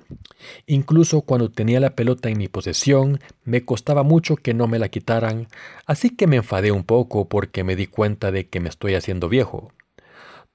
Incluso 0.66 1.22
cuando 1.22 1.52
tenía 1.52 1.80
la 1.80 1.92
pelota 1.92 2.30
en 2.30 2.40
mi 2.40 2.48
posesión, 2.48 3.20
me 3.44 3.64
costaba 3.64 4.02
mucho 4.02 4.36
que 4.38 4.56
no 4.56 4.66
me 4.66 4.80
la 4.80 4.90
quitaran, 4.90 5.50
así 5.86 6.10
que 6.10 6.26
me 6.26 6.38
enfadé 6.38 6.72
un 6.72 6.84
poco 6.84 7.30
porque 7.30 7.64
me 7.64 7.76
di 7.76 7.86
cuenta 7.86 8.32
de 8.32 8.50
que 8.50 8.60
me 8.60 8.70
estoy 8.70 8.96
haciendo 8.96 9.30
viejo. 9.30 9.72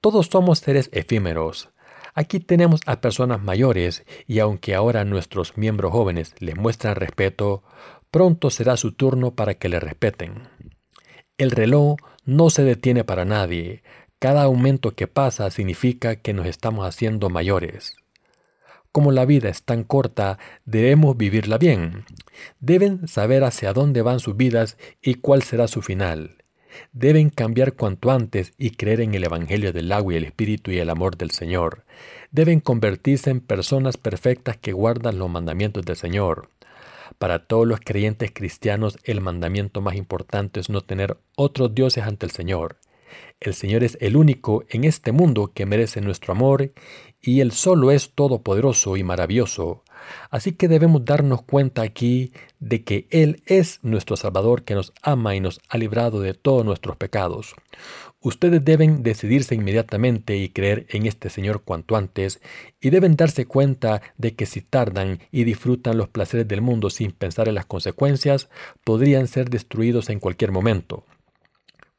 Todos 0.01 0.27
somos 0.27 0.59
seres 0.59 0.89
efímeros. 0.91 1.69
Aquí 2.13 2.41
tenemos 2.41 2.81
a 2.85 2.99
personas 2.99 3.41
mayores 3.41 4.03
y 4.27 4.39
aunque 4.39 4.75
ahora 4.75 5.05
nuestros 5.05 5.55
miembros 5.55 5.93
jóvenes 5.93 6.35
les 6.39 6.57
muestran 6.57 6.97
respeto, 6.97 7.63
pronto 8.11 8.49
será 8.49 8.75
su 8.75 8.91
turno 8.91 9.35
para 9.35 9.53
que 9.53 9.69
le 9.69 9.79
respeten. 9.79 10.49
El 11.37 11.51
reloj 11.51 11.95
no 12.25 12.49
se 12.49 12.65
detiene 12.65 13.05
para 13.05 13.23
nadie, 13.23 13.81
cada 14.19 14.43
aumento 14.43 14.91
que 14.95 15.07
pasa 15.07 15.49
significa 15.49 16.17
que 16.17 16.33
nos 16.33 16.45
estamos 16.45 16.85
haciendo 16.85 17.29
mayores. 17.29 17.95
Como 18.91 19.11
la 19.11 19.25
vida 19.25 19.49
es 19.49 19.63
tan 19.63 19.83
corta, 19.83 20.39
debemos 20.65 21.15
vivirla 21.15 21.57
bien. 21.57 22.05
Deben 22.59 23.07
saber 23.07 23.43
hacia 23.43 23.71
dónde 23.71 24.01
van 24.01 24.19
sus 24.19 24.35
vidas 24.35 24.77
y 25.01 25.15
cuál 25.15 25.43
será 25.43 25.67
su 25.67 25.81
final. 25.81 26.43
Deben 26.91 27.29
cambiar 27.29 27.73
cuanto 27.73 28.11
antes 28.11 28.53
y 28.57 28.71
creer 28.71 29.01
en 29.01 29.13
el 29.13 29.23
Evangelio 29.23 29.73
del 29.73 29.91
agua 29.91 30.13
y 30.13 30.17
el 30.17 30.25
Espíritu 30.25 30.71
y 30.71 30.79
el 30.79 30.89
amor 30.89 31.17
del 31.17 31.31
Señor. 31.31 31.85
Deben 32.31 32.59
convertirse 32.59 33.29
en 33.29 33.39
personas 33.39 33.97
perfectas 33.97 34.57
que 34.57 34.73
guardan 34.73 35.17
los 35.17 35.29
mandamientos 35.29 35.85
del 35.85 35.95
Señor. 35.95 36.49
Para 37.17 37.45
todos 37.45 37.67
los 37.67 37.79
creyentes 37.79 38.31
cristianos 38.33 38.97
el 39.03 39.21
mandamiento 39.21 39.81
más 39.81 39.95
importante 39.95 40.59
es 40.59 40.69
no 40.69 40.81
tener 40.81 41.17
otros 41.35 41.73
dioses 41.73 42.03
ante 42.03 42.25
el 42.25 42.31
Señor. 42.31 42.77
El 43.41 43.53
Señor 43.53 43.85
es 43.85 43.97
el 44.01 44.17
único 44.17 44.65
en 44.67 44.83
este 44.83 45.13
mundo 45.13 45.53
que 45.53 45.65
merece 45.65 46.01
nuestro 46.01 46.33
amor 46.33 46.73
y 47.21 47.39
Él 47.39 47.53
solo 47.53 47.89
es 47.91 48.11
todopoderoso 48.11 48.97
y 48.97 49.03
maravilloso. 49.03 49.85
Así 50.29 50.51
que 50.51 50.67
debemos 50.67 51.05
darnos 51.05 51.43
cuenta 51.43 51.81
aquí 51.81 52.33
de 52.59 52.83
que 52.83 53.07
Él 53.11 53.41
es 53.45 53.79
nuestro 53.81 54.17
Salvador 54.17 54.63
que 54.63 54.75
nos 54.75 54.91
ama 55.01 55.35
y 55.35 55.39
nos 55.39 55.61
ha 55.69 55.77
librado 55.77 56.19
de 56.19 56.33
todos 56.33 56.65
nuestros 56.65 56.97
pecados. 56.97 57.55
Ustedes 58.19 58.65
deben 58.65 59.03
decidirse 59.03 59.55
inmediatamente 59.55 60.35
y 60.35 60.49
creer 60.49 60.85
en 60.89 61.05
este 61.05 61.29
Señor 61.29 61.61
cuanto 61.63 61.95
antes, 61.95 62.41
y 62.81 62.89
deben 62.89 63.15
darse 63.15 63.45
cuenta 63.45 64.01
de 64.17 64.35
que 64.35 64.45
si 64.45 64.59
tardan 64.59 65.19
y 65.31 65.45
disfrutan 65.45 65.97
los 65.97 66.09
placeres 66.09 66.45
del 66.45 66.61
mundo 66.61 66.89
sin 66.89 67.13
pensar 67.13 67.47
en 67.47 67.55
las 67.55 67.65
consecuencias, 67.65 68.49
podrían 68.83 69.27
ser 69.27 69.49
destruidos 69.49 70.09
en 70.09 70.19
cualquier 70.19 70.51
momento. 70.51 71.05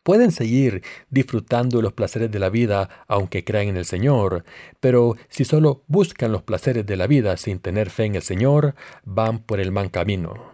Pueden 0.02 0.32
seguir 0.32 0.82
disfrutando 1.10 1.82
los 1.82 1.92
placeres 1.92 2.30
de 2.30 2.38
la 2.38 2.48
vida 2.48 3.04
aunque 3.06 3.44
crean 3.44 3.68
en 3.68 3.76
el 3.76 3.84
Señor, 3.84 4.44
pero 4.80 5.16
si 5.28 5.44
solo 5.44 5.84
buscan 5.88 6.32
los 6.32 6.42
placeres 6.42 6.86
de 6.86 6.96
la 6.96 7.06
vida 7.06 7.36
sin 7.36 7.58
tener 7.58 7.90
fe 7.90 8.04
en 8.04 8.14
el 8.14 8.22
Señor, 8.22 8.74
van 9.04 9.40
por 9.40 9.60
el 9.60 9.72
mal 9.72 9.90
camino. 9.90 10.52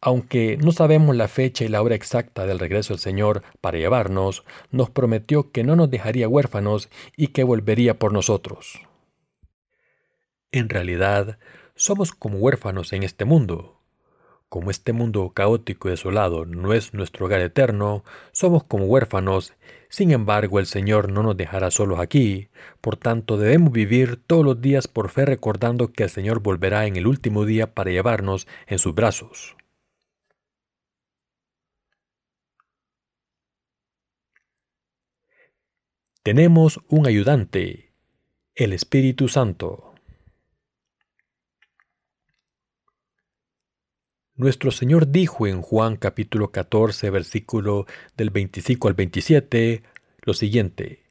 Aunque 0.00 0.56
no 0.56 0.72
sabemos 0.72 1.16
la 1.16 1.28
fecha 1.28 1.64
y 1.64 1.68
la 1.68 1.82
hora 1.82 1.94
exacta 1.94 2.46
del 2.46 2.58
regreso 2.58 2.94
del 2.94 3.00
Señor 3.00 3.42
para 3.60 3.78
llevarnos, 3.78 4.44
nos 4.70 4.90
prometió 4.90 5.50
que 5.50 5.64
no 5.64 5.76
nos 5.76 5.90
dejaría 5.90 6.28
huérfanos 6.28 6.88
y 7.16 7.28
que 7.28 7.44
volvería 7.44 7.98
por 7.98 8.12
nosotros. 8.12 8.80
En 10.52 10.68
realidad, 10.68 11.38
somos 11.74 12.12
como 12.12 12.38
huérfanos 12.38 12.92
en 12.92 13.02
este 13.02 13.24
mundo. 13.24 13.80
Como 14.54 14.70
este 14.70 14.92
mundo 14.92 15.32
caótico 15.34 15.88
y 15.88 15.90
desolado 15.90 16.46
no 16.46 16.74
es 16.74 16.94
nuestro 16.94 17.26
hogar 17.26 17.40
eterno, 17.40 18.04
somos 18.30 18.62
como 18.62 18.84
huérfanos, 18.84 19.52
sin 19.88 20.12
embargo 20.12 20.60
el 20.60 20.66
Señor 20.66 21.10
no 21.10 21.24
nos 21.24 21.36
dejará 21.36 21.72
solos 21.72 21.98
aquí, 21.98 22.50
por 22.80 22.96
tanto 22.96 23.36
debemos 23.36 23.72
vivir 23.72 24.14
todos 24.14 24.44
los 24.44 24.60
días 24.60 24.86
por 24.86 25.10
fe 25.10 25.24
recordando 25.24 25.92
que 25.92 26.04
el 26.04 26.10
Señor 26.10 26.38
volverá 26.38 26.86
en 26.86 26.94
el 26.94 27.08
último 27.08 27.44
día 27.44 27.74
para 27.74 27.90
llevarnos 27.90 28.46
en 28.68 28.78
sus 28.78 28.94
brazos. 28.94 29.56
Tenemos 36.22 36.78
un 36.86 37.08
ayudante, 37.08 37.92
el 38.54 38.72
Espíritu 38.72 39.26
Santo. 39.26 39.93
Nuestro 44.36 44.72
Señor 44.72 45.12
dijo 45.12 45.46
en 45.46 45.62
Juan 45.62 45.94
capítulo 45.94 46.50
14, 46.50 47.08
versículo 47.10 47.86
del 48.16 48.30
25 48.30 48.88
al 48.88 48.94
27, 48.94 49.84
lo 50.22 50.34
siguiente. 50.34 51.04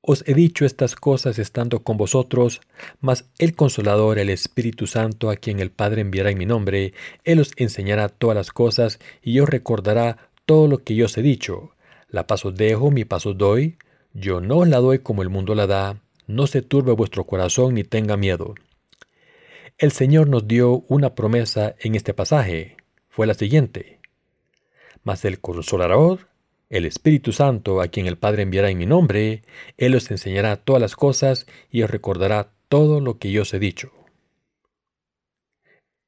Os 0.00 0.24
he 0.26 0.34
dicho 0.34 0.64
estas 0.64 0.96
cosas 0.96 1.38
estando 1.38 1.84
con 1.84 1.96
vosotros, 1.96 2.60
mas 3.00 3.26
el 3.38 3.54
Consolador, 3.54 4.18
el 4.18 4.28
Espíritu 4.28 4.88
Santo, 4.88 5.30
a 5.30 5.36
quien 5.36 5.60
el 5.60 5.70
Padre 5.70 6.00
enviará 6.00 6.32
en 6.32 6.38
mi 6.38 6.46
nombre, 6.46 6.94
Él 7.22 7.38
os 7.38 7.52
enseñará 7.54 8.08
todas 8.08 8.34
las 8.34 8.50
cosas 8.50 8.98
y 9.22 9.38
os 9.38 9.48
recordará 9.48 10.30
todo 10.44 10.66
lo 10.66 10.78
que 10.78 10.96
yo 10.96 11.06
os 11.06 11.16
he 11.16 11.22
dicho. 11.22 11.76
La 12.08 12.26
paz 12.26 12.44
os 12.44 12.56
dejo, 12.56 12.90
mi 12.90 13.04
paz 13.04 13.24
os 13.26 13.38
doy. 13.38 13.76
Yo 14.14 14.40
no 14.40 14.58
os 14.58 14.68
la 14.68 14.78
doy 14.78 14.98
como 14.98 15.22
el 15.22 15.28
mundo 15.28 15.54
la 15.54 15.68
da. 15.68 16.00
No 16.26 16.48
se 16.48 16.62
turbe 16.62 16.90
vuestro 16.90 17.22
corazón 17.22 17.74
ni 17.74 17.84
tenga 17.84 18.16
miedo. 18.16 18.56
El 19.78 19.92
Señor 19.92 20.28
nos 20.28 20.48
dio 20.48 20.84
una 20.88 21.14
promesa 21.14 21.76
en 21.78 21.94
este 21.94 22.12
pasaje. 22.12 22.76
Fue 23.08 23.28
la 23.28 23.34
siguiente. 23.34 24.00
Mas 25.04 25.24
el 25.24 25.40
Consolador, 25.40 26.30
el 26.68 26.84
Espíritu 26.84 27.30
Santo, 27.30 27.80
a 27.80 27.86
quien 27.86 28.08
el 28.08 28.18
Padre 28.18 28.42
enviará 28.42 28.70
en 28.70 28.78
mi 28.78 28.86
nombre, 28.86 29.44
Él 29.76 29.94
os 29.94 30.10
enseñará 30.10 30.56
todas 30.56 30.82
las 30.82 30.96
cosas 30.96 31.46
y 31.70 31.82
os 31.82 31.90
recordará 31.90 32.50
todo 32.68 33.00
lo 33.00 33.20
que 33.20 33.30
yo 33.30 33.42
os 33.42 33.54
he 33.54 33.60
dicho. 33.60 33.92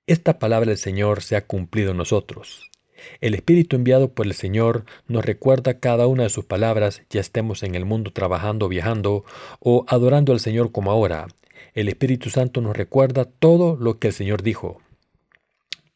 Esta 0.09 0.41
palabra 0.41 0.71
del 0.71 0.79
Señor 0.79 1.23
se 1.23 1.37
ha 1.37 1.47
cumplido 1.47 1.93
en 1.93 1.99
nosotros. 1.99 2.73
El 3.21 3.35
Espíritu 3.35 3.77
enviado 3.77 4.14
por 4.14 4.27
el 4.27 4.35
Señor 4.35 4.85
nos 5.07 5.25
recuerda 5.25 5.79
cada 5.79 6.09
una 6.09 6.25
de 6.25 6.31
sus 6.31 6.45
palabras, 6.45 7.03
ya 7.09 7.21
estemos 7.21 7.62
en 7.62 7.77
el 7.77 7.85
mundo 7.85 8.12
trabajando, 8.12 8.68
viajando 8.68 9.25
o 9.61 9.85
adorando 9.87 10.33
al 10.33 10.41
Señor 10.41 10.73
como 10.73 10.91
ahora, 10.91 11.29
el 11.75 11.89
Espíritu 11.89 12.31
Santo 12.31 12.61
nos 12.61 12.77
recuerda 12.77 13.25
todo 13.25 13.77
lo 13.77 13.99
que 13.99 14.09
el 14.09 14.14
Señor 14.14 14.43
dijo. 14.43 14.81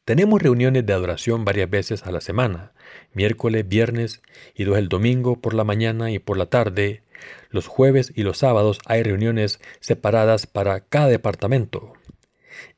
Tenemos 0.04 0.42
reuniones 0.42 0.84
de 0.84 0.92
adoración 0.92 1.44
varias 1.44 1.70
veces 1.70 2.02
a 2.04 2.12
la 2.12 2.20
semana, 2.20 2.72
miércoles, 3.14 3.66
viernes 3.66 4.20
y 4.54 4.64
dos 4.64 4.76
el 4.76 4.88
domingo 4.88 5.40
por 5.40 5.54
la 5.54 5.64
mañana 5.64 6.10
y 6.10 6.18
por 6.18 6.36
la 6.36 6.46
tarde. 6.46 7.02
Los 7.48 7.68
jueves 7.68 8.12
y 8.14 8.22
los 8.22 8.38
sábados 8.38 8.80
hay 8.84 9.02
reuniones 9.02 9.60
separadas 9.80 10.46
para 10.46 10.80
cada 10.80 11.08
departamento. 11.08 11.94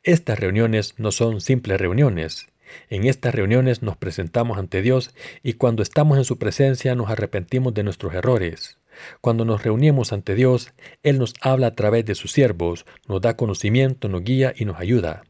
Estas 0.05 0.39
reuniones 0.39 0.95
no 0.99 1.11
son 1.11 1.41
simples 1.41 1.81
reuniones. 1.81 2.47
En 2.91 3.07
estas 3.07 3.35
reuniones 3.35 3.83
nos 3.83 3.97
presentamos 3.97 4.59
ante 4.59 4.83
Dios 4.83 5.13
y 5.43 5.55
cuando 5.55 5.83
estamos 5.83 6.19
en 6.19 6.25
su 6.25 6.39
presencia 6.39 6.95
nos 6.95 7.11
arrepentimos 7.11 7.75
de 7.75 7.83
nuestros 7.83 8.15
errores. 8.15 8.79
Cuando 9.21 9.45
nos 9.45 9.63
reunimos 9.63 10.13
ante 10.13 10.35
Dios, 10.35 10.73
Él 11.03 11.19
nos 11.19 11.35
habla 11.41 11.69
a 11.69 11.75
través 11.75 12.05
de 12.05 12.15
sus 12.15 12.33
siervos, 12.33 12.87
nos 13.09 13.21
da 13.21 13.37
conocimiento, 13.37 14.09
nos 14.09 14.23
guía 14.25 14.55
y 14.57 14.65
nos 14.65 14.79
ayuda. 14.79 15.25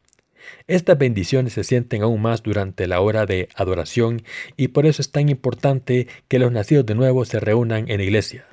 Estas 0.67 0.97
bendiciones 0.97 1.53
se 1.53 1.63
sienten 1.63 2.03
aún 2.03 2.21
más 2.21 2.43
durante 2.43 2.87
la 2.87 3.01
hora 3.01 3.25
de 3.25 3.49
adoración 3.55 4.23
y 4.55 4.69
por 4.69 4.85
eso 4.85 5.01
es 5.01 5.11
tan 5.11 5.29
importante 5.29 6.07
que 6.27 6.39
los 6.39 6.51
nacidos 6.51 6.85
de 6.85 6.95
nuevo 6.95 7.25
se 7.25 7.39
reúnan 7.39 7.89
en 7.89 7.97
la 7.97 8.03
iglesia. 8.03 8.45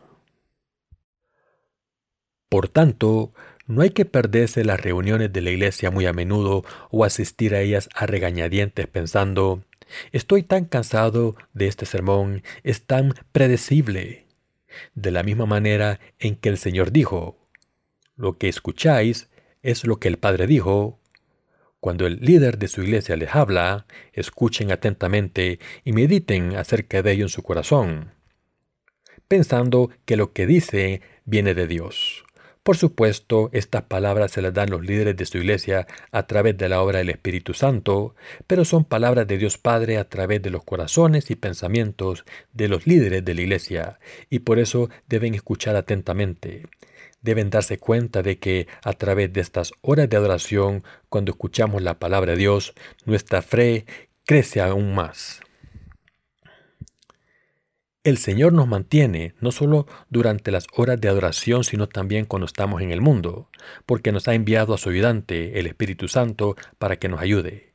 Por 2.48 2.68
tanto, 2.68 3.32
no 3.66 3.82
hay 3.82 3.90
que 3.90 4.04
perderse 4.04 4.64
las 4.64 4.80
reuniones 4.80 5.32
de 5.32 5.40
la 5.40 5.50
iglesia 5.50 5.90
muy 5.90 6.06
a 6.06 6.12
menudo 6.12 6.64
o 6.90 7.04
asistir 7.04 7.54
a 7.54 7.60
ellas 7.60 7.88
a 7.94 8.06
regañadientes 8.06 8.86
pensando, 8.86 9.64
estoy 10.12 10.42
tan 10.42 10.64
cansado 10.66 11.34
de 11.52 11.66
este 11.66 11.86
sermón, 11.86 12.42
es 12.62 12.86
tan 12.86 13.14
predecible 13.32 14.23
de 14.94 15.10
la 15.10 15.22
misma 15.22 15.46
manera 15.46 16.00
en 16.18 16.36
que 16.36 16.48
el 16.48 16.58
Señor 16.58 16.92
dijo, 16.92 17.44
lo 18.16 18.38
que 18.38 18.48
escucháis 18.48 19.28
es 19.62 19.84
lo 19.84 19.98
que 19.98 20.08
el 20.08 20.18
Padre 20.18 20.46
dijo. 20.46 21.00
Cuando 21.80 22.06
el 22.06 22.20
líder 22.20 22.58
de 22.58 22.68
su 22.68 22.82
iglesia 22.82 23.16
les 23.16 23.34
habla, 23.34 23.86
escuchen 24.12 24.70
atentamente 24.70 25.58
y 25.84 25.92
mediten 25.92 26.56
acerca 26.56 27.02
de 27.02 27.12
ello 27.12 27.24
en 27.24 27.28
su 27.28 27.42
corazón, 27.42 28.12
pensando 29.28 29.90
que 30.04 30.16
lo 30.16 30.32
que 30.32 30.46
dice 30.46 31.02
viene 31.24 31.54
de 31.54 31.66
Dios. 31.66 32.23
Por 32.64 32.78
supuesto, 32.78 33.50
estas 33.52 33.82
palabras 33.82 34.30
se 34.30 34.40
las 34.40 34.54
dan 34.54 34.70
los 34.70 34.82
líderes 34.82 35.18
de 35.18 35.26
su 35.26 35.36
iglesia 35.36 35.86
a 36.10 36.26
través 36.26 36.56
de 36.56 36.70
la 36.70 36.80
obra 36.80 37.00
del 37.00 37.10
Espíritu 37.10 37.52
Santo, 37.52 38.14
pero 38.46 38.64
son 38.64 38.86
palabras 38.86 39.26
de 39.26 39.36
Dios 39.36 39.58
Padre 39.58 39.98
a 39.98 40.08
través 40.08 40.40
de 40.40 40.48
los 40.48 40.64
corazones 40.64 41.30
y 41.30 41.36
pensamientos 41.36 42.24
de 42.54 42.68
los 42.68 42.86
líderes 42.86 43.22
de 43.22 43.34
la 43.34 43.42
iglesia, 43.42 43.98
y 44.30 44.38
por 44.38 44.58
eso 44.58 44.88
deben 45.06 45.34
escuchar 45.34 45.76
atentamente. 45.76 46.66
Deben 47.20 47.50
darse 47.50 47.76
cuenta 47.78 48.22
de 48.22 48.38
que 48.38 48.66
a 48.82 48.94
través 48.94 49.30
de 49.30 49.42
estas 49.42 49.72
horas 49.82 50.08
de 50.08 50.16
adoración, 50.16 50.84
cuando 51.10 51.32
escuchamos 51.32 51.82
la 51.82 51.98
palabra 51.98 52.32
de 52.32 52.38
Dios, 52.38 52.72
nuestra 53.04 53.42
fe 53.42 53.84
crece 54.24 54.62
aún 54.62 54.94
más. 54.94 55.43
El 58.04 58.18
Señor 58.18 58.52
nos 58.52 58.68
mantiene 58.68 59.32
no 59.40 59.50
solo 59.50 59.86
durante 60.10 60.50
las 60.50 60.66
horas 60.76 61.00
de 61.00 61.08
adoración, 61.08 61.64
sino 61.64 61.88
también 61.88 62.26
cuando 62.26 62.44
estamos 62.44 62.82
en 62.82 62.90
el 62.90 63.00
mundo, 63.00 63.48
porque 63.86 64.12
nos 64.12 64.28
ha 64.28 64.34
enviado 64.34 64.74
a 64.74 64.78
su 64.78 64.90
ayudante, 64.90 65.58
el 65.58 65.66
Espíritu 65.66 66.06
Santo, 66.06 66.54
para 66.76 66.96
que 66.96 67.08
nos 67.08 67.22
ayude. 67.22 67.72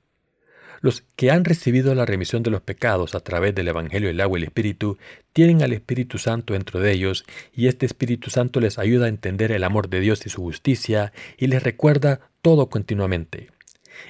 Los 0.82 1.04
que 1.16 1.32
han 1.32 1.46
recibido 1.46 1.96
la 1.96 2.06
remisión 2.06 2.44
de 2.44 2.52
los 2.52 2.62
pecados 2.62 3.16
a 3.16 3.22
través 3.22 3.56
del 3.56 3.70
Evangelio 3.70 4.08
del 4.08 4.22
agua 4.22 4.38
y 4.38 4.44
el 4.44 4.48
Espíritu 4.50 5.00
tienen 5.34 5.64
al 5.64 5.74
Espíritu 5.74 6.20
Santo 6.20 6.54
dentro 6.54 6.80
de 6.80 6.92
ellos 6.92 7.26
y 7.52 7.66
este 7.66 7.88
Espíritu 7.88 8.30
Santo 8.30 8.60
les 8.60 8.78
ayuda 8.78 9.08
a 9.08 9.10
entender 9.10 9.52
el 9.52 9.64
amor 9.64 9.90
de 9.90 10.00
Dios 10.00 10.24
y 10.28 10.30
su 10.30 10.44
justicia 10.44 11.12
y 11.40 11.48
les 11.48 11.64
recuerda 11.64 12.20
todo 12.44 12.70
continuamente. 12.70 13.50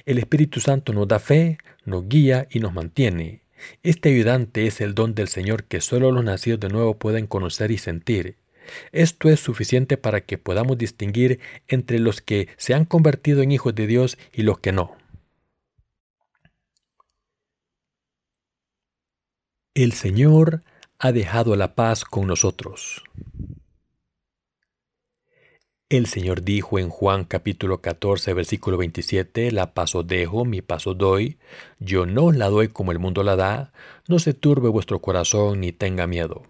El 0.04 0.18
Espíritu 0.18 0.60
Santo 0.60 0.92
nos 0.92 1.08
da 1.08 1.18
fe, 1.18 1.56
nos 1.86 2.06
guía 2.06 2.46
y 2.50 2.60
nos 2.60 2.74
mantiene. 2.74 3.40
Este 3.82 4.10
ayudante 4.10 4.66
es 4.66 4.80
el 4.80 4.94
don 4.94 5.14
del 5.14 5.28
Señor 5.28 5.64
que 5.64 5.80
solo 5.80 6.12
los 6.12 6.24
nacidos 6.24 6.60
de 6.60 6.68
nuevo 6.68 6.98
pueden 6.98 7.26
conocer 7.26 7.70
y 7.70 7.78
sentir. 7.78 8.36
Esto 8.92 9.28
es 9.28 9.40
suficiente 9.40 9.96
para 9.96 10.20
que 10.20 10.38
podamos 10.38 10.78
distinguir 10.78 11.40
entre 11.68 11.98
los 11.98 12.20
que 12.20 12.48
se 12.56 12.74
han 12.74 12.84
convertido 12.84 13.42
en 13.42 13.52
hijos 13.52 13.74
de 13.74 13.86
Dios 13.86 14.18
y 14.32 14.42
los 14.42 14.58
que 14.58 14.72
no. 14.72 14.96
El 19.74 19.92
Señor 19.92 20.62
ha 20.98 21.12
dejado 21.12 21.56
la 21.56 21.74
paz 21.74 22.04
con 22.04 22.26
nosotros. 22.26 23.02
El 25.90 26.06
Señor 26.06 26.44
dijo 26.44 26.78
en 26.78 26.88
Juan 26.88 27.24
capítulo 27.24 27.80
14 27.80 28.32
versículo 28.32 28.76
27, 28.76 29.50
La 29.50 29.74
paz 29.74 29.96
os 29.96 30.06
dejo, 30.06 30.44
mi 30.44 30.62
paz 30.62 30.86
os 30.86 30.96
doy, 30.96 31.38
yo 31.80 32.06
no 32.06 32.30
la 32.30 32.48
doy 32.48 32.68
como 32.68 32.92
el 32.92 33.00
mundo 33.00 33.24
la 33.24 33.34
da, 33.34 33.72
no 34.06 34.20
se 34.20 34.32
turbe 34.32 34.68
vuestro 34.68 35.00
corazón 35.00 35.58
ni 35.58 35.72
tenga 35.72 36.06
miedo. 36.06 36.44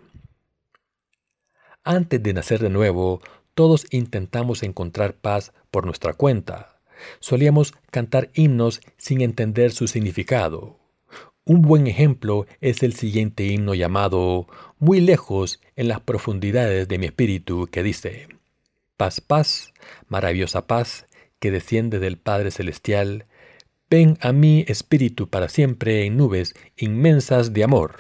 Antes 1.85 2.23
de 2.23 2.35
nacer 2.35 2.61
de 2.61 2.69
nuevo, 2.69 3.23
todos 3.55 3.87
intentamos 3.93 4.63
encontrar 4.63 5.15
paz 5.15 5.55
por 5.71 5.87
nuestra 5.87 6.13
cuenta. 6.13 6.79
Solíamos 7.21 7.73
cantar 7.91 8.29
himnos 8.35 8.83
sin 8.99 9.23
entender 9.23 9.73
su 9.73 9.89
significado. 9.89 10.77
Un 11.47 11.63
buen 11.63 11.87
ejemplo 11.87 12.45
es 12.61 12.83
el 12.83 12.93
siguiente 12.93 13.45
himno 13.47 13.75
llamado 13.75 14.49
Muy 14.79 15.01
lejos 15.01 15.63
en 15.77 15.89
las 15.89 16.01
profundidades 16.01 16.89
de 16.89 16.99
mi 16.99 17.07
espíritu 17.07 17.69
que 17.73 17.83
dice, 17.83 18.40
Paz, 19.01 19.23
paz, 19.23 19.73
maravillosa 20.09 20.67
paz, 20.67 21.07
que 21.39 21.51
desciende 21.51 22.01
del 22.01 22.19
Padre 22.19 22.51
Celestial, 22.51 23.25
ven 23.89 24.19
a 24.21 24.35
mí 24.35 24.67
espíritu 24.69 25.31
para 25.31 25.49
siempre 25.49 26.05
en 26.05 26.19
nubes 26.19 26.55
inmensas 26.77 27.55
de 27.55 27.65
amor. 27.65 27.95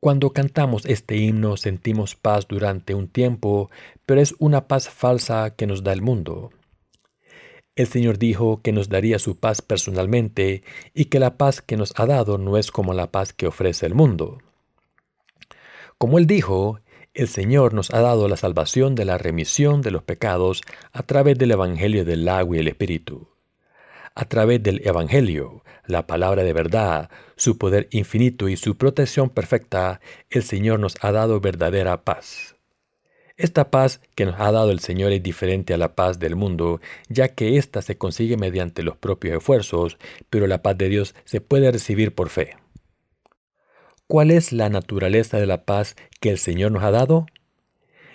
Cuando 0.00 0.32
cantamos 0.32 0.84
este 0.84 1.16
himno 1.16 1.56
sentimos 1.56 2.16
paz 2.16 2.48
durante 2.48 2.96
un 2.96 3.06
tiempo, 3.06 3.70
pero 4.04 4.20
es 4.20 4.34
una 4.40 4.66
paz 4.66 4.88
falsa 4.88 5.54
que 5.54 5.68
nos 5.68 5.84
da 5.84 5.92
el 5.92 6.02
mundo. 6.02 6.50
El 7.76 7.86
Señor 7.86 8.18
dijo 8.18 8.62
que 8.62 8.72
nos 8.72 8.88
daría 8.88 9.20
su 9.20 9.38
paz 9.38 9.62
personalmente 9.62 10.64
y 10.92 11.04
que 11.04 11.20
la 11.20 11.36
paz 11.38 11.62
que 11.62 11.76
nos 11.76 11.92
ha 12.00 12.06
dado 12.06 12.36
no 12.36 12.56
es 12.56 12.72
como 12.72 12.94
la 12.94 13.12
paz 13.12 13.32
que 13.32 13.46
ofrece 13.46 13.86
el 13.86 13.94
mundo. 13.94 14.38
Como 15.98 16.18
Él 16.18 16.26
dijo, 16.26 16.80
el 17.12 17.28
Señor 17.28 17.74
nos 17.74 17.92
ha 17.92 18.00
dado 18.00 18.28
la 18.28 18.36
salvación 18.36 18.94
de 18.94 19.04
la 19.04 19.18
remisión 19.18 19.82
de 19.82 19.90
los 19.90 20.02
pecados 20.02 20.62
a 20.92 21.02
través 21.02 21.36
del 21.38 21.50
Evangelio 21.50 22.04
del 22.04 22.28
agua 22.28 22.56
y 22.56 22.60
el 22.60 22.68
Espíritu. 22.68 23.28
A 24.14 24.24
través 24.26 24.62
del 24.62 24.86
Evangelio, 24.86 25.64
la 25.86 26.06
palabra 26.06 26.44
de 26.44 26.52
verdad, 26.52 27.10
su 27.36 27.58
poder 27.58 27.88
infinito 27.90 28.48
y 28.48 28.56
su 28.56 28.76
protección 28.76 29.28
perfecta, 29.28 30.00
el 30.30 30.44
Señor 30.44 30.78
nos 30.78 30.94
ha 31.00 31.10
dado 31.10 31.40
verdadera 31.40 32.04
paz. 32.04 32.56
Esta 33.36 33.70
paz 33.70 34.00
que 34.14 34.26
nos 34.26 34.38
ha 34.38 34.52
dado 34.52 34.70
el 34.70 34.80
Señor 34.80 35.12
es 35.12 35.22
diferente 35.22 35.74
a 35.74 35.78
la 35.78 35.96
paz 35.96 36.18
del 36.18 36.36
mundo, 36.36 36.80
ya 37.08 37.28
que 37.28 37.56
ésta 37.56 37.82
se 37.82 37.96
consigue 37.96 38.36
mediante 38.36 38.82
los 38.82 38.96
propios 38.96 39.38
esfuerzos, 39.38 39.98
pero 40.28 40.46
la 40.46 40.62
paz 40.62 40.76
de 40.76 40.88
Dios 40.88 41.14
se 41.24 41.40
puede 41.40 41.72
recibir 41.72 42.14
por 42.14 42.28
fe. 42.28 42.59
¿Cuál 44.10 44.32
es 44.32 44.50
la 44.50 44.70
naturaleza 44.70 45.38
de 45.38 45.46
la 45.46 45.64
paz 45.64 45.94
que 46.18 46.30
el 46.30 46.38
Señor 46.38 46.72
nos 46.72 46.82
ha 46.82 46.90
dado? 46.90 47.26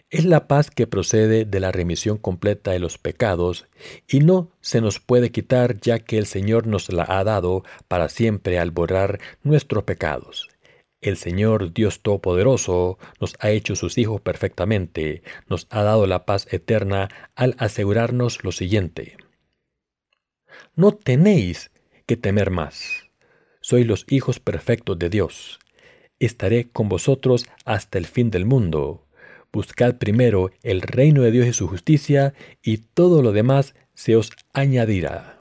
Es 0.09 0.25
la 0.25 0.45
paz 0.45 0.69
que 0.69 0.87
procede 0.87 1.45
de 1.45 1.59
la 1.61 1.71
remisión 1.71 2.17
completa 2.17 2.71
de 2.71 2.79
los 2.79 2.97
pecados 2.97 3.65
y 4.05 4.19
no 4.19 4.51
se 4.59 4.81
nos 4.81 4.99
puede 4.99 5.31
quitar 5.31 5.79
ya 5.79 5.99
que 5.99 6.17
el 6.17 6.25
Señor 6.25 6.67
nos 6.67 6.91
la 6.91 7.05
ha 7.07 7.23
dado 7.23 7.63
para 7.87 8.09
siempre 8.09 8.59
al 8.59 8.71
borrar 8.71 9.21
nuestros 9.41 9.85
pecados. 9.85 10.49
El 10.99 11.15
Señor 11.15 11.71
Dios 11.71 12.01
Todopoderoso 12.01 12.97
nos 13.21 13.37
ha 13.39 13.51
hecho 13.51 13.77
sus 13.77 13.97
hijos 13.97 14.19
perfectamente, 14.19 15.23
nos 15.47 15.65
ha 15.69 15.81
dado 15.83 16.07
la 16.07 16.25
paz 16.25 16.45
eterna 16.51 17.07
al 17.35 17.55
asegurarnos 17.57 18.43
lo 18.43 18.51
siguiente. 18.51 19.15
No 20.75 20.91
tenéis 20.91 21.71
que 22.05 22.17
temer 22.17 22.51
más. 22.51 23.05
Sois 23.61 23.87
los 23.87 24.05
hijos 24.09 24.41
perfectos 24.41 24.99
de 24.99 25.09
Dios 25.09 25.59
estaré 26.19 26.69
con 26.69 26.89
vosotros 26.89 27.45
hasta 27.65 27.97
el 27.97 28.05
fin 28.05 28.31
del 28.31 28.45
mundo. 28.45 29.05
Buscad 29.51 29.95
primero 29.95 30.51
el 30.63 30.81
reino 30.81 31.21
de 31.21 31.31
Dios 31.31 31.47
y 31.47 31.53
su 31.53 31.67
justicia, 31.67 32.33
y 32.61 32.77
todo 32.77 33.21
lo 33.21 33.31
demás 33.31 33.73
se 33.93 34.15
os 34.15 34.31
añadirá. 34.53 35.39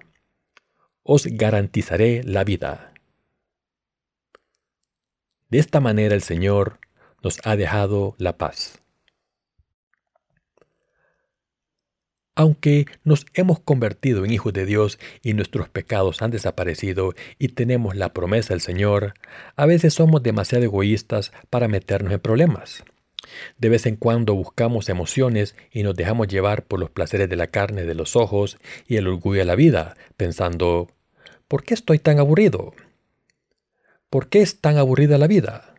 Os 1.02 1.26
garantizaré 1.26 2.22
la 2.22 2.44
vida. 2.44 2.92
De 5.50 5.58
esta 5.58 5.80
manera 5.80 6.14
el 6.14 6.22
Señor 6.22 6.78
nos 7.22 7.38
ha 7.44 7.56
dejado 7.56 8.14
la 8.18 8.36
paz. 8.36 8.84
Aunque 12.37 12.87
nos 13.05 13.26
hemos 13.35 13.61
convertido 13.61 14.24
en 14.24 14.32
hijos 14.32 14.53
de 14.53 14.66
Dios 14.66 14.99
y 15.22 15.35
nuestros 15.35 15.68
pecados 15.68 16.20
han 16.20 16.32
desaparecido 16.32 17.14
y 17.39 17.49
tenemos 17.49 17.95
la 17.95 18.12
promesa 18.12 18.55
del 18.55 18.61
Señor, 18.61 19.14
a 19.55 19.66
veces 19.66 19.95
somos 19.95 20.22
demasiado 20.22 20.64
egoístas 20.64 21.32
para 21.49 21.68
meternos 21.68 22.12
en 22.12 22.18
problemas. 22.18 22.82
De 23.57 23.68
vez 23.68 23.87
en 23.87 23.97
cuando 23.97 24.35
buscamos 24.35 24.89
emociones 24.89 25.55
y 25.70 25.85
nos 25.85 25.95
dejamos 25.95 26.26
llevar 26.26 26.64
por 26.64 26.80
los 26.80 26.91
placeres 26.91 27.28
de 27.28 27.37
la 27.37 27.47
carne, 27.47 27.85
de 27.85 27.95
los 27.95 28.16
ojos 28.16 28.59
y 28.89 28.97
el 28.97 29.07
orgullo 29.07 29.39
de 29.39 29.45
la 29.45 29.55
vida, 29.55 29.97
pensando, 30.16 30.89
¿por 31.47 31.62
qué 31.62 31.74
estoy 31.74 32.01
tan 32.01 32.18
aburrido? 32.18 32.74
¿Por 34.11 34.28
qué 34.28 34.43
es 34.43 34.61
tan 34.61 34.76
aburrida 34.76 35.18
la 35.18 35.28
vida? 35.28 35.74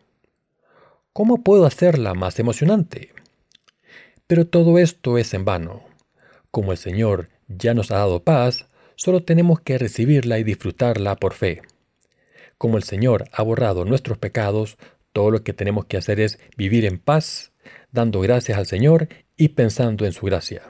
¿Cómo 1.12 1.42
puedo 1.42 1.66
hacerla 1.66 2.14
más 2.14 2.38
emocionante? 2.38 3.12
Pero 4.26 4.46
todo 4.46 4.78
esto 4.78 5.18
es 5.18 5.32
en 5.34 5.44
vano. 5.44 5.85
Como 6.56 6.72
el 6.72 6.78
Señor 6.78 7.28
ya 7.48 7.74
nos 7.74 7.90
ha 7.90 7.96
dado 7.96 8.24
paz, 8.24 8.66
solo 8.94 9.22
tenemos 9.22 9.60
que 9.60 9.76
recibirla 9.76 10.38
y 10.38 10.42
disfrutarla 10.42 11.16
por 11.16 11.34
fe. 11.34 11.60
Como 12.56 12.78
el 12.78 12.82
Señor 12.82 13.26
ha 13.30 13.42
borrado 13.42 13.84
nuestros 13.84 14.16
pecados, 14.16 14.78
todo 15.12 15.30
lo 15.30 15.44
que 15.44 15.52
tenemos 15.52 15.84
que 15.84 15.98
hacer 15.98 16.18
es 16.18 16.38
vivir 16.56 16.86
en 16.86 16.98
paz, 16.98 17.52
dando 17.92 18.22
gracias 18.22 18.56
al 18.56 18.64
Señor 18.64 19.08
y 19.36 19.48
pensando 19.48 20.06
en 20.06 20.12
su 20.12 20.24
gracia. 20.24 20.62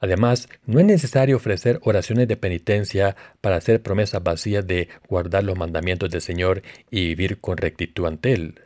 Además, 0.00 0.48
no 0.66 0.80
es 0.80 0.84
necesario 0.84 1.36
ofrecer 1.36 1.78
oraciones 1.84 2.26
de 2.26 2.36
penitencia 2.36 3.14
para 3.40 3.54
hacer 3.54 3.80
promesas 3.80 4.24
vacías 4.24 4.66
de 4.66 4.88
guardar 5.08 5.44
los 5.44 5.56
mandamientos 5.56 6.10
del 6.10 6.20
Señor 6.20 6.62
y 6.90 7.06
vivir 7.14 7.40
con 7.40 7.56
rectitud 7.56 8.06
ante 8.06 8.32
Él. 8.32 8.60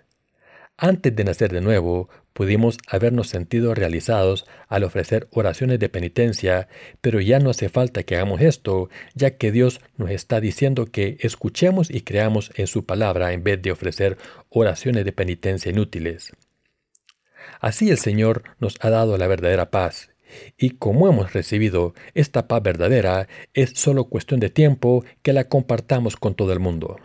Antes 0.77 1.14
de 1.14 1.25
nacer 1.25 1.53
de 1.53 1.61
nuevo, 1.61 2.09
pudimos 2.33 2.79
habernos 2.89 3.29
sentido 3.29 3.75
realizados 3.75 4.47
al 4.68 4.85
ofrecer 4.85 5.29
oraciones 5.31 5.79
de 5.79 5.89
penitencia, 5.89 6.68
pero 7.01 7.20
ya 7.20 7.39
no 7.39 7.51
hace 7.51 7.68
falta 7.68 8.03
que 8.03 8.16
hagamos 8.16 8.41
esto, 8.41 8.89
ya 9.14 9.37
que 9.37 9.53
Dios 9.53 9.81
nos 9.97 10.11
está 10.11 10.41
diciendo 10.41 10.87
que 10.87 11.18
escuchemos 11.20 11.91
y 11.91 12.01
creamos 12.01 12.51
en 12.57 12.66
su 12.66 12.85
palabra 12.85 13.33
en 13.33 13.45
vez 13.45 13.61
de 13.62 13.70
ofrecer 13.70 14.16
oraciones 14.49 15.05
de 15.05 15.12
penitencia 15.12 15.70
inútiles. 15.70 16.33
Así 17.61 17.91
el 17.91 17.99
Señor 17.99 18.43
nos 18.59 18.77
ha 18.81 18.91
dado 18.91 19.18
la 19.18 19.27
verdadera 19.27 19.70
paz, 19.70 20.11
y 20.57 20.70
como 20.70 21.09
hemos 21.09 21.33
recibido 21.33 21.95
esta 22.14 22.49
paz 22.49 22.62
verdadera, 22.62 23.29
es 23.55 23.73
solo 23.75 24.05
cuestión 24.05 24.41
de 24.41 24.51
tiempo 24.51 25.05
que 25.23 25.33
la 25.33 25.45
compartamos 25.45 26.16
con 26.16 26.35
todo 26.35 26.53
el 26.53 26.61
mundo. 26.61 26.99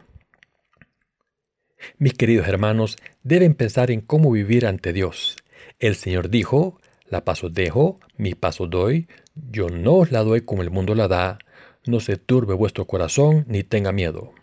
Mis 1.97 2.13
queridos 2.13 2.47
hermanos, 2.47 2.97
deben 3.23 3.53
pensar 3.53 3.91
en 3.91 4.01
cómo 4.01 4.31
vivir 4.31 4.65
ante 4.65 4.93
Dios. 4.93 5.37
El 5.79 5.95
Señor 5.95 6.29
dijo, 6.29 6.79
la 7.09 7.23
paso 7.23 7.49
dejo, 7.49 7.99
mi 8.17 8.33
paso 8.33 8.67
doy, 8.67 9.07
yo 9.35 9.69
no 9.69 9.95
os 9.95 10.11
la 10.11 10.23
doy 10.23 10.41
como 10.41 10.61
el 10.61 10.71
mundo 10.71 10.95
la 10.95 11.07
da, 11.07 11.39
no 11.85 11.99
se 11.99 12.17
turbe 12.17 12.53
vuestro 12.53 12.85
corazón 12.85 13.45
ni 13.47 13.63
tenga 13.63 13.91
miedo. 13.91 14.33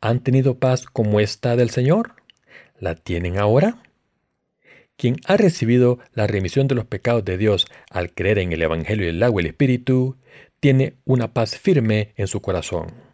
¿Han 0.00 0.20
tenido 0.20 0.58
paz 0.58 0.84
como 0.86 1.20
esta 1.20 1.56
del 1.56 1.70
Señor? 1.70 2.14
¿La 2.78 2.94
tienen 2.94 3.38
ahora? 3.38 3.82
Quien 4.96 5.16
ha 5.26 5.36
recibido 5.36 5.98
la 6.12 6.26
remisión 6.26 6.68
de 6.68 6.74
los 6.74 6.84
pecados 6.84 7.24
de 7.24 7.38
Dios 7.38 7.66
al 7.90 8.12
creer 8.12 8.38
en 8.38 8.52
el 8.52 8.62
Evangelio 8.62 9.06
del 9.06 9.22
agua 9.22 9.40
y 9.40 9.44
el 9.46 9.50
Espíritu, 9.50 10.16
tiene 10.60 10.96
una 11.04 11.32
paz 11.32 11.56
firme 11.56 12.12
en 12.16 12.26
su 12.26 12.40
corazón. 12.40 13.11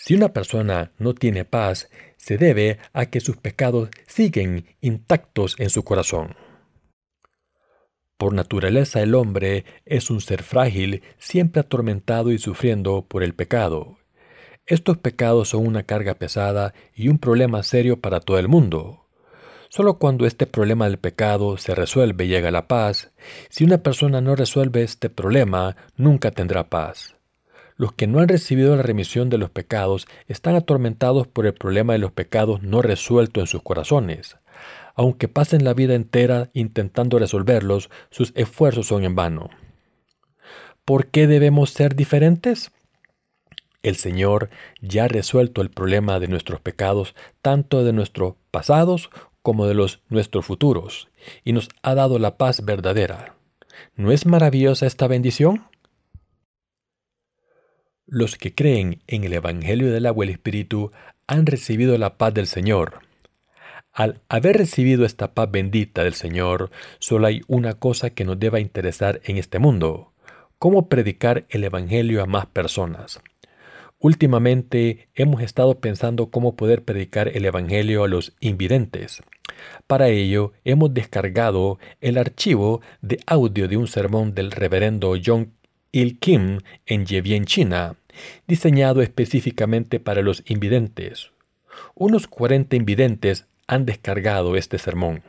Si 0.00 0.14
una 0.14 0.32
persona 0.32 0.92
no 0.98 1.12
tiene 1.12 1.44
paz, 1.44 1.90
se 2.16 2.38
debe 2.38 2.78
a 2.92 3.06
que 3.06 3.18
sus 3.18 3.36
pecados 3.36 3.90
siguen 4.06 4.64
intactos 4.80 5.58
en 5.58 5.70
su 5.70 5.82
corazón. 5.82 6.36
Por 8.16 8.32
naturaleza 8.32 9.02
el 9.02 9.16
hombre 9.16 9.64
es 9.84 10.08
un 10.08 10.20
ser 10.20 10.44
frágil, 10.44 11.02
siempre 11.18 11.60
atormentado 11.62 12.30
y 12.30 12.38
sufriendo 12.38 13.06
por 13.08 13.24
el 13.24 13.34
pecado. 13.34 13.98
Estos 14.66 14.98
pecados 14.98 15.48
son 15.48 15.66
una 15.66 15.82
carga 15.82 16.14
pesada 16.14 16.74
y 16.94 17.08
un 17.08 17.18
problema 17.18 17.64
serio 17.64 18.00
para 18.00 18.20
todo 18.20 18.38
el 18.38 18.46
mundo. 18.46 19.08
Solo 19.68 19.98
cuando 19.98 20.26
este 20.26 20.46
problema 20.46 20.84
del 20.86 20.98
pecado 20.98 21.56
se 21.56 21.74
resuelve 21.74 22.28
llega 22.28 22.52
la 22.52 22.68
paz. 22.68 23.10
Si 23.50 23.64
una 23.64 23.78
persona 23.78 24.20
no 24.20 24.36
resuelve 24.36 24.84
este 24.84 25.10
problema, 25.10 25.76
nunca 25.96 26.30
tendrá 26.30 26.70
paz. 26.70 27.17
Los 27.78 27.92
que 27.92 28.08
no 28.08 28.18
han 28.18 28.28
recibido 28.28 28.76
la 28.76 28.82
remisión 28.82 29.30
de 29.30 29.38
los 29.38 29.50
pecados 29.50 30.08
están 30.26 30.56
atormentados 30.56 31.28
por 31.28 31.46
el 31.46 31.54
problema 31.54 31.92
de 31.92 32.00
los 32.00 32.10
pecados 32.10 32.60
no 32.60 32.82
resuelto 32.82 33.40
en 33.40 33.46
sus 33.46 33.62
corazones. 33.62 34.36
Aunque 34.96 35.28
pasen 35.28 35.62
la 35.62 35.74
vida 35.74 35.94
entera 35.94 36.50
intentando 36.54 37.20
resolverlos, 37.20 37.88
sus 38.10 38.32
esfuerzos 38.34 38.88
son 38.88 39.04
en 39.04 39.14
vano. 39.14 39.48
¿Por 40.84 41.06
qué 41.06 41.28
debemos 41.28 41.70
ser 41.70 41.94
diferentes? 41.94 42.72
El 43.84 43.94
Señor 43.94 44.50
ya 44.80 45.04
ha 45.04 45.08
resuelto 45.08 45.62
el 45.62 45.70
problema 45.70 46.18
de 46.18 46.26
nuestros 46.26 46.60
pecados, 46.60 47.14
tanto 47.42 47.84
de 47.84 47.92
nuestros 47.92 48.34
pasados 48.50 49.08
como 49.40 49.66
de 49.66 49.74
los 49.74 50.00
nuestros 50.08 50.44
futuros, 50.44 51.08
y 51.44 51.52
nos 51.52 51.68
ha 51.82 51.94
dado 51.94 52.18
la 52.18 52.36
paz 52.38 52.64
verdadera. 52.64 53.36
¿No 53.94 54.10
es 54.10 54.26
maravillosa 54.26 54.86
esta 54.86 55.06
bendición? 55.06 55.68
Los 58.10 58.36
que 58.36 58.54
creen 58.54 59.02
en 59.06 59.24
el 59.24 59.34
Evangelio 59.34 59.92
del 59.92 60.06
agua 60.06 60.24
y 60.24 60.28
el 60.28 60.32
Espíritu 60.32 60.92
han 61.26 61.44
recibido 61.44 61.98
la 61.98 62.16
paz 62.16 62.32
del 62.32 62.46
Señor. 62.46 63.00
Al 63.92 64.22
haber 64.30 64.56
recibido 64.56 65.04
esta 65.04 65.34
paz 65.34 65.50
bendita 65.50 66.04
del 66.04 66.14
Señor, 66.14 66.70
solo 67.00 67.26
hay 67.26 67.42
una 67.48 67.74
cosa 67.74 68.08
que 68.08 68.24
nos 68.24 68.40
deba 68.40 68.60
interesar 68.60 69.20
en 69.24 69.36
este 69.36 69.58
mundo, 69.58 70.14
cómo 70.58 70.88
predicar 70.88 71.44
el 71.50 71.64
Evangelio 71.64 72.22
a 72.22 72.26
más 72.26 72.46
personas. 72.46 73.20
Últimamente 73.98 75.10
hemos 75.14 75.42
estado 75.42 75.78
pensando 75.78 76.30
cómo 76.30 76.56
poder 76.56 76.84
predicar 76.84 77.28
el 77.28 77.44
Evangelio 77.44 78.04
a 78.04 78.08
los 78.08 78.32
invidentes. 78.40 79.22
Para 79.86 80.08
ello 80.08 80.54
hemos 80.64 80.94
descargado 80.94 81.78
el 82.00 82.16
archivo 82.16 82.80
de 83.02 83.20
audio 83.26 83.68
de 83.68 83.76
un 83.76 83.86
sermón 83.86 84.34
del 84.34 84.50
reverendo 84.50 85.14
John 85.22 85.57
Il 85.90 86.18
Kim 86.18 86.60
en 86.86 87.06
Yevien, 87.06 87.44
China, 87.46 87.96
diseñado 88.46 89.00
específicamente 89.00 90.00
para 90.00 90.22
los 90.22 90.42
invidentes. 90.46 91.32
Unos 91.94 92.26
40 92.26 92.76
invidentes 92.76 93.46
han 93.66 93.86
descargado 93.86 94.56
este 94.56 94.78
sermón. 94.78 95.22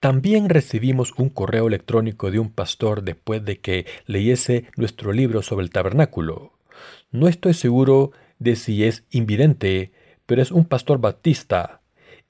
También 0.00 0.50
recibimos 0.50 1.14
un 1.16 1.30
correo 1.30 1.66
electrónico 1.66 2.30
de 2.30 2.38
un 2.38 2.50
pastor 2.50 3.04
después 3.04 3.42
de 3.42 3.60
que 3.60 3.86
leyese 4.04 4.66
nuestro 4.76 5.14
libro 5.14 5.40
sobre 5.40 5.64
el 5.64 5.70
tabernáculo. 5.70 6.52
No 7.10 7.26
estoy 7.26 7.54
seguro 7.54 8.12
de 8.38 8.56
si 8.56 8.84
es 8.84 9.04
invidente, 9.10 9.92
pero 10.26 10.42
es 10.42 10.50
un 10.50 10.66
pastor 10.66 10.98
baptista, 11.00 11.80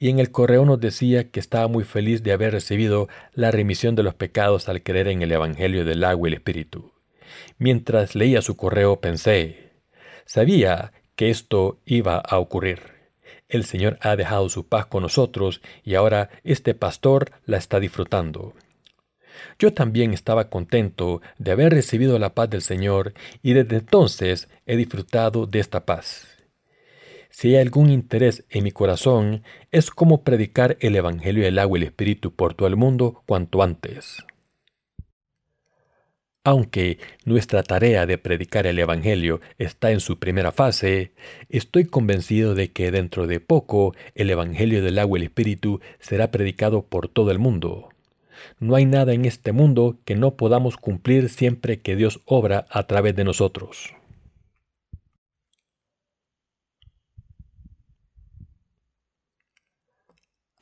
y 0.05 0.11
en 0.11 0.19
el 0.19 0.31
correo 0.31 0.67
nos 0.67 0.81
decía 0.81 1.31
que 1.31 1.41
estaba 1.41 1.67
muy 1.67 1.83
feliz 1.83 2.23
de 2.23 2.33
haber 2.33 2.53
recibido 2.53 3.09
la 3.33 3.51
remisión 3.51 3.95
de 3.95 4.03
los 4.03 4.13
pecados 4.13 4.69
al 4.69 4.83
creer 4.83 5.09
en 5.09 5.23
el 5.23 5.33
Evangelio 5.33 5.87
del 5.87 6.05
agua 6.05 6.29
y 6.29 6.33
el 6.33 6.35
Espíritu. 6.35 6.93
Mientras 7.57 8.15
leía 8.15 8.43
su 8.43 8.55
correo 8.55 9.01
pensé, 9.01 9.71
sabía 10.27 10.93
que 11.17 11.31
esto 11.31 11.79
iba 11.87 12.19
a 12.19 12.39
ocurrir. 12.39 12.81
El 13.49 13.65
Señor 13.65 13.97
ha 14.03 14.15
dejado 14.15 14.51
su 14.51 14.69
paz 14.69 14.85
con 14.85 15.05
nosotros 15.05 15.63
y 15.85 15.95
ahora 15.95 16.29
este 16.43 16.75
pastor 16.75 17.31
la 17.47 17.57
está 17.57 17.81
disfrutando. 17.81 18.53
Yo 19.59 19.73
también 19.73 20.13
estaba 20.13 20.51
contento 20.51 21.23
de 21.39 21.53
haber 21.53 21.73
recibido 21.73 22.19
la 22.19 22.35
paz 22.35 22.51
del 22.51 22.61
Señor 22.61 23.15
y 23.43 23.55
desde 23.55 23.77
entonces 23.77 24.51
he 24.67 24.77
disfrutado 24.77 25.47
de 25.47 25.61
esta 25.61 25.87
paz. 25.87 26.34
Si 27.37 27.49
hay 27.49 27.57
algún 27.57 27.91
interés 27.91 28.45
en 28.49 28.63
mi 28.63 28.71
corazón, 28.71 29.43
es 29.73 29.91
cómo 29.91 30.23
predicar 30.23 30.77
el 30.79 30.95
Evangelio 30.95 31.43
del 31.43 31.59
agua 31.59 31.77
y 31.77 31.83
el 31.83 31.89
Espíritu 31.89 32.33
por 32.33 32.55
todo 32.55 32.69
el 32.69 32.77
mundo 32.77 33.25
cuanto 33.27 33.61
antes. 33.65 34.25
Aunque 36.45 37.01
nuestra 37.25 37.65
tarea 37.65 38.07
de 38.07 38.19
predicar 38.19 38.69
el 38.69 38.79
Evangelio 38.79 39.41
está 39.59 39.91
en 39.91 39.99
su 39.99 40.21
primera 40.21 40.53
fase, 40.53 41.11
estoy 41.49 41.87
convencido 41.87 42.55
de 42.55 42.71
que 42.71 42.93
dentro 42.93 43.27
de 43.27 43.41
poco 43.41 43.97
el 44.15 44.31
Evangelio 44.31 44.81
del 44.81 45.01
agua 45.01 45.19
y 45.19 45.23
el 45.23 45.27
Espíritu 45.27 45.81
será 45.99 46.31
predicado 46.31 46.87
por 46.87 47.09
todo 47.09 47.33
el 47.33 47.41
mundo. 47.41 47.89
No 48.61 48.77
hay 48.77 48.85
nada 48.85 49.13
en 49.13 49.25
este 49.25 49.51
mundo 49.51 49.99
que 50.05 50.15
no 50.15 50.37
podamos 50.37 50.77
cumplir 50.77 51.29
siempre 51.29 51.81
que 51.81 51.97
Dios 51.97 52.21
obra 52.27 52.67
a 52.71 52.87
través 52.87 53.17
de 53.17 53.25
nosotros. 53.25 53.93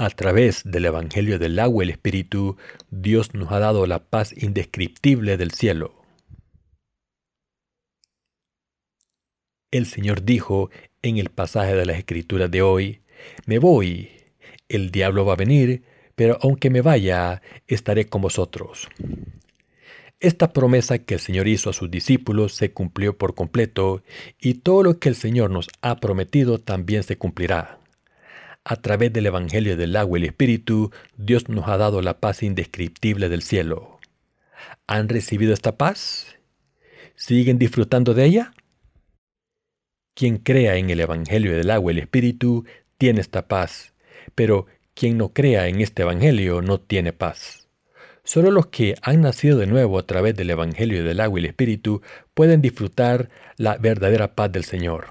A 0.02 0.10
través 0.10 0.62
del 0.64 0.86
Evangelio 0.86 1.38
del 1.38 1.60
agua 1.60 1.84
y 1.84 1.86
el 1.86 1.90
Espíritu, 1.92 2.56
Dios 2.90 3.34
nos 3.34 3.52
ha 3.52 3.60
dado 3.60 3.86
la 3.86 4.00
paz 4.00 4.34
indescriptible 4.36 5.36
del 5.36 5.52
cielo. 5.52 5.94
El 9.70 9.86
Señor 9.86 10.24
dijo 10.24 10.70
en 11.02 11.18
el 11.18 11.28
pasaje 11.28 11.76
de 11.76 11.86
las 11.86 11.98
Escrituras 11.98 12.50
de 12.50 12.62
hoy, 12.62 13.02
Me 13.46 13.60
voy, 13.60 14.10
el 14.68 14.90
diablo 14.90 15.24
va 15.24 15.34
a 15.34 15.36
venir, 15.36 15.84
pero 16.16 16.36
aunque 16.42 16.68
me 16.68 16.80
vaya, 16.80 17.40
estaré 17.68 18.08
con 18.08 18.22
vosotros. 18.22 18.88
Esta 20.18 20.52
promesa 20.52 20.98
que 20.98 21.14
el 21.14 21.20
Señor 21.20 21.46
hizo 21.46 21.70
a 21.70 21.74
sus 21.74 21.92
discípulos 21.92 22.54
se 22.54 22.72
cumplió 22.72 23.16
por 23.16 23.36
completo, 23.36 24.02
y 24.40 24.54
todo 24.54 24.82
lo 24.82 24.98
que 24.98 25.10
el 25.10 25.14
Señor 25.14 25.50
nos 25.50 25.68
ha 25.80 26.00
prometido 26.00 26.58
también 26.58 27.04
se 27.04 27.16
cumplirá. 27.16 27.81
A 28.64 28.76
través 28.76 29.12
del 29.12 29.26
Evangelio 29.26 29.76
del 29.76 29.96
agua 29.96 30.18
y 30.18 30.22
el 30.22 30.28
Espíritu, 30.28 30.92
Dios 31.16 31.48
nos 31.48 31.66
ha 31.66 31.76
dado 31.76 32.00
la 32.00 32.20
paz 32.20 32.44
indescriptible 32.44 33.28
del 33.28 33.42
cielo. 33.42 33.98
¿Han 34.86 35.08
recibido 35.08 35.52
esta 35.52 35.76
paz? 35.76 36.36
¿Siguen 37.16 37.58
disfrutando 37.58 38.14
de 38.14 38.24
ella? 38.24 38.54
Quien 40.14 40.38
crea 40.38 40.76
en 40.76 40.90
el 40.90 41.00
Evangelio 41.00 41.56
del 41.56 41.70
agua 41.70 41.92
y 41.92 41.96
el 41.96 42.02
Espíritu 42.02 42.64
tiene 42.98 43.20
esta 43.20 43.48
paz, 43.48 43.94
pero 44.36 44.66
quien 44.94 45.18
no 45.18 45.32
crea 45.32 45.66
en 45.66 45.80
este 45.80 46.02
Evangelio 46.02 46.62
no 46.62 46.78
tiene 46.78 47.12
paz. 47.12 47.68
Solo 48.22 48.52
los 48.52 48.66
que 48.66 48.94
han 49.02 49.22
nacido 49.22 49.58
de 49.58 49.66
nuevo 49.66 49.98
a 49.98 50.06
través 50.06 50.36
del 50.36 50.50
Evangelio 50.50 51.02
del 51.02 51.18
agua 51.18 51.40
y 51.40 51.42
el 51.42 51.48
Espíritu 51.48 52.02
pueden 52.34 52.62
disfrutar 52.62 53.28
la 53.56 53.76
verdadera 53.76 54.36
paz 54.36 54.52
del 54.52 54.62
Señor. 54.62 55.06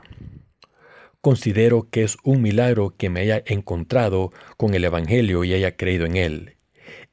Considero 1.22 1.88
que 1.92 2.02
es 2.02 2.18
un 2.24 2.42
milagro 2.42 2.96
que 2.98 3.12
me 3.12 3.20
haya 3.20 3.44
encontrado 3.46 4.32
con 4.58 4.74
el 4.74 4.84
Evangelio 4.84 5.44
y 5.44 5.54
haya 5.54 5.78
creído 5.78 6.08
en 6.08 6.18
él. 6.18 6.56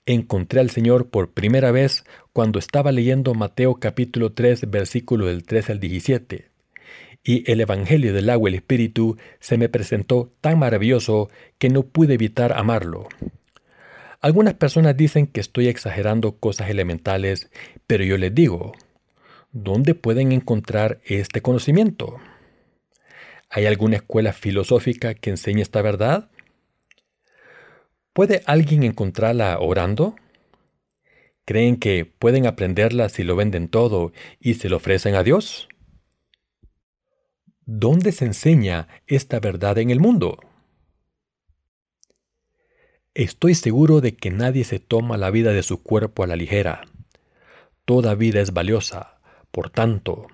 Encontré 0.07 0.61
al 0.61 0.71
Señor 0.71 1.11
por 1.11 1.33
primera 1.33 1.73
vez 1.73 2.05
cuando 2.33 2.59
estaba 2.59 2.91
leyendo 2.91 3.35
Mateo 3.35 3.75
capítulo 3.75 4.33
3 4.33 4.71
versículo 4.71 5.27
del 5.27 5.43
3 5.45 5.69
al 5.69 5.81
17. 5.81 6.49
Y 7.23 7.53
el 7.53 7.61
Evangelio 7.61 8.15
del 8.15 8.31
agua 8.31 8.49
y 8.49 8.55
el 8.55 8.61
Espíritu 8.61 9.19
se 9.41 9.59
me 9.59 9.69
presentó 9.69 10.33
tan 10.41 10.59
maravilloso 10.59 11.29
que 11.59 11.69
no 11.69 11.83
pude 11.83 12.15
evitar 12.15 12.55
amarlo. 12.55 13.09
Algunas 14.23 14.55
personas 14.55 14.97
dicen 14.97 15.27
que 15.27 15.41
estoy 15.41 15.69
exagerando 15.69 16.39
cosas 16.39 16.71
elementales, 16.71 17.51
pero 17.87 18.05
yo 18.05 18.17
les 18.17 18.35
digo, 18.35 18.73
¿dónde 19.53 19.95
pueden 19.95 20.33
encontrar 20.33 21.03
este 21.05 21.43
conocimiento? 21.43 22.19
¿Hay 23.51 23.67
alguna 23.67 23.97
escuela 23.97 24.33
filosófica 24.33 25.15
que 25.15 25.31
enseñe 25.31 25.63
esta 25.63 25.81
verdad? 25.81 26.31
¿Puede 28.13 28.43
alguien 28.47 28.83
encontrarla 28.83 29.59
orando? 29.59 30.17
¿Creen 31.47 31.79
que 31.79 32.05
pueden 32.05 32.47
aprenderla 32.47 33.09
si 33.09 33.23
lo 33.23 33.37
venden 33.37 33.69
todo 33.69 34.13
y 34.39 34.55
se 34.55 34.69
lo 34.69 34.77
ofrecen 34.77 35.15
a 35.15 35.23
Dios? 35.23 35.69
¿Dónde 37.65 38.13
se 38.13 38.27
enseña 38.27 38.89
esta 39.07 39.41
verdad 39.41 39.79
en 39.79 39.91
el 39.91 40.01
mundo? 40.01 40.39
Estoy 43.15 43.55
seguro 43.55 44.01
de 44.01 44.15
que 44.15 44.31
nadie 44.31 44.65
se 44.65 44.79
toma 44.79 45.17
la 45.17 45.31
vida 45.31 45.53
de 45.53 45.63
su 45.63 45.83
cuerpo 45.83 46.23
a 46.23 46.27
la 46.27 46.37
ligera. 46.37 46.83
Toda 47.85 48.15
vida 48.15 48.41
es 48.41 48.53
valiosa. 48.53 49.21
Por 49.51 49.71
tanto, 49.71 50.27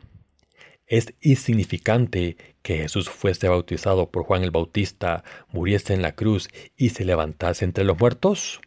es 0.87 1.15
insignificante 1.21 2.37
que 2.63 2.79
Jesús 2.79 3.09
fuese 3.09 3.49
bautizado 3.49 4.11
por 4.11 4.25
Juan 4.25 4.43
el 4.45 4.51
Bautista, 4.51 5.25
muriese 5.49 5.95
en 5.95 6.03
la 6.03 6.13
cruz 6.13 6.49
y 6.77 6.91
se 6.91 7.05
levantase 7.05 7.65
entre 7.65 7.85
los 7.85 7.99
muertos? 7.99 8.61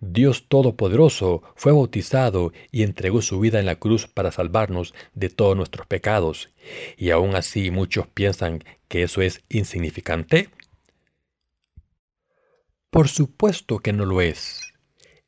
Dios 0.00 0.46
Todopoderoso 0.48 1.42
fue 1.56 1.72
bautizado 1.72 2.52
y 2.70 2.82
entregó 2.82 3.22
su 3.22 3.40
vida 3.40 3.58
en 3.58 3.66
la 3.66 3.76
cruz 3.76 4.06
para 4.06 4.32
salvarnos 4.32 4.94
de 5.14 5.30
todos 5.30 5.56
nuestros 5.56 5.86
pecados, 5.86 6.50
y 6.96 7.10
aún 7.10 7.34
así 7.36 7.70
muchos 7.70 8.06
piensan 8.08 8.62
que 8.88 9.04
eso 9.04 9.22
es 9.22 9.42
insignificante. 9.48 10.50
Por 12.90 13.08
supuesto 13.08 13.78
que 13.78 13.92
no 13.92 14.04
lo 14.04 14.20
es. 14.20 14.60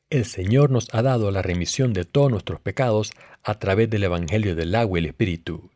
El 0.09 0.25
Señor 0.25 0.69
nos 0.69 0.87
ha 0.93 1.01
dado 1.01 1.31
la 1.31 1.41
remisión 1.41 1.91
de 1.91 2.05
todos 2.05 2.31
nuestros 2.31 2.61
pecados 2.61 3.11
a 3.43 3.59
través 3.59 3.89
del 3.89 4.03
Evangelio 4.05 4.55
del 4.55 4.75
agua 4.75 4.99
y 4.99 5.03
el 5.03 5.07
Espíritu. 5.07 5.69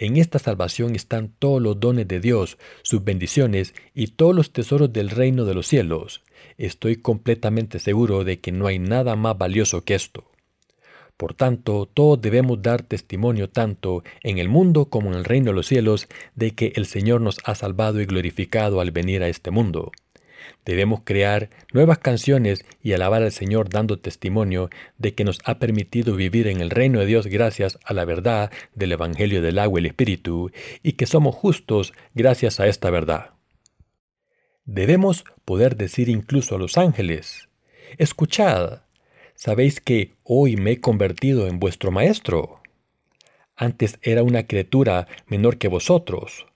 En 0.00 0.16
esta 0.16 0.38
salvación 0.38 0.94
están 0.96 1.28
todos 1.38 1.60
los 1.60 1.78
dones 1.78 2.08
de 2.08 2.20
Dios, 2.20 2.56
sus 2.80 3.04
bendiciones 3.04 3.74
y 3.94 4.06
todos 4.06 4.34
los 4.34 4.50
tesoros 4.50 4.90
del 4.90 5.10
reino 5.10 5.44
de 5.44 5.52
los 5.52 5.66
cielos. 5.66 6.22
Estoy 6.56 6.96
completamente 6.96 7.78
seguro 7.78 8.24
de 8.24 8.40
que 8.40 8.50
no 8.50 8.66
hay 8.66 8.78
nada 8.78 9.14
más 9.14 9.36
valioso 9.36 9.84
que 9.84 9.94
esto. 9.94 10.24
Por 11.18 11.34
tanto, 11.34 11.84
todos 11.92 12.18
debemos 12.18 12.62
dar 12.62 12.80
testimonio 12.80 13.50
tanto 13.50 14.02
en 14.22 14.38
el 14.38 14.48
mundo 14.48 14.86
como 14.86 15.10
en 15.10 15.18
el 15.18 15.24
reino 15.26 15.50
de 15.50 15.56
los 15.56 15.66
cielos 15.66 16.08
de 16.34 16.52
que 16.52 16.72
el 16.76 16.86
Señor 16.86 17.20
nos 17.20 17.36
ha 17.44 17.54
salvado 17.54 18.00
y 18.00 18.06
glorificado 18.06 18.80
al 18.80 18.92
venir 18.92 19.22
a 19.22 19.28
este 19.28 19.50
mundo. 19.50 19.92
Debemos 20.64 21.00
crear 21.04 21.50
nuevas 21.72 21.98
canciones 21.98 22.64
y 22.82 22.92
alabar 22.92 23.22
al 23.22 23.32
Señor 23.32 23.68
dando 23.70 23.98
testimonio 23.98 24.70
de 24.98 25.14
que 25.14 25.24
nos 25.24 25.38
ha 25.44 25.58
permitido 25.58 26.16
vivir 26.16 26.46
en 26.46 26.60
el 26.60 26.70
reino 26.70 27.00
de 27.00 27.06
Dios 27.06 27.26
gracias 27.26 27.78
a 27.84 27.94
la 27.94 28.04
verdad 28.04 28.50
del 28.74 28.92
Evangelio 28.92 29.42
del 29.42 29.58
agua 29.58 29.80
y 29.80 29.82
el 29.82 29.86
Espíritu 29.86 30.50
y 30.82 30.92
que 30.92 31.06
somos 31.06 31.34
justos 31.34 31.92
gracias 32.14 32.60
a 32.60 32.66
esta 32.66 32.90
verdad. 32.90 33.30
Debemos 34.64 35.24
poder 35.44 35.76
decir 35.76 36.08
incluso 36.08 36.54
a 36.54 36.58
los 36.58 36.78
ángeles, 36.78 37.48
escuchad, 37.98 38.82
¿sabéis 39.34 39.80
que 39.80 40.14
hoy 40.22 40.56
me 40.56 40.72
he 40.72 40.80
convertido 40.80 41.48
en 41.48 41.58
vuestro 41.58 41.90
Maestro? 41.90 42.60
Antes 43.56 43.98
era 44.02 44.22
una 44.22 44.46
criatura 44.46 45.08
menor 45.26 45.58
que 45.58 45.68
vosotros. 45.68 46.46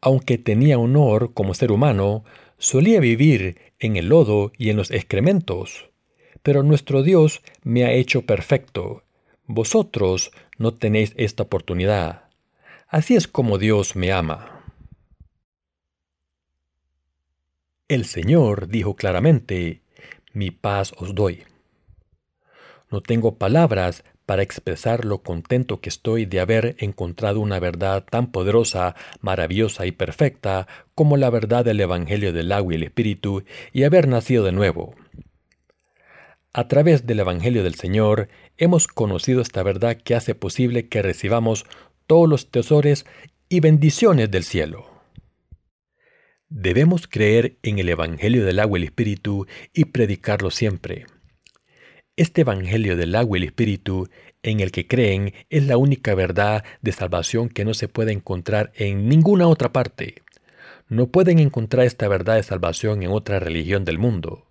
Aunque 0.00 0.38
tenía 0.38 0.78
honor 0.78 1.34
como 1.34 1.54
ser 1.54 1.70
humano, 1.70 2.24
solía 2.58 3.00
vivir 3.00 3.58
en 3.78 3.96
el 3.96 4.08
lodo 4.08 4.52
y 4.58 4.70
en 4.70 4.76
los 4.76 4.90
excrementos. 4.90 5.90
Pero 6.42 6.62
nuestro 6.62 7.02
Dios 7.02 7.42
me 7.62 7.84
ha 7.84 7.92
hecho 7.92 8.22
perfecto. 8.22 9.04
Vosotros 9.46 10.30
no 10.58 10.74
tenéis 10.74 11.14
esta 11.16 11.44
oportunidad. 11.44 12.24
Así 12.88 13.16
es 13.16 13.28
como 13.28 13.58
Dios 13.58 13.96
me 13.96 14.12
ama. 14.12 14.64
El 17.88 18.04
Señor 18.04 18.68
dijo 18.68 18.96
claramente, 18.96 19.80
mi 20.34 20.50
paz 20.50 20.92
os 20.98 21.14
doy. 21.14 21.44
No 22.90 23.00
tengo 23.00 23.36
palabras 23.36 24.04
para 24.28 24.42
expresar 24.42 25.06
lo 25.06 25.22
contento 25.22 25.80
que 25.80 25.88
estoy 25.88 26.26
de 26.26 26.40
haber 26.40 26.76
encontrado 26.80 27.40
una 27.40 27.58
verdad 27.60 28.04
tan 28.04 28.30
poderosa, 28.30 28.94
maravillosa 29.22 29.86
y 29.86 29.92
perfecta 29.92 30.68
como 30.94 31.16
la 31.16 31.30
verdad 31.30 31.64
del 31.64 31.80
Evangelio 31.80 32.34
del 32.34 32.52
agua 32.52 32.74
y 32.74 32.76
el 32.76 32.82
Espíritu 32.82 33.44
y 33.72 33.84
haber 33.84 34.06
nacido 34.06 34.44
de 34.44 34.52
nuevo. 34.52 34.94
A 36.52 36.68
través 36.68 37.06
del 37.06 37.20
Evangelio 37.20 37.64
del 37.64 37.76
Señor 37.76 38.28
hemos 38.58 38.86
conocido 38.86 39.40
esta 39.40 39.62
verdad 39.62 39.96
que 39.96 40.14
hace 40.14 40.34
posible 40.34 40.88
que 40.88 41.00
recibamos 41.00 41.64
todos 42.06 42.28
los 42.28 42.50
tesoros 42.50 43.06
y 43.48 43.60
bendiciones 43.60 44.30
del 44.30 44.44
cielo. 44.44 44.90
Debemos 46.50 47.08
creer 47.08 47.56
en 47.62 47.78
el 47.78 47.88
Evangelio 47.88 48.44
del 48.44 48.58
agua 48.58 48.78
y 48.78 48.82
el 48.82 48.88
Espíritu 48.88 49.46
y 49.72 49.86
predicarlo 49.86 50.50
siempre. 50.50 51.06
Este 52.18 52.40
Evangelio 52.40 52.96
del 52.96 53.14
agua 53.14 53.38
y 53.38 53.42
el 53.42 53.46
Espíritu 53.46 54.08
en 54.42 54.58
el 54.58 54.72
que 54.72 54.88
creen 54.88 55.34
es 55.50 55.68
la 55.68 55.76
única 55.76 56.16
verdad 56.16 56.64
de 56.82 56.90
salvación 56.90 57.48
que 57.48 57.64
no 57.64 57.74
se 57.74 57.86
puede 57.86 58.10
encontrar 58.10 58.72
en 58.74 59.08
ninguna 59.08 59.46
otra 59.46 59.72
parte. 59.72 60.16
No 60.88 61.12
pueden 61.12 61.38
encontrar 61.38 61.86
esta 61.86 62.08
verdad 62.08 62.34
de 62.34 62.42
salvación 62.42 63.04
en 63.04 63.12
otra 63.12 63.38
religión 63.38 63.84
del 63.84 64.00
mundo. 64.00 64.48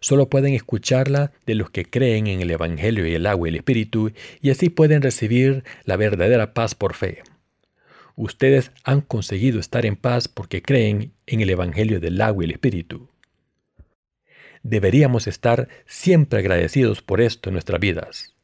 Solo 0.00 0.30
pueden 0.30 0.54
escucharla 0.54 1.32
de 1.44 1.56
los 1.56 1.68
que 1.68 1.84
creen 1.84 2.26
en 2.26 2.40
el 2.40 2.50
Evangelio 2.52 3.06
y 3.06 3.12
el 3.12 3.26
agua 3.26 3.48
y 3.48 3.50
el 3.50 3.56
Espíritu 3.56 4.12
y 4.40 4.48
así 4.48 4.70
pueden 4.70 5.02
recibir 5.02 5.62
la 5.84 5.96
verdadera 5.96 6.54
paz 6.54 6.74
por 6.74 6.94
fe. 6.94 7.22
Ustedes 8.16 8.72
han 8.82 9.02
conseguido 9.02 9.60
estar 9.60 9.84
en 9.84 9.96
paz 9.96 10.26
porque 10.26 10.62
creen 10.62 11.12
en 11.26 11.42
el 11.42 11.50
Evangelio 11.50 12.00
del 12.00 12.18
agua 12.22 12.44
y 12.44 12.46
el 12.46 12.52
Espíritu. 12.52 13.09
Deberíamos 14.62 15.26
estar 15.26 15.68
siempre 15.86 16.40
agradecidos 16.40 17.02
por 17.02 17.20
esto 17.20 17.48
en 17.48 17.54
nuestras 17.54 17.80
vidas. 17.80 18.36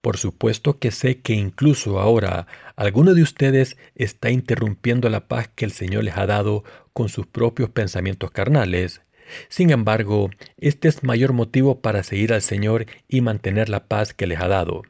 Por 0.00 0.16
supuesto 0.18 0.78
que 0.78 0.92
sé 0.92 1.20
que 1.20 1.32
incluso 1.32 1.98
ahora 1.98 2.46
alguno 2.76 3.12
de 3.12 3.22
ustedes 3.22 3.76
está 3.96 4.30
interrumpiendo 4.30 5.08
la 5.10 5.26
paz 5.26 5.48
que 5.48 5.64
el 5.64 5.72
Señor 5.72 6.04
les 6.04 6.16
ha 6.16 6.26
dado 6.26 6.62
con 6.92 7.08
sus 7.08 7.26
propios 7.26 7.70
pensamientos 7.70 8.30
carnales. 8.30 9.02
Sin 9.48 9.70
embargo, 9.70 10.30
este 10.58 10.86
es 10.86 11.02
mayor 11.02 11.32
motivo 11.32 11.80
para 11.80 12.04
seguir 12.04 12.32
al 12.32 12.42
Señor 12.42 12.86
y 13.08 13.20
mantener 13.20 13.68
la 13.68 13.88
paz 13.88 14.14
que 14.14 14.28
les 14.28 14.40
ha 14.40 14.46
dado. 14.46 14.82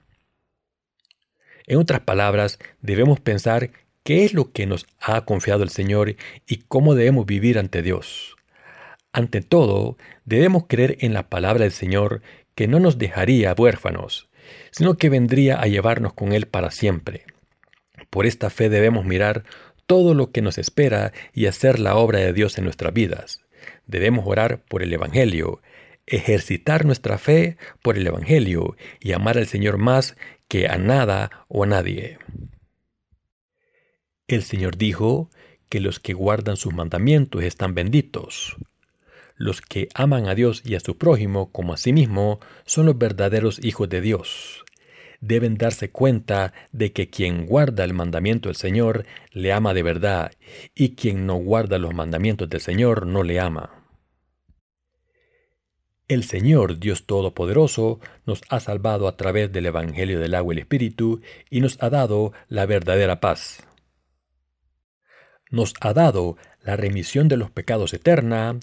En 1.66 1.79
otras 1.79 2.01
palabras, 2.01 2.59
debemos 2.83 3.18
pensar 3.18 3.70
qué 4.05 4.24
es 4.24 4.35
lo 4.35 4.53
que 4.53 4.66
nos 4.66 4.87
ha 5.01 5.24
confiado 5.24 5.62
el 5.62 5.70
Señor 5.70 6.14
y 6.47 6.59
cómo 6.68 6.95
debemos 6.95 7.27
vivir 7.27 7.59
ante 7.59 7.83
Dios. 7.83 8.36
Ante 9.17 9.41
todo, 9.41 9.97
debemos 10.27 10.64
creer 10.69 10.99
en 11.01 11.14
la 11.14 11.31
palabra 11.31 11.62
del 11.62 11.73
Señor 11.73 12.21
que 12.55 12.69
no 12.69 12.81
nos 12.81 12.99
dejaría 12.99 13.55
huérfanos, 13.57 14.29
sino 14.73 14.99
que 14.99 15.09
vendría 15.09 15.59
a 15.59 15.67
llevarnos 15.69 16.12
con 16.12 16.33
Él 16.33 16.45
para 16.45 16.71
siempre. 16.71 17.25
Por 18.11 18.27
esta 18.27 18.51
fe 18.51 18.69
debemos 18.69 19.07
mirar 19.07 19.45
todo 19.87 20.12
lo 20.12 20.33
que 20.33 20.43
nos 20.43 20.59
espera 20.59 21.14
y 21.33 21.47
hacer 21.47 21.79
la 21.79 21.97
obra 21.97 22.19
de 22.19 22.35
Dios 22.35 22.59
en 22.59 22.64
nuestras 22.64 22.93
vidas. 22.93 23.41
Debemos 23.87 24.27
orar 24.27 24.62
por 24.69 24.83
el 24.83 24.93
Evangelio, 24.93 25.62
ejercitar 26.05 26.85
nuestra 26.85 27.17
fe 27.17 27.57
por 27.81 27.97
el 27.97 28.07
Evangelio 28.07 28.77
y 29.01 29.12
amar 29.12 29.39
al 29.39 29.47
Señor 29.47 29.79
más 29.79 30.14
que 30.47 30.69
a 30.69 30.77
nada 30.77 31.47
o 31.49 31.64
a 31.64 31.67
nadie. 31.67 32.19
El 34.29 34.43
Señor 34.43 34.77
dijo 34.77 35.31
que 35.71 35.81
los 35.81 36.01
que 36.01 36.12
guardan 36.12 36.59
sus 36.59 36.75
mandamientos 36.75 37.45
están 37.45 37.75
benditos. 37.75 38.59
Los 39.37 39.61
que 39.61 39.89
aman 39.95 40.28
a 40.28 40.34
Dios 40.34 40.62
y 40.64 40.74
a 40.74 40.80
su 40.80 40.97
prójimo 40.97 41.53
como 41.53 41.74
a 41.74 41.76
sí 41.76 41.93
mismo 41.93 42.41
son 42.64 42.87
los 42.87 42.97
verdaderos 42.97 43.62
hijos 43.62 43.89
de 43.89 44.01
Dios. 44.01 44.64
Deben 45.20 45.57
darse 45.57 45.91
cuenta 45.91 46.53
de 46.72 46.93
que 46.93 47.11
quien 47.11 47.47
guarda 47.47 47.84
el 47.84 47.93
mandamiento 47.93 48.49
del 48.49 48.57
Señor 48.57 49.07
le 49.32 49.53
ama 49.53 49.74
de 49.74 49.82
verdad, 49.82 50.32
y 50.74 50.95
quien 50.95 51.26
no 51.26 51.37
guarda 51.37 51.78
los 51.78 51.95
mandamientos 51.95 52.49
del 52.49 52.61
Señor 52.61 53.07
no 53.07 53.22
le 53.22 53.41
ama. 53.41 53.87
El 56.09 56.22
Señor 56.22 56.78
Dios 56.78 57.05
Todopoderoso 57.05 57.99
nos 58.26 58.43
ha 58.49 58.61
salvado 58.61 59.09
a 59.09 59.16
través 59.16 59.53
del 59.53 59.66
Evangelio 59.66 60.20
del 60.20 60.34
agua 60.34 60.55
y 60.55 60.57
el 60.57 60.61
Espíritu 60.61 61.20
y 61.51 61.61
nos 61.61 61.82
ha 61.82 61.91
dado 61.91 62.32
la 62.49 62.64
verdadera 62.64 63.20
paz. 63.20 63.66
Nos 65.51 65.74
ha 65.80 65.93
dado 65.93 66.37
la 66.62 66.76
remisión 66.76 67.26
de 67.26 67.37
los 67.37 67.51
pecados 67.51 67.93
eterna, 67.93 68.57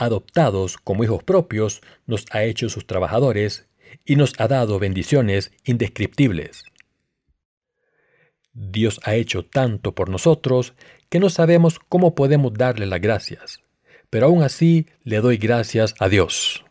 adoptados 0.00 0.76
como 0.78 1.04
hijos 1.04 1.22
propios, 1.22 1.82
nos 2.06 2.24
ha 2.30 2.44
hecho 2.44 2.68
sus 2.68 2.86
trabajadores 2.86 3.68
y 4.04 4.16
nos 4.16 4.32
ha 4.38 4.48
dado 4.48 4.78
bendiciones 4.78 5.52
indescriptibles. 5.64 6.64
Dios 8.52 9.00
ha 9.04 9.14
hecho 9.14 9.44
tanto 9.44 9.94
por 9.94 10.08
nosotros 10.08 10.74
que 11.08 11.20
no 11.20 11.30
sabemos 11.30 11.78
cómo 11.78 12.14
podemos 12.14 12.54
darle 12.54 12.86
las 12.86 13.00
gracias, 13.00 13.60
pero 14.10 14.26
aún 14.26 14.42
así 14.42 14.86
le 15.04 15.20
doy 15.20 15.36
gracias 15.36 15.94
a 15.98 16.08
Dios. 16.08 16.64